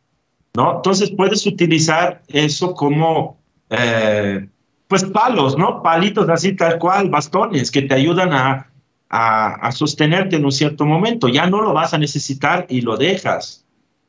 ¿no? 0.54 0.76
Entonces 0.76 1.10
puedes 1.10 1.44
utilizar 1.46 2.22
eso 2.28 2.74
como 2.74 3.40
eh, 3.70 4.46
pues 4.86 5.02
palos, 5.02 5.58
¿no? 5.58 5.82
Palitos 5.82 6.28
así 6.28 6.54
tal 6.54 6.78
cual, 6.78 7.10
bastones 7.10 7.72
que 7.72 7.82
te 7.82 7.94
ayudan 7.94 8.32
a, 8.32 8.70
a, 9.08 9.72
sostenerte 9.72 10.36
en 10.36 10.44
un 10.44 10.52
cierto 10.52 10.86
momento. 10.86 11.26
Ya 11.26 11.46
no 11.48 11.60
lo 11.60 11.72
vas 11.72 11.92
a 11.92 11.98
necesitar 11.98 12.66
y 12.68 12.82
lo 12.82 12.96
dejas, 12.96 13.64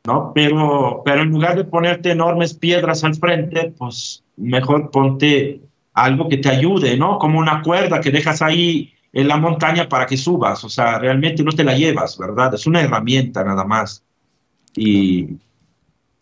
¿no? 0.06 0.34
Pero, 0.36 1.02
pero 1.04 1.24
en 1.24 1.30
lugar 1.30 1.56
de 1.56 1.64
ponerte 1.64 2.12
enormes 2.12 2.54
piedras 2.54 3.04
al 3.04 3.16
frente, 3.16 3.74
pues 3.76 4.24
mejor 4.38 4.92
ponte 4.92 5.62
algo 5.96 6.28
que 6.30 6.38
te 6.38 6.50
ayude, 6.50 6.98
¿no? 6.98 7.18
Como 7.18 7.40
una 7.40 7.62
cuerda 7.62 8.02
que 8.02 8.12
dejas 8.12 8.42
ahí 8.42 8.94
en 9.14 9.28
la 9.30 9.38
montaña 9.38 9.88
para 9.88 10.06
que 10.06 10.18
subas. 10.18 10.64
O 10.64 10.70
sea, 10.70 11.00
realmente 11.00 11.42
no 11.44 11.52
te 11.52 11.64
la 11.64 11.76
llevas, 11.76 12.18
¿verdad? 12.18 12.54
Es 12.54 12.68
una 12.68 12.82
herramienta 12.82 13.44
nada 13.44 13.64
más. 13.64 14.04
Y, 14.76 15.38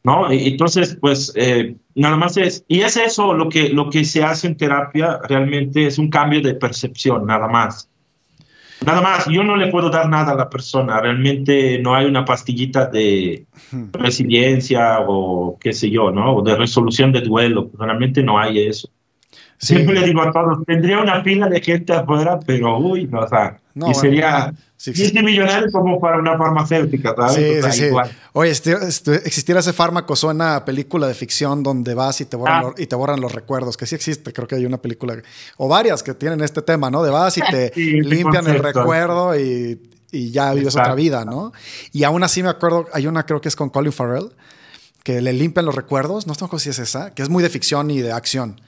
¿no? 0.04 0.32
Entonces, 0.32 0.96
pues 1.02 1.34
eh, 1.36 1.76
nada 1.96 2.16
más 2.16 2.38
es, 2.38 2.64
y 2.68 2.82
es 2.82 2.98
eso 2.98 3.34
lo 3.34 3.50
que, 3.50 3.70
lo 3.70 3.90
que 3.90 4.06
se 4.06 4.24
hace 4.24 4.46
en 4.46 4.58
terapia, 4.58 5.20
realmente 5.28 5.88
es 5.88 5.98
un 5.98 6.10
cambio 6.10 6.42
de 6.42 6.54
percepción, 6.54 7.26
nada 7.26 7.48
más. 7.48 7.90
Nada 8.86 9.02
más, 9.02 9.26
yo 9.28 9.44
no 9.44 9.56
le 9.56 9.72
puedo 9.72 9.90
dar 9.90 10.10
nada 10.10 10.34
a 10.34 10.36
la 10.36 10.50
persona, 10.50 11.00
realmente 11.00 11.80
no 11.80 11.96
hay 11.96 12.06
una 12.06 12.26
pastillita 12.26 12.86
de 12.88 13.46
resiliencia 13.94 15.00
o 15.08 15.58
qué 15.58 15.72
sé 15.72 15.90
yo, 15.90 16.12
¿no? 16.12 16.36
O 16.36 16.42
de 16.44 16.56
resolución 16.56 17.12
de 17.12 17.22
duelo, 17.22 17.72
realmente 17.80 18.22
no 18.22 18.38
hay 18.38 18.68
eso. 18.68 18.90
Siempre 19.64 20.00
le 20.00 20.08
digo 20.08 20.22
a 20.22 20.32
todos, 20.32 20.66
tendría 20.66 21.00
una 21.00 21.24
pila 21.24 21.48
de 21.48 21.62
gente 21.62 21.94
afuera, 21.94 22.40
pero 22.46 22.78
uy, 22.78 23.08
no, 23.08 23.20
o 23.20 23.28
sea, 23.28 23.60
y 23.76 23.94
sería 23.94 24.54
sí, 24.76 25.12
millonario 25.24 25.72
como 25.72 26.00
para 26.00 26.20
una 26.20 26.38
farmacéutica, 26.38 27.16
¿sabes? 27.16 27.66
Sí, 27.66 27.72
sí, 27.72 27.90
Oye, 28.34 28.52
este, 28.52 28.74
este, 28.74 29.16
existiera 29.16 29.62
ese 29.62 29.74
fármaco, 29.74 30.16
suena 30.16 30.64
película 30.66 31.08
de 31.08 31.14
ficción 31.14 31.64
donde 31.64 31.96
vas 31.96 32.22
y 32.22 32.26
te, 32.26 32.36
borran 32.36 32.58
ah. 32.58 32.62
los, 32.64 32.80
y 32.80 32.88
te 32.88 32.96
borran 32.96 33.22
los 33.22 33.32
recuerdos, 33.32 33.78
que 33.78 33.86
sí 33.86 33.96
existe, 33.96 34.34
creo 34.34 34.48
que 34.48 34.56
hay 34.56 34.66
una 34.66 34.78
película, 34.78 35.16
o 35.58 35.68
varias 35.68 36.04
que 36.04 36.14
tienen 36.14 36.42
este 36.42 36.62
tema, 36.62 36.92
¿no? 36.92 37.02
De 37.02 37.10
vas 37.10 37.38
y 37.38 37.42
te 37.52 37.72
limpian 37.76 38.46
el 38.48 38.60
recuerdo 38.60 39.40
y, 39.40 39.80
y 40.12 40.32
ya 40.32 40.54
vives 40.54 40.76
otra 40.76 40.94
vida, 40.94 41.26
¿no? 41.26 41.54
Y 41.92 42.04
aún 42.04 42.22
así 42.24 42.44
me 42.44 42.50
acuerdo, 42.50 42.88
hay 42.94 43.08
una 43.08 43.26
creo 43.26 43.42
que 43.42 43.50
es 43.50 43.56
con 43.56 43.70
Colin 43.70 43.92
Farrell, 43.92 44.30
que 45.04 45.22
le 45.22 45.34
limpian 45.34 45.66
los 45.66 45.76
recuerdos, 45.76 46.28
no 46.28 46.34
sé 46.34 46.46
si 46.60 46.70
es 46.70 46.80
esa, 46.80 47.14
que 47.14 47.24
es 47.24 47.30
muy 47.30 47.44
de 47.44 47.50
ficción 47.50 47.92
y 47.92 48.02
de 48.02 48.12
acción. 48.12 48.62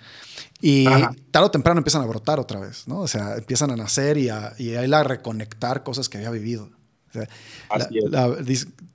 Y 0.68 0.84
tarde 1.30 1.45
o 1.45 1.51
temprano 1.51 1.78
empiezan 1.78 2.01
a 2.01 2.07
brotar 2.07 2.39
otra 2.39 2.59
vez, 2.59 2.88
¿no? 2.88 3.01
O 3.01 3.07
sea, 3.07 3.36
empiezan 3.36 3.70
a 3.70 3.76
nacer 3.76 4.18
y 4.18 4.30
a, 4.30 4.55
y 4.57 4.74
a, 4.74 5.03
reconectar 5.03 5.84
cosas 5.84 6.09
que 6.09 6.18
había 6.18 6.32
vivido. 6.32 6.72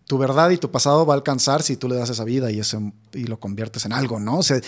tu 0.05 0.19
verdad 0.19 0.51
y 0.51 0.57
tu 0.57 0.73
pasado 0.73 1.07
va 1.07 1.15
a 1.15 1.17
alcanzar 1.17 1.63
si 1.63 1.77
tú 1.77 1.89
le 1.89 1.95
das 1.95 2.11
esa 2.11 2.25
vida 2.25 2.51
y, 2.51 2.59
eso, 2.59 2.93
y 3.13 3.23
lo 3.23 3.39
conviertes 3.39 3.85
en 3.85 3.93
algo, 3.93 4.19
¿no? 4.19 4.39
O 4.39 4.43
sea, 4.43 4.61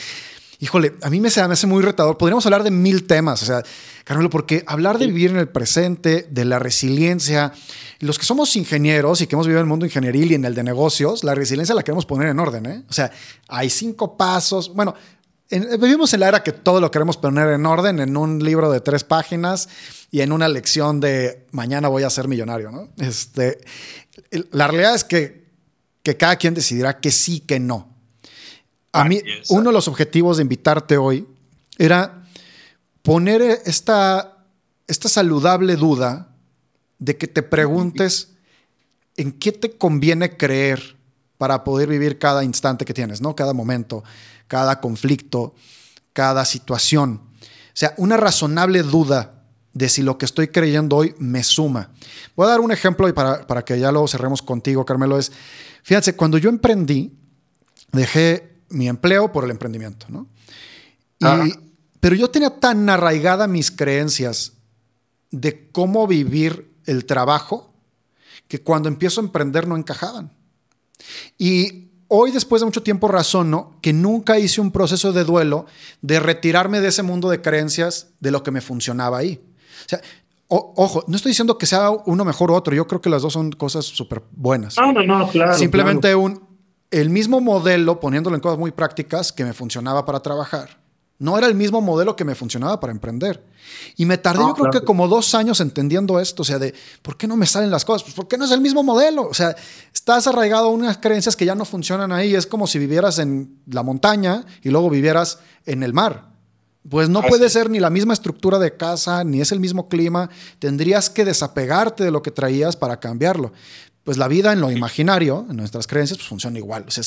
híjole, 0.61 0.94
a 1.03 1.11
mí 1.11 1.18
me, 1.18 1.28
me 1.28 1.53
hace 1.55 1.66
muy 1.66 1.82
retador. 1.82 2.16
Podríamos 2.16 2.46
hablar 2.46 2.62
de 2.62 2.70
mil 2.70 3.05
temas, 3.05 3.42
o 3.42 3.46
sea, 3.46 3.64
Carmelo, 4.05 4.30
porque 4.30 4.62
hablar 4.68 4.98
de 4.98 5.09
vivir 5.09 5.32
en 5.32 5.38
el 5.38 5.48
presente, 5.48 6.28
de 6.30 6.44
la 6.44 6.61
resiliencia, 6.61 7.53
los 7.98 8.16
que 8.16 8.24
somos 8.24 8.55
ingenieros 8.55 9.20
y 9.20 9.26
que 9.26 9.34
hemos 9.34 9.48
vivido 9.48 9.59
en 9.59 9.64
el 9.64 9.68
mundo 9.68 9.86
ingenieril 9.86 10.30
y 10.30 10.34
en 10.36 10.44
el 10.44 10.55
de 10.55 10.62
negocios, 10.62 11.24
la 11.24 11.34
resiliencia 11.34 11.74
la 11.74 11.82
queremos 11.82 12.07
poner 12.07 12.28
en 12.28 12.38
orden, 12.38 12.66
¿eh? 12.66 12.84
O 12.88 12.92
sea, 12.92 13.11
hay 13.48 13.70
cinco 13.70 14.16
pasos, 14.16 14.72
bueno, 14.72 14.94
vivimos 15.61 16.12
en 16.14 16.20
la 16.20 16.28
era 16.28 16.42
que 16.42 16.53
todo 16.53 16.80
lo 16.80 16.90
queremos 16.90 17.16
poner 17.16 17.48
en 17.50 17.66
orden 17.66 18.00
en 18.00 18.16
un 18.16 18.42
libro 18.42 18.70
de 18.70 18.80
tres 18.80 19.05
páginas 19.05 19.68
y 20.11 20.20
en 20.20 20.32
una 20.32 20.48
lección 20.48 21.00
de 21.00 21.46
mañana 21.50 21.88
voy 21.88 22.03
a 22.05 22.11
ser 22.11 22.28
millonario, 22.28 22.70
¿no? 22.70 22.88
Este, 22.98 23.59
la 24.50 24.68
realidad 24.68 24.94
es 24.94 25.05
que, 25.05 25.50
que 26.03 26.16
cada 26.16 26.36
quien 26.36 26.55
decidirá 26.55 27.00
que 27.00 27.11
sí, 27.11 27.40
que 27.40 27.61
no. 27.61 27.92
A 28.92 29.05
mí, 29.05 29.20
uno 29.48 29.70
de 29.70 29.74
los 29.74 29.88
objetivos 29.88 30.36
de 30.36 30.42
invitarte 30.42 30.98
hoy 30.98 31.26
era 31.78 32.24
poner 33.03 33.42
esta, 33.64 34.44
esta 34.86 35.09
saludable 35.09 35.76
duda 35.76 36.28
de 36.98 37.16
que 37.16 37.26
te 37.26 37.42
preguntes 37.42 38.32
en 39.16 39.32
qué 39.32 39.53
te 39.53 39.76
conviene 39.76 40.36
creer 40.36 40.96
para 41.38 41.64
poder 41.64 41.88
vivir 41.88 42.18
cada 42.18 42.44
instante 42.44 42.84
que 42.84 42.94
tienes, 42.94 43.20
¿no? 43.20 43.34
Cada 43.34 43.53
momento, 43.53 44.05
cada 44.53 44.82
conflicto, 44.82 45.55
cada 46.12 46.44
situación. 46.44 47.22
O 47.22 47.72
sea, 47.72 47.94
una 47.96 48.18
razonable 48.18 48.82
duda 48.82 49.46
de 49.72 49.88
si 49.88 50.03
lo 50.03 50.18
que 50.18 50.26
estoy 50.26 50.48
creyendo 50.48 50.96
hoy 50.96 51.14
me 51.16 51.42
suma. 51.42 51.88
Voy 52.36 52.44
a 52.44 52.50
dar 52.50 52.61
un 52.61 52.70
ejemplo 52.70 53.09
y 53.09 53.14
para, 53.14 53.46
para 53.46 53.64
que 53.64 53.80
ya 53.80 53.90
lo 53.90 54.07
cerremos 54.07 54.42
contigo, 54.42 54.84
Carmelo, 54.84 55.18
es, 55.18 55.32
fíjense, 55.82 56.16
cuando 56.16 56.36
yo 56.36 56.50
emprendí, 56.50 57.14
dejé 57.92 58.59
mi 58.68 58.90
empleo 58.90 59.32
por 59.32 59.44
el 59.44 59.53
emprendimiento, 59.53 60.05
¿no? 60.11 60.28
pero 62.00 62.14
yo 62.14 62.28
tenía 62.28 62.50
tan 62.50 62.90
arraigada 62.90 63.46
mis 63.46 63.70
creencias 63.70 64.53
de 65.30 65.70
cómo 65.70 66.07
vivir 66.07 66.74
el 66.84 67.07
trabajo 67.07 67.72
que 68.48 68.61
cuando 68.61 68.90
empiezo 68.90 69.22
a 69.22 69.24
emprender 69.24 69.66
no 69.66 69.78
encajaban. 69.78 70.30
Y 71.38 71.91
hoy, 72.14 72.30
después 72.30 72.60
de 72.60 72.66
mucho 72.66 72.82
tiempo, 72.82 73.08
razono 73.08 73.72
que 73.80 73.94
nunca 73.94 74.38
hice 74.38 74.60
un 74.60 74.70
proceso 74.70 75.12
de 75.12 75.24
duelo 75.24 75.64
de 76.02 76.20
retirarme 76.20 76.80
de 76.80 76.88
ese 76.88 77.02
mundo 77.02 77.30
de 77.30 77.40
creencias 77.40 78.08
de 78.20 78.30
lo 78.30 78.42
que 78.42 78.50
me 78.50 78.60
funcionaba 78.60 79.18
ahí. 79.18 79.40
O 79.86 79.88
sea, 79.88 80.00
ojo, 80.48 81.04
no 81.06 81.16
estoy 81.16 81.30
diciendo 81.30 81.56
que 81.56 81.64
sea 81.64 81.90
uno 81.90 82.24
mejor 82.24 82.50
u 82.50 82.54
otro, 82.54 82.74
yo 82.74 82.86
creo 82.86 83.00
que 83.00 83.08
las 83.08 83.22
dos 83.22 83.32
son 83.32 83.50
cosas 83.52 83.86
súper 83.86 84.22
buenas. 84.30 84.76
No, 84.76 84.92
no, 84.92 85.02
no, 85.02 85.28
claro. 85.28 85.54
Simplemente 85.54 86.14
un 86.14 86.52
el 86.90 87.08
mismo 87.08 87.40
modelo, 87.40 87.98
poniéndolo 87.98 88.36
en 88.36 88.42
cosas 88.42 88.58
muy 88.58 88.70
prácticas, 88.70 89.32
que 89.32 89.44
me 89.44 89.54
funcionaba 89.54 90.04
para 90.04 90.20
trabajar. 90.20 90.81
No 91.22 91.38
era 91.38 91.46
el 91.46 91.54
mismo 91.54 91.80
modelo 91.80 92.16
que 92.16 92.24
me 92.24 92.34
funcionaba 92.34 92.80
para 92.80 92.92
emprender. 92.92 93.44
Y 93.96 94.06
me 94.06 94.18
tardé, 94.18 94.40
yo 94.40 94.54
creo 94.54 94.72
que 94.72 94.80
como 94.82 95.06
dos 95.06 95.36
años 95.36 95.60
entendiendo 95.60 96.18
esto, 96.18 96.42
o 96.42 96.44
sea, 96.44 96.58
de 96.58 96.74
por 97.00 97.16
qué 97.16 97.28
no 97.28 97.36
me 97.36 97.46
salen 97.46 97.70
las 97.70 97.84
cosas, 97.84 98.02
pues 98.02 98.14
porque 98.14 98.36
no 98.36 98.44
es 98.44 98.50
el 98.50 98.60
mismo 98.60 98.82
modelo. 98.82 99.28
O 99.28 99.32
sea, 99.32 99.54
estás 99.94 100.26
arraigado 100.26 100.66
a 100.66 100.70
unas 100.70 100.98
creencias 100.98 101.36
que 101.36 101.44
ya 101.44 101.54
no 101.54 101.64
funcionan 101.64 102.10
ahí. 102.10 102.34
Es 102.34 102.48
como 102.48 102.66
si 102.66 102.80
vivieras 102.80 103.20
en 103.20 103.56
la 103.66 103.84
montaña 103.84 104.44
y 104.64 104.70
luego 104.70 104.90
vivieras 104.90 105.38
en 105.64 105.84
el 105.84 105.92
mar. 105.92 106.32
Pues 106.90 107.08
no 107.08 107.22
puede 107.22 107.48
ser 107.48 107.70
ni 107.70 107.78
la 107.78 107.90
misma 107.90 108.14
estructura 108.14 108.58
de 108.58 108.76
casa, 108.76 109.22
ni 109.22 109.40
es 109.40 109.52
el 109.52 109.60
mismo 109.60 109.88
clima. 109.88 110.28
Tendrías 110.58 111.08
que 111.08 111.24
desapegarte 111.24 112.02
de 112.02 112.10
lo 112.10 112.22
que 112.22 112.32
traías 112.32 112.74
para 112.74 112.98
cambiarlo 112.98 113.52
pues 114.04 114.18
la 114.18 114.26
vida 114.26 114.52
en 114.52 114.60
lo 114.60 114.72
imaginario, 114.72 115.46
en 115.48 115.56
nuestras 115.56 115.86
creencias, 115.86 116.18
pues 116.18 116.28
funciona 116.28 116.58
igual. 116.58 116.84
O 116.88 116.90
sea, 116.90 117.04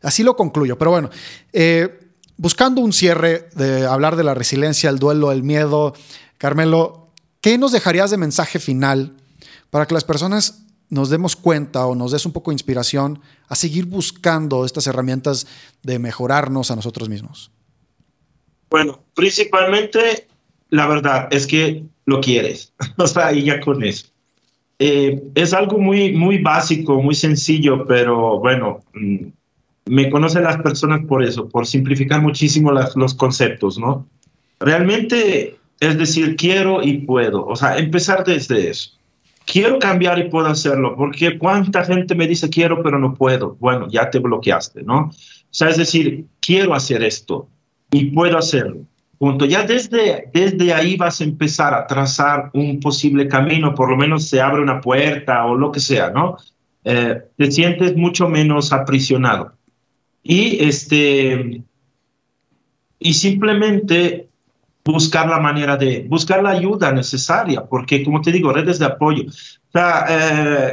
así, 0.00 0.22
lo 0.22 0.34
concluyo. 0.34 0.78
Pero 0.78 0.90
bueno, 0.90 1.10
eh, 1.52 2.11
buscando 2.36 2.80
un 2.80 2.92
cierre 2.92 3.48
de 3.54 3.86
hablar 3.86 4.16
de 4.16 4.24
la 4.24 4.34
resiliencia, 4.34 4.90
el 4.90 4.98
duelo, 4.98 5.32
el 5.32 5.42
miedo, 5.42 5.94
Carmelo, 6.38 7.08
¿qué 7.40 7.58
nos 7.58 7.72
dejarías 7.72 8.10
de 8.10 8.16
mensaje 8.16 8.58
final 8.58 9.12
para 9.70 9.86
que 9.86 9.94
las 9.94 10.04
personas 10.04 10.64
nos 10.88 11.08
demos 11.08 11.36
cuenta 11.36 11.86
o 11.86 11.94
nos 11.94 12.12
des 12.12 12.26
un 12.26 12.32
poco 12.32 12.50
de 12.50 12.56
inspiración 12.56 13.20
a 13.48 13.54
seguir 13.54 13.86
buscando 13.86 14.64
estas 14.64 14.86
herramientas 14.86 15.46
de 15.82 15.98
mejorarnos 15.98 16.70
a 16.70 16.76
nosotros 16.76 17.08
mismos? 17.08 17.50
Bueno, 18.68 19.02
principalmente 19.14 20.28
la 20.68 20.86
verdad 20.86 21.28
es 21.30 21.46
que 21.46 21.84
lo 22.06 22.20
quieres. 22.20 22.72
o 22.96 23.06
sea, 23.06 23.32
y 23.32 23.44
ya 23.44 23.60
con 23.60 23.82
eso. 23.82 24.06
Eh, 24.78 25.22
es 25.34 25.52
algo 25.52 25.78
muy, 25.78 26.12
muy 26.12 26.38
básico, 26.38 27.00
muy 27.00 27.14
sencillo, 27.14 27.86
pero 27.86 28.38
bueno, 28.40 28.80
mm, 28.94 29.28
me 29.86 30.10
conocen 30.10 30.44
las 30.44 30.58
personas 30.58 31.00
por 31.06 31.22
eso, 31.22 31.48
por 31.48 31.66
simplificar 31.66 32.22
muchísimo 32.22 32.72
los 32.72 33.14
conceptos, 33.14 33.78
¿no? 33.78 34.06
Realmente 34.60 35.56
es 35.82 35.98
decir, 35.98 36.36
quiero 36.36 36.80
y 36.80 36.98
puedo, 36.98 37.44
o 37.44 37.56
sea, 37.56 37.76
empezar 37.76 38.24
desde 38.24 38.70
eso. 38.70 38.92
Quiero 39.44 39.80
cambiar 39.80 40.16
y 40.20 40.28
puedo 40.28 40.46
hacerlo, 40.46 40.94
porque 40.96 41.36
cuánta 41.36 41.84
gente 41.84 42.14
me 42.14 42.28
dice 42.28 42.48
quiero 42.48 42.80
pero 42.84 43.00
no 43.00 43.14
puedo. 43.14 43.56
Bueno, 43.58 43.88
ya 43.88 44.08
te 44.08 44.20
bloqueaste, 44.20 44.84
¿no? 44.84 45.10
O 45.10 45.12
sea, 45.50 45.70
es 45.70 45.76
decir, 45.76 46.26
quiero 46.40 46.74
hacer 46.74 47.02
esto 47.02 47.48
y 47.90 48.12
puedo 48.12 48.38
hacerlo. 48.38 48.82
Punto. 49.18 49.44
Ya 49.44 49.64
desde, 49.64 50.30
desde 50.32 50.72
ahí 50.72 50.96
vas 50.96 51.20
a 51.20 51.24
empezar 51.24 51.74
a 51.74 51.86
trazar 51.88 52.50
un 52.54 52.78
posible 52.78 53.26
camino, 53.26 53.74
por 53.74 53.90
lo 53.90 53.96
menos 53.96 54.28
se 54.28 54.40
abre 54.40 54.62
una 54.62 54.80
puerta 54.80 55.44
o 55.46 55.56
lo 55.56 55.72
que 55.72 55.80
sea, 55.80 56.10
¿no? 56.10 56.36
Eh, 56.84 57.22
te 57.36 57.50
sientes 57.50 57.96
mucho 57.96 58.28
menos 58.28 58.72
aprisionado. 58.72 59.52
Y, 60.22 60.64
este, 60.64 61.62
y 62.98 63.14
simplemente 63.14 64.28
buscar 64.84 65.28
la 65.28 65.38
manera 65.38 65.76
de, 65.76 66.04
buscar 66.08 66.42
la 66.42 66.50
ayuda 66.50 66.92
necesaria, 66.92 67.64
porque 67.64 68.02
como 68.02 68.20
te 68.20 68.32
digo, 68.32 68.52
redes 68.52 68.78
de 68.78 68.86
apoyo. 68.86 69.24
O 69.28 69.72
sea, 69.72 70.06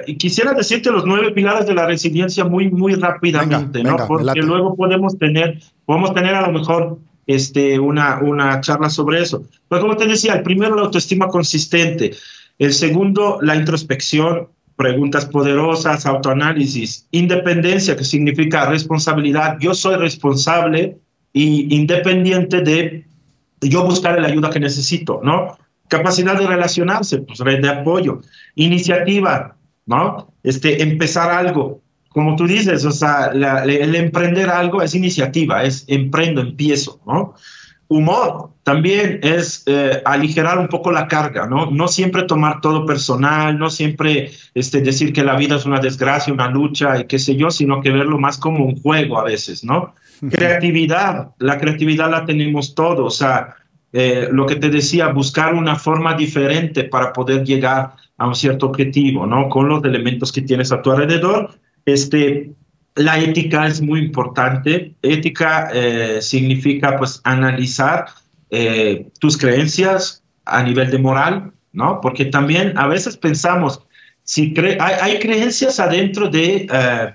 eh, 0.06 0.16
quisiera 0.18 0.54
decirte 0.54 0.92
los 0.92 1.06
nueve 1.06 1.32
pilares 1.32 1.68
de 1.68 1.74
la 1.74 1.86
resiliencia 1.86 2.44
muy, 2.44 2.70
muy 2.70 2.96
rápidamente, 2.96 3.84
¿no? 3.84 3.96
porque 4.08 4.42
luego 4.42 4.76
podemos 4.76 5.18
tener, 5.18 5.60
podemos 5.86 6.14
tener 6.14 6.36
a 6.36 6.48
lo 6.48 6.52
mejor 6.52 7.00
este, 7.28 7.80
una, 7.80 8.20
una 8.20 8.60
charla 8.62 8.90
sobre 8.90 9.22
eso. 9.22 9.44
Pues 9.68 9.82
como 9.82 9.96
te 9.96 10.08
decía, 10.08 10.34
el 10.34 10.44
primero 10.44 10.76
la 10.76 10.82
autoestima 10.82 11.28
consistente, 11.28 12.12
el 12.58 12.74
segundo 12.74 13.38
la 13.42 13.56
introspección, 13.56 14.50
preguntas 14.80 15.26
poderosas, 15.26 16.06
autoanálisis, 16.06 17.06
independencia, 17.12 17.98
que 17.98 18.06
significa 18.06 18.66
responsabilidad, 18.66 19.58
yo 19.60 19.74
soy 19.74 19.98
responsable 19.98 20.98
y 21.34 21.76
independiente 21.76 22.62
de 22.62 23.06
yo 23.60 23.84
buscar 23.84 24.18
la 24.22 24.30
ayuda 24.30 24.50
que 24.50 24.62
necesito, 24.62 25.20
¿no? 25.22 25.58
Capacidad 25.90 26.40
de 26.40 26.48
relacionarse, 26.48 27.18
pues 27.18 27.40
red 27.40 27.62
de 27.62 27.68
apoyo, 27.68 28.22
iniciativa, 28.56 29.58
¿no? 29.86 30.32
Este, 30.44 30.82
empezar 30.82 31.30
algo, 31.30 31.82
como 32.08 32.38
tú 32.38 32.48
dices, 32.48 32.86
o 32.86 32.92
sea, 32.92 33.32
el 33.34 33.96
emprender 33.96 34.50
algo 34.50 34.82
es 34.82 34.96
iniciativa, 34.96 35.62
es 35.62 35.84
emprendo, 35.88 36.40
empiezo, 36.40 37.02
¿no? 37.06 37.36
Humor 37.90 38.52
también 38.62 39.20
es 39.24 39.64
eh, 39.66 40.00
aligerar 40.06 40.60
un 40.60 40.68
poco 40.68 40.92
la 40.92 41.08
carga, 41.08 41.48
¿no? 41.48 41.72
No 41.72 41.88
siempre 41.88 42.24
tomar 42.24 42.62
todo 42.62 42.86
personal, 42.86 43.58
no 43.58 43.72
siempre 43.72 44.30
este, 44.54 44.82
decir 44.82 45.12
que 45.12 45.24
la 45.24 45.36
vida 45.36 45.56
es 45.56 45.66
una 45.66 45.80
desgracia, 45.80 46.32
una 46.32 46.50
lucha 46.50 47.00
y 47.00 47.06
qué 47.06 47.18
sé 47.18 47.36
yo, 47.36 47.50
sino 47.50 47.82
que 47.82 47.90
verlo 47.90 48.20
más 48.20 48.38
como 48.38 48.64
un 48.64 48.80
juego 48.80 49.18
a 49.18 49.24
veces, 49.24 49.64
¿no? 49.64 49.96
Creatividad, 50.30 51.32
la 51.40 51.58
creatividad 51.58 52.12
la 52.12 52.26
tenemos 52.26 52.76
todos, 52.76 53.16
o 53.16 53.18
sea, 53.18 53.56
eh, 53.92 54.28
lo 54.32 54.46
que 54.46 54.58
te 54.58 54.70
decía, 54.70 55.08
buscar 55.08 55.56
una 55.56 55.76
forma 55.76 56.14
diferente 56.14 56.84
para 56.84 57.12
poder 57.12 57.44
llegar 57.44 57.94
a 58.18 58.28
un 58.28 58.36
cierto 58.36 58.68
objetivo, 58.68 59.26
¿no? 59.26 59.50
Con 59.50 59.68
los 59.68 59.84
elementos 59.84 60.32
que 60.32 60.44
tienes 60.44 60.72
a 60.72 60.82
tu 60.84 60.92
alrededor 60.92 61.58
este, 61.86 62.52
la 62.96 63.20
ética 63.20 63.68
es 63.68 63.82
muy 63.82 64.00
importante. 64.00 64.94
Ética 65.02 65.70
eh, 65.74 66.22
significa 66.22 66.98
pues 66.98 67.22
analizar 67.24 68.08
eh, 68.50 69.08
tus 69.20 69.38
creencias 69.38 70.24
a 70.46 70.64
nivel 70.64 70.90
de 70.92 70.98
moral, 70.98 71.52
¿no? 71.72 72.02
Porque 72.02 72.26
también 72.26 72.78
a 72.78 72.88
veces 72.88 73.16
pensamos, 73.18 73.82
si 74.24 74.54
hay, 74.80 75.20
creencias 75.20 75.80
adentro 75.80 76.30
de 76.30 76.68
eh, 76.72 77.14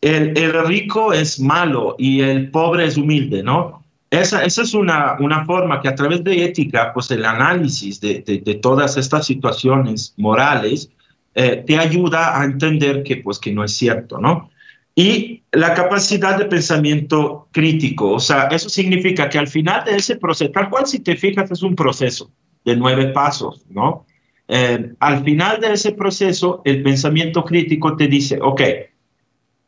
el, 0.00 0.66
rico 0.66 1.12
es 1.12 1.38
malo 1.38 1.94
y 1.98 2.20
el 2.20 2.50
pobre 2.50 2.86
es 2.86 2.96
humilde, 2.96 3.42
¿no? 3.42 3.84
Esa, 4.10 4.44
esa 4.44 4.62
es 4.62 4.74
una, 4.74 5.16
una, 5.18 5.44
forma 5.44 5.80
que 5.80 5.88
a 5.88 5.94
través 5.94 6.22
de 6.22 6.44
ética, 6.44 6.92
pues 6.92 7.10
el 7.10 7.24
análisis 7.24 8.00
de, 8.00 8.22
de, 8.22 8.38
de 8.38 8.54
todas 8.54 8.96
estas 8.96 9.26
situaciones 9.26 10.14
morales, 10.16 10.90
te 11.34 11.76
ayuda 11.76 12.40
a 12.40 12.44
entender 12.44 13.02
que, 13.02 13.16
pues, 13.16 13.40
que 13.40 13.52
no 13.52 13.64
es 13.64 13.76
cierto, 13.76 14.18
¿no? 14.18 14.50
Y 14.96 15.42
la 15.50 15.74
capacidad 15.74 16.38
de 16.38 16.44
pensamiento 16.44 17.48
crítico, 17.50 18.12
o 18.12 18.20
sea, 18.20 18.44
eso 18.44 18.68
significa 18.68 19.28
que 19.28 19.38
al 19.38 19.48
final 19.48 19.84
de 19.84 19.96
ese 19.96 20.16
proceso, 20.16 20.52
tal 20.52 20.70
cual 20.70 20.86
si 20.86 21.00
te 21.00 21.16
fijas 21.16 21.50
es 21.50 21.62
un 21.62 21.74
proceso 21.74 22.30
de 22.64 22.76
nueve 22.76 23.06
pasos, 23.08 23.64
¿no? 23.68 24.06
Eh, 24.46 24.92
al 25.00 25.24
final 25.24 25.60
de 25.60 25.72
ese 25.72 25.92
proceso, 25.92 26.62
el 26.64 26.82
pensamiento 26.82 27.44
crítico 27.44 27.96
te 27.96 28.06
dice, 28.06 28.38
ok, 28.40 28.60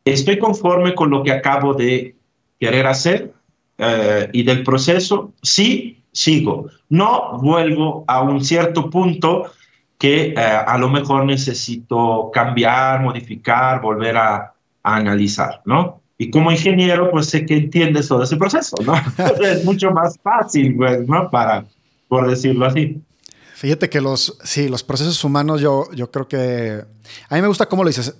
estoy 0.05 0.39
conforme 0.39 0.95
con 0.95 1.09
lo 1.09 1.23
que 1.23 1.31
acabo 1.31 1.73
de 1.73 2.15
querer 2.59 2.87
hacer 2.87 3.33
eh, 3.77 4.29
y 4.31 4.43
del 4.43 4.63
proceso, 4.63 5.33
sí, 5.41 6.03
sigo. 6.11 6.67
No 6.89 7.37
vuelvo 7.41 8.05
a 8.07 8.21
un 8.21 8.43
cierto 8.43 8.89
punto 8.89 9.51
que 9.97 10.27
eh, 10.27 10.35
a 10.37 10.77
lo 10.77 10.89
mejor 10.89 11.25
necesito 11.25 12.29
cambiar, 12.33 13.01
modificar, 13.01 13.81
volver 13.81 14.15
a, 14.17 14.53
analizar, 14.95 15.61
¿no? 15.65 16.01
Y 16.17 16.31
como 16.31 16.51
ingeniero, 16.51 17.11
pues 17.11 17.27
sé 17.27 17.45
que 17.45 17.55
entiendes 17.55 18.07
todo 18.07 18.23
ese 18.23 18.37
proceso, 18.37 18.75
¿no? 18.83 18.95
es 19.45 19.63
mucho 19.65 19.91
más 19.91 20.17
fácil, 20.21 20.75
pues, 20.75 21.07
¿no? 21.07 21.29
Para, 21.29 21.65
por 22.07 22.27
decirlo 22.27 22.65
así. 22.65 23.01
Fíjate 23.55 23.89
que 23.89 24.01
los, 24.01 24.37
sí, 24.43 24.67
los 24.67 24.83
procesos 24.83 25.23
humanos, 25.23 25.61
yo, 25.61 25.91
yo 25.93 26.11
creo 26.11 26.27
que, 26.27 26.83
a 27.29 27.35
mí 27.35 27.41
me 27.41 27.47
gusta 27.47 27.67
cómo 27.67 27.83
lo 27.83 27.89
dices, 27.89 28.15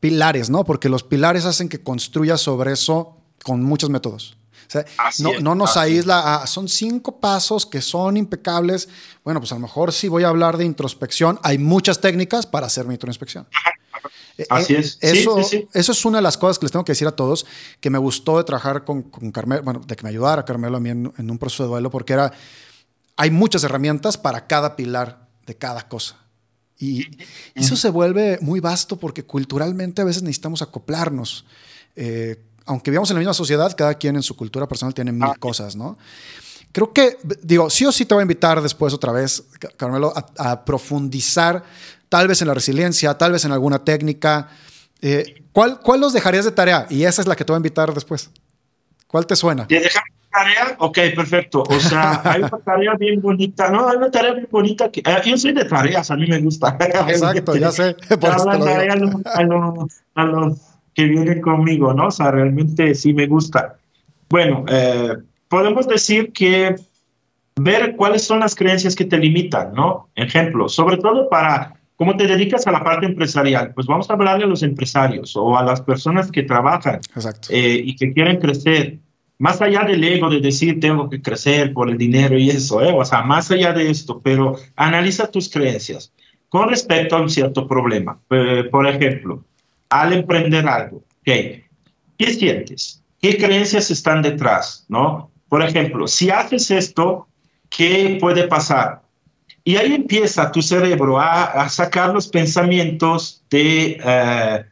pilares, 0.00 0.50
¿no? 0.50 0.64
Porque 0.64 0.88
los 0.88 1.02
pilares 1.02 1.44
hacen 1.44 1.68
que 1.68 1.82
construyas 1.82 2.40
sobre 2.40 2.72
eso 2.72 3.16
con 3.42 3.62
muchos 3.62 3.90
métodos. 3.90 4.36
O 4.68 4.70
sea, 4.70 4.84
no, 5.20 5.40
no, 5.40 5.54
nos 5.54 5.78
aísla 5.78 6.42
a, 6.42 6.46
son 6.46 6.68
cinco 6.68 7.20
pasos 7.20 7.64
que 7.64 7.80
son 7.80 8.18
impecables. 8.18 8.88
Bueno, 9.24 9.40
pues 9.40 9.50
a 9.52 9.54
lo 9.54 9.62
mejor 9.62 9.94
si 9.94 10.08
voy 10.08 10.24
a 10.24 10.28
hablar 10.28 10.58
de 10.58 10.66
introspección. 10.66 11.40
Hay 11.42 11.56
muchas 11.56 12.02
técnicas 12.02 12.44
para 12.44 12.66
hacer 12.66 12.86
mi 12.86 12.94
introspección. 12.94 13.46
Eh, 13.50 13.77
Así 14.48 14.74
es. 14.74 14.98
Eso, 15.00 15.40
eso 15.72 15.92
es 15.92 16.04
una 16.04 16.18
de 16.18 16.22
las 16.22 16.36
cosas 16.38 16.58
que 16.58 16.66
les 16.66 16.72
tengo 16.72 16.84
que 16.84 16.92
decir 16.92 17.08
a 17.08 17.12
todos, 17.12 17.46
que 17.80 17.90
me 17.90 17.98
gustó 17.98 18.38
de 18.38 18.44
trabajar 18.44 18.84
con, 18.84 19.02
con 19.02 19.32
Carmelo, 19.32 19.62
bueno, 19.62 19.80
de 19.86 19.96
que 19.96 20.02
me 20.02 20.10
ayudara 20.10 20.44
Carmelo 20.44 20.76
a 20.76 20.80
mí 20.80 20.90
en, 20.90 21.12
en 21.16 21.30
un 21.30 21.38
proceso 21.38 21.64
de 21.64 21.70
duelo, 21.70 21.90
porque 21.90 22.12
era, 22.12 22.32
hay 23.16 23.30
muchas 23.30 23.64
herramientas 23.64 24.16
para 24.16 24.46
cada 24.46 24.76
pilar 24.76 25.28
de 25.46 25.56
cada 25.56 25.88
cosa. 25.88 26.16
Y 26.78 27.06
eso 27.54 27.74
se 27.74 27.90
vuelve 27.90 28.38
muy 28.40 28.60
vasto 28.60 28.96
porque 28.96 29.24
culturalmente 29.24 30.00
a 30.00 30.04
veces 30.04 30.22
necesitamos 30.22 30.62
acoplarnos. 30.62 31.44
Eh, 31.96 32.36
aunque 32.66 32.90
vivamos 32.90 33.10
en 33.10 33.14
la 33.16 33.20
misma 33.20 33.34
sociedad, 33.34 33.74
cada 33.76 33.94
quien 33.94 34.14
en 34.14 34.22
su 34.22 34.36
cultura 34.36 34.68
personal 34.68 34.94
tiene 34.94 35.10
mil 35.10 35.24
ah, 35.24 35.34
cosas, 35.40 35.74
¿no? 35.74 35.98
Creo 36.70 36.92
que, 36.92 37.18
digo, 37.42 37.70
sí 37.70 37.84
o 37.86 37.90
sí 37.90 38.04
te 38.04 38.14
voy 38.14 38.20
a 38.20 38.22
invitar 38.22 38.62
después 38.62 38.92
otra 38.92 39.10
vez, 39.10 39.42
Carmelo, 39.76 40.12
a, 40.36 40.64
profundizar 40.64 41.64
tal 42.08 42.28
vez 42.28 42.40
en 42.42 42.48
la 42.48 42.54
resiliencia, 42.54 43.16
tal 43.16 43.32
vez 43.32 43.44
en 43.44 43.52
alguna 43.52 43.84
técnica. 43.84 44.48
Eh, 45.00 45.42
¿cuál, 45.52 45.80
¿Cuál 45.80 46.00
los 46.00 46.12
dejarías 46.12 46.44
de 46.44 46.52
tarea? 46.52 46.86
Y 46.90 47.04
esa 47.04 47.22
es 47.22 47.28
la 47.28 47.36
que 47.36 47.44
te 47.44 47.52
voy 47.52 47.56
a 47.56 47.60
invitar 47.60 47.92
después. 47.92 48.30
¿Cuál 49.06 49.26
te 49.26 49.36
suena? 49.36 49.64
De 49.64 49.80
dejar 49.80 50.02
tarea, 50.30 50.76
ok, 50.78 50.98
perfecto. 51.14 51.62
O 51.62 51.80
sea, 51.80 52.20
hay 52.24 52.42
una 52.42 52.58
tarea 52.58 52.94
bien 52.94 53.20
bonita, 53.20 53.70
¿no? 53.70 53.88
Hay 53.88 53.96
una 53.96 54.10
tarea 54.10 54.32
bien 54.32 54.48
bonita 54.50 54.90
que 54.90 55.00
eh, 55.00 55.22
yo 55.24 55.36
soy 55.36 55.52
de 55.52 55.64
tareas, 55.64 56.10
a 56.10 56.16
mí 56.16 56.26
me 56.26 56.40
gusta. 56.40 56.76
Exacto, 57.08 57.56
ya 57.56 57.70
sé. 57.70 57.94
Por 58.20 58.30
eso 58.30 58.44
te 58.44 58.58
lo 58.58 58.66
a, 58.66 58.96
los, 59.42 60.02
a 60.14 60.24
los 60.24 60.58
que 60.94 61.04
viene 61.04 61.40
conmigo, 61.40 61.94
¿no? 61.94 62.08
O 62.08 62.10
sea, 62.10 62.30
realmente 62.30 62.94
sí 62.94 63.12
me 63.12 63.26
gusta. 63.26 63.76
Bueno, 64.28 64.64
eh, 64.68 65.16
podemos 65.48 65.88
decir 65.88 66.32
que 66.32 66.76
ver 67.56 67.96
cuáles 67.96 68.24
son 68.24 68.40
las 68.40 68.54
creencias 68.54 68.94
que 68.94 69.04
te 69.04 69.16
limitan, 69.16 69.72
¿no? 69.72 70.08
Ejemplo, 70.14 70.68
sobre 70.68 70.98
todo 70.98 71.28
para 71.28 71.77
cómo 71.98 72.16
te 72.16 72.28
dedicas 72.28 72.66
a 72.66 72.70
la 72.70 72.84
parte 72.84 73.06
empresarial, 73.06 73.74
pues 73.74 73.88
vamos 73.88 74.08
a 74.08 74.12
hablarle 74.12 74.44
a 74.44 74.46
los 74.48 74.62
empresarios 74.62 75.34
o 75.36 75.58
a 75.58 75.64
las 75.64 75.82
personas 75.82 76.30
que 76.30 76.44
trabajan 76.44 77.00
eh, 77.50 77.82
y 77.84 77.96
que 77.96 78.12
quieren 78.12 78.38
crecer. 78.38 79.00
Más 79.38 79.60
allá 79.60 79.82
del 79.82 80.02
ego 80.04 80.30
de 80.30 80.40
decir 80.40 80.78
tengo 80.78 81.10
que 81.10 81.20
crecer 81.20 81.72
por 81.72 81.90
el 81.90 81.98
dinero 81.98 82.38
y 82.38 82.50
eso, 82.50 82.82
¿eh? 82.82 82.92
o 82.96 83.04
sea, 83.04 83.22
más 83.22 83.50
allá 83.50 83.72
de 83.72 83.90
esto, 83.90 84.20
pero 84.22 84.56
analiza 84.76 85.30
tus 85.30 85.50
creencias 85.50 86.12
con 86.48 86.68
respecto 86.68 87.16
a 87.16 87.20
un 87.20 87.28
cierto 87.28 87.66
problema. 87.66 88.20
Eh, 88.30 88.68
por 88.70 88.86
ejemplo, 88.86 89.44
al 89.90 90.12
emprender 90.12 90.68
algo. 90.68 91.02
¿Qué 91.24 91.66
sientes? 92.18 93.02
¿Qué 93.20 93.36
creencias 93.36 93.90
están 93.90 94.22
detrás? 94.22 94.86
¿no? 94.88 95.32
Por 95.48 95.62
ejemplo, 95.62 96.06
si 96.06 96.30
haces 96.30 96.70
esto, 96.70 97.26
¿qué 97.68 98.18
puede 98.20 98.46
pasar? 98.46 99.02
Y 99.68 99.76
ahí 99.76 99.92
empieza 99.92 100.50
tu 100.50 100.62
cerebro 100.62 101.20
a, 101.20 101.68
sacar 101.68 102.14
los 102.14 102.26
pensamientos 102.26 103.44
de, 103.50 104.00
eh, 104.02 104.64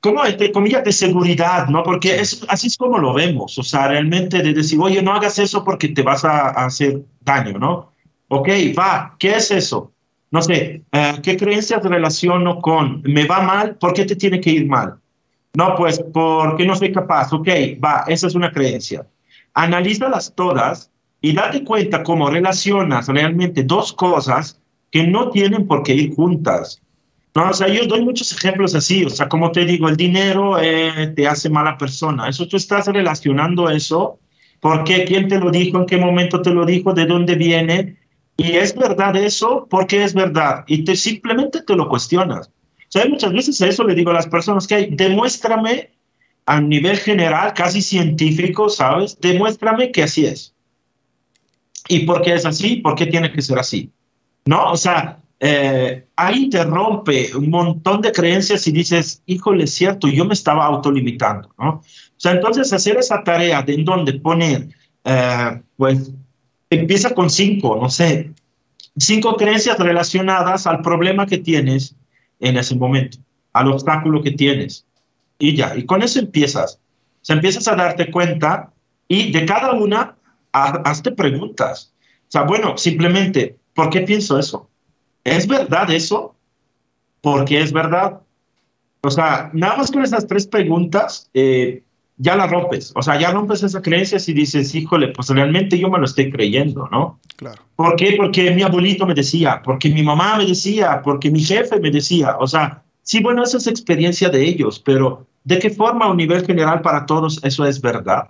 ¿cómo? 0.00 0.24
de 0.24 0.50
comillas, 0.50 0.82
de 0.82 0.90
seguridad, 0.90 1.68
¿no? 1.68 1.84
Porque 1.84 2.16
es, 2.16 2.44
así 2.48 2.66
es 2.66 2.76
como 2.76 2.98
lo 2.98 3.14
vemos, 3.14 3.56
o 3.56 3.62
sea, 3.62 3.86
realmente 3.86 4.42
de 4.42 4.52
decir, 4.52 4.80
oye, 4.82 5.00
no 5.00 5.12
hagas 5.12 5.38
eso 5.38 5.62
porque 5.62 5.90
te 5.90 6.02
vas 6.02 6.24
a, 6.24 6.48
a 6.48 6.66
hacer 6.66 7.02
daño, 7.20 7.56
¿no? 7.56 7.92
Ok, 8.26 8.48
va, 8.76 9.14
¿qué 9.16 9.36
es 9.36 9.52
eso? 9.52 9.92
No 10.32 10.42
sé, 10.42 10.82
eh, 10.90 11.12
¿qué 11.22 11.36
creencias 11.36 11.84
relaciono 11.84 12.60
con 12.60 13.02
me 13.02 13.26
va 13.26 13.42
mal? 13.42 13.76
¿Por 13.76 13.92
qué 13.92 14.04
te 14.04 14.16
tiene 14.16 14.40
que 14.40 14.50
ir 14.50 14.66
mal? 14.66 14.96
No, 15.54 15.76
pues 15.76 16.02
porque 16.12 16.66
no 16.66 16.74
soy 16.74 16.90
capaz. 16.90 17.32
Ok, 17.32 17.48
va, 17.80 18.02
esa 18.08 18.26
es 18.26 18.34
una 18.34 18.50
creencia. 18.50 19.06
Analízalas 19.54 20.32
todas 20.34 20.89
y 21.20 21.32
date 21.32 21.64
cuenta 21.64 22.02
cómo 22.02 22.30
relacionas 22.30 23.08
realmente 23.08 23.62
dos 23.62 23.92
cosas 23.92 24.60
que 24.90 25.06
no 25.06 25.30
tienen 25.30 25.66
por 25.66 25.82
qué 25.82 25.94
ir 25.94 26.14
juntas. 26.14 26.80
No, 27.34 27.50
o 27.50 27.52
sea, 27.52 27.68
yo 27.68 27.86
doy 27.86 28.02
muchos 28.02 28.32
ejemplos 28.32 28.74
así. 28.74 29.04
O 29.04 29.10
sea, 29.10 29.28
como 29.28 29.52
te 29.52 29.64
digo, 29.64 29.88
el 29.88 29.96
dinero 29.96 30.58
eh, 30.60 31.12
te 31.14 31.28
hace 31.28 31.48
mala 31.48 31.78
persona. 31.78 32.28
Eso 32.28 32.48
tú 32.48 32.56
estás 32.56 32.86
relacionando 32.88 33.70
eso. 33.70 34.18
¿Por 34.58 34.84
qué? 34.84 35.04
¿Quién 35.04 35.28
te 35.28 35.38
lo 35.38 35.50
dijo? 35.50 35.78
¿En 35.78 35.86
qué 35.86 35.96
momento 35.96 36.42
te 36.42 36.50
lo 36.50 36.66
dijo? 36.66 36.92
¿De 36.92 37.06
dónde 37.06 37.36
viene? 37.36 37.96
Y 38.36 38.52
es 38.52 38.74
verdad 38.74 39.14
eso 39.16 39.66
porque 39.70 40.02
es 40.02 40.14
verdad. 40.14 40.64
Y 40.66 40.84
te 40.84 40.96
simplemente 40.96 41.62
te 41.62 41.76
lo 41.76 41.88
cuestionas. 41.88 42.48
O 42.48 42.92
sea, 42.92 43.04
muchas 43.06 43.32
veces 43.32 43.60
a 43.62 43.68
eso 43.68 43.84
le 43.84 43.94
digo 43.94 44.10
a 44.10 44.14
las 44.14 44.26
personas 44.26 44.66
que 44.66 44.74
hay, 44.74 44.86
demuéstrame 44.90 45.90
a 46.46 46.60
nivel 46.60 46.96
general, 46.96 47.54
casi 47.54 47.80
científico, 47.80 48.68
¿sabes? 48.68 49.16
Demuéstrame 49.20 49.92
que 49.92 50.02
así 50.02 50.26
es. 50.26 50.54
¿Y 51.88 52.00
por 52.00 52.22
qué 52.22 52.34
es 52.34 52.46
así? 52.46 52.76
¿Por 52.76 52.94
qué 52.94 53.06
tiene 53.06 53.32
que 53.32 53.42
ser 53.42 53.58
así? 53.58 53.90
¿No? 54.44 54.72
O 54.72 54.76
sea, 54.76 55.20
eh, 55.38 56.06
ahí 56.16 56.50
te 56.50 56.62
rompe 56.64 57.34
un 57.34 57.48
montón 57.48 58.02
de 58.02 58.12
creencias 58.12 58.66
y 58.66 58.72
dices, 58.72 59.22
híjole, 59.24 59.64
es 59.64 59.72
cierto, 59.72 60.06
yo 60.08 60.24
me 60.26 60.34
estaba 60.34 60.66
autolimitando, 60.66 61.48
¿no? 61.58 61.68
O 61.70 61.82
sea, 62.18 62.32
entonces 62.32 62.70
hacer 62.72 62.98
esa 62.98 63.24
tarea 63.24 63.62
de 63.62 63.74
en 63.74 63.84
donde 63.86 64.12
poner, 64.14 64.68
eh, 65.04 65.62
pues, 65.76 66.12
empieza 66.68 67.14
con 67.14 67.30
cinco, 67.30 67.78
no 67.80 67.88
sé, 67.88 68.32
cinco 68.98 69.36
creencias 69.36 69.78
relacionadas 69.78 70.66
al 70.66 70.82
problema 70.82 71.24
que 71.24 71.38
tienes 71.38 71.96
en 72.38 72.58
ese 72.58 72.76
momento, 72.76 73.18
al 73.54 73.72
obstáculo 73.72 74.22
que 74.22 74.32
tienes. 74.32 74.84
Y 75.38 75.56
ya, 75.56 75.74
y 75.74 75.86
con 75.86 76.02
eso 76.02 76.18
empiezas. 76.18 76.74
O 76.74 77.24
sea, 77.24 77.36
empiezas 77.36 77.66
a 77.66 77.76
darte 77.76 78.10
cuenta 78.10 78.72
y 79.08 79.32
de 79.32 79.46
cada 79.46 79.72
una 79.72 80.16
hazte 80.52 81.12
preguntas. 81.12 81.92
O 82.28 82.30
sea, 82.30 82.42
bueno, 82.42 82.76
simplemente, 82.76 83.56
¿por 83.74 83.90
qué 83.90 84.02
pienso 84.02 84.38
eso? 84.38 84.68
¿Es 85.24 85.46
verdad 85.46 85.90
eso? 85.90 86.34
Porque 87.20 87.60
es 87.60 87.72
verdad. 87.72 88.20
O 89.02 89.10
sea, 89.10 89.50
nada 89.52 89.76
más 89.76 89.90
con 89.90 90.02
esas 90.02 90.26
tres 90.26 90.46
preguntas, 90.46 91.30
eh, 91.34 91.82
ya 92.16 92.36
la 92.36 92.46
rompes. 92.46 92.92
O 92.94 93.02
sea, 93.02 93.18
ya 93.18 93.30
rompes 93.30 93.62
esa 93.62 93.80
creencia 93.80 94.18
y 94.24 94.32
dices, 94.34 94.74
híjole, 94.74 95.08
pues 95.08 95.28
realmente 95.30 95.78
yo 95.78 95.88
me 95.88 95.98
lo 95.98 96.04
estoy 96.04 96.30
creyendo, 96.30 96.86
¿no? 96.92 97.18
Claro. 97.36 97.62
¿Por 97.76 97.96
qué? 97.96 98.14
Porque 98.16 98.50
mi 98.50 98.62
abuelito 98.62 99.06
me 99.06 99.14
decía, 99.14 99.62
porque 99.64 99.88
mi 99.88 100.02
mamá 100.02 100.36
me 100.36 100.44
decía, 100.44 101.00
porque 101.02 101.30
mi 101.30 101.42
jefe 101.42 101.80
me 101.80 101.90
decía. 101.90 102.36
O 102.38 102.46
sea, 102.46 102.82
sí, 103.02 103.22
bueno, 103.22 103.42
esa 103.42 103.56
es 103.56 103.66
experiencia 103.66 104.28
de 104.28 104.44
ellos, 104.44 104.80
pero 104.84 105.26
¿de 105.44 105.58
qué 105.58 105.70
forma 105.70 106.04
a 106.04 106.10
un 106.10 106.18
nivel 106.18 106.44
general 106.44 106.82
para 106.82 107.06
todos 107.06 107.42
eso 107.42 107.64
es 107.64 107.80
verdad? 107.80 108.28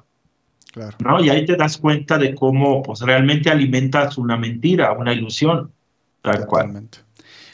Claro. 0.73 0.97
¿No? 1.01 1.23
Y 1.23 1.31
ahí 1.31 1.45
te 1.45 1.57
das 1.57 1.79
cuenta 1.79 2.17
de 2.17 2.35
cómo 2.35 2.83
pues, 2.83 3.01
realmente 3.01 3.51
alimentas 3.51 4.19
una 4.19 4.37
mentira, 4.37 4.93
una 4.93 5.13
ilusión. 5.13 5.73
Tal 6.23 6.47
Totalmente. 6.47 6.99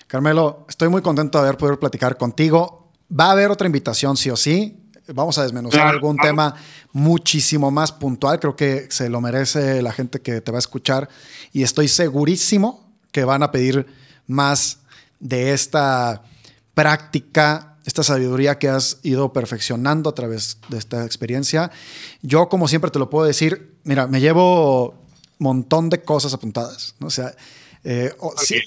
Carmelo, 0.07 0.67
estoy 0.69 0.89
muy 0.89 1.03
contento 1.03 1.39
de 1.39 1.49
haber 1.49 1.59
podido 1.59 1.81
platicar 1.81 2.17
contigo. 2.17 2.93
Va 3.11 3.27
a 3.27 3.33
haber 3.33 3.51
otra 3.51 3.67
invitación, 3.67 4.17
sí 4.17 4.31
o 4.31 4.37
sí 4.37 4.87
vamos 5.15 5.39
a 5.39 5.43
desmenuzar 5.43 5.87
algún 5.87 6.17
tema 6.17 6.55
muchísimo 6.93 7.71
más 7.71 7.93
puntual. 7.93 8.41
Creo 8.41 8.57
que 8.57 8.87
se 8.91 9.09
lo 9.09 9.21
merece 9.21 9.83
la 9.83 9.93
gente 9.93 10.21
que 10.21 10.41
te 10.41 10.53
va 10.53 10.59
a 10.59 10.61
escuchar 10.61 11.09
y 11.53 11.63
estoy 11.63 11.89
segurísimo 11.89 12.93
que 13.13 13.25
van 13.25 13.43
a 13.43 13.51
pedir 13.51 13.87
más 14.27 14.81
de 15.21 15.53
esta 15.53 16.23
práctica, 16.75 17.76
esta 17.87 18.03
sabiduría 18.03 18.59
que 18.59 18.69
has 18.69 18.99
ido 19.03 19.33
perfeccionando 19.33 20.11
a 20.11 20.15
través 20.15 20.59
de 20.69 20.77
esta 20.77 21.07
experiencia. 21.07 21.71
Yo, 22.21 22.49
como 22.51 22.69
siempre 22.69 22.91
te 22.91 22.99
lo 22.99 23.09
puedo 23.09 23.27
decir, 23.27 23.77
mira, 23.85 24.07
me 24.07 24.21
llevo 24.21 24.95
montón 25.39 25.89
de 25.89 26.03
cosas 26.03 26.35
apuntadas. 26.35 26.95
¿no? 26.99 27.07
O 27.07 27.11
sea, 27.11 27.33
Eh, 27.89 28.13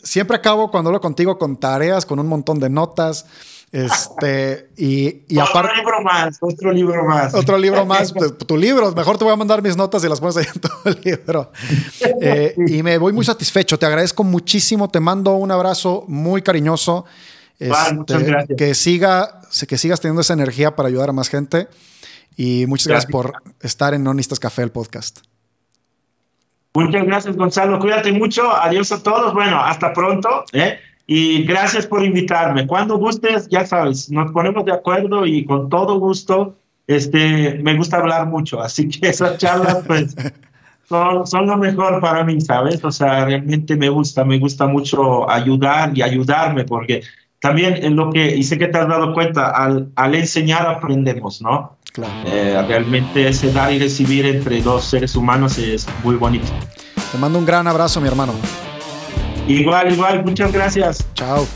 siempre 0.02 0.38
acabo 0.38 0.72
cuando 0.72 0.90
hablo 0.90 1.02
contigo 1.02 1.38
con 1.38 1.58
tareas, 1.58 2.06
con 2.06 2.20
un 2.20 2.28
montón 2.28 2.58
de 2.58 2.70
notas. 2.70 3.26
Este, 3.70 4.70
y, 4.78 5.26
y 5.28 5.38
otro 5.38 5.76
libro 5.76 6.02
más, 6.02 6.38
otro 6.40 6.72
libro 6.72 7.04
más. 7.04 7.34
Otro 7.34 7.58
libro 7.58 7.86
más, 7.86 8.14
pues, 8.14 8.38
tu 8.38 8.56
libro. 8.56 8.94
Mejor 8.94 9.18
te 9.18 9.26
voy 9.26 9.34
a 9.34 9.36
mandar 9.36 9.62
mis 9.62 9.76
notas 9.76 10.04
y 10.06 10.08
las 10.08 10.22
pones 10.22 10.38
ahí 10.38 10.46
en 10.56 10.62
todo 10.62 10.82
el 10.86 11.02
libro. 11.04 11.52
Eh, 12.22 12.56
y 12.66 12.82
me 12.82 12.98
voy 12.98 13.12
muy 13.12 13.26
satisfecho. 13.26 13.78
Te 13.78 13.86
agradezco 13.86 14.24
muchísimo. 14.24 14.88
Te 14.88 15.02
mando 15.02 15.34
un 15.34 15.52
abrazo 15.52 16.06
muy 16.08 16.42
cariñoso. 16.42 17.04
Muchas 17.94 18.18
este, 18.18 18.32
gracias. 18.32 18.58
Que, 18.58 18.76
siga, 18.76 19.42
que 19.68 19.78
sigas 19.78 20.00
teniendo 20.00 20.22
esa 20.22 20.34
energía 20.34 20.76
para 20.76 20.90
ayudar 20.90 21.10
a 21.10 21.14
más 21.14 21.30
gente. 21.30 21.68
Y 22.38 22.66
muchas 22.68 22.88
gracias, 22.88 23.12
por 23.12 23.34
estar 23.62 23.94
en 23.94 24.04
Nonistas 24.04 24.40
Café, 24.40 24.64
el 24.64 24.72
podcast. 24.72 25.20
Muchas 26.74 27.04
gracias, 27.04 27.36
Gonzalo. 27.36 27.80
Cuídate 27.80 28.12
mucho. 28.12 28.50
Adiós 28.56 28.92
a 28.92 29.04
todos. 29.04 29.34
Bueno, 29.34 29.60
hasta 29.60 29.92
pronto. 29.92 30.46
¿eh? 30.54 30.80
Y 31.08 31.44
gracias 31.44 31.88
por 31.88 32.06
invitarme. 32.06 32.68
Cuando 32.68 32.98
gustes, 32.98 33.50
ya 33.50 33.66
sabes, 33.66 34.12
nos 34.12 34.32
ponemos 34.32 34.64
de 34.66 34.72
acuerdo 34.72 35.26
y 35.26 35.44
con 35.44 35.68
todo 35.68 36.00
gusto, 36.00 36.56
este, 36.86 37.56
me 37.64 37.76
gusta 37.76 37.98
hablar 37.98 38.28
mucho. 38.28 38.62
Así 38.62 38.88
que 38.88 39.10
esas 39.10 39.38
charlas, 39.40 39.84
pues, 39.88 40.16
son, 40.88 41.26
son 41.26 41.48
lo 41.48 41.58
mejor 41.58 42.00
para 42.00 42.24
mí, 42.24 42.40
¿sabes? 42.40 42.84
O 42.84 42.92
sea, 42.92 43.26
realmente 43.26 43.76
me 43.76 43.90
gusta, 43.90 44.24
me 44.24 44.38
gusta 44.38 44.68
mucho 44.68 45.30
ayudar 45.30 45.98
y 45.98 46.04
ayudarme, 46.04 46.64
porque 46.64 47.02
también 47.40 47.84
en 47.84 47.96
lo 47.96 48.12
que, 48.12 48.36
y 48.36 48.44
sé 48.44 48.58
que 48.58 48.68
te 48.68 48.78
has 48.78 48.88
dado 48.88 49.14
cuenta, 49.14 49.50
al, 49.50 49.90
al 49.96 50.16
enseñar 50.16 50.68
aprendemos, 50.68 51.42
¿no? 51.42 51.78
Eh, 52.26 52.64
realmente 52.68 53.28
ese 53.28 53.52
dar 53.52 53.74
y 53.74 53.80
recibir 53.80 54.26
entre 54.26 54.62
dos 54.62 54.86
seres 54.86 55.16
humanos 55.16 55.58
es 55.58 55.88
muy 56.04 56.16
bonito. 56.16 56.48
Te 57.12 57.18
mando 57.18 57.40
un 57.40 57.46
gran 57.46 57.68
abrazo, 57.68 58.00
mi 58.00 58.08
hermano. 58.08 58.34
Igual, 59.48 59.92
igual, 59.94 60.24
muchas 60.24 60.52
gracias. 60.52 61.08
Chao. 61.16 61.48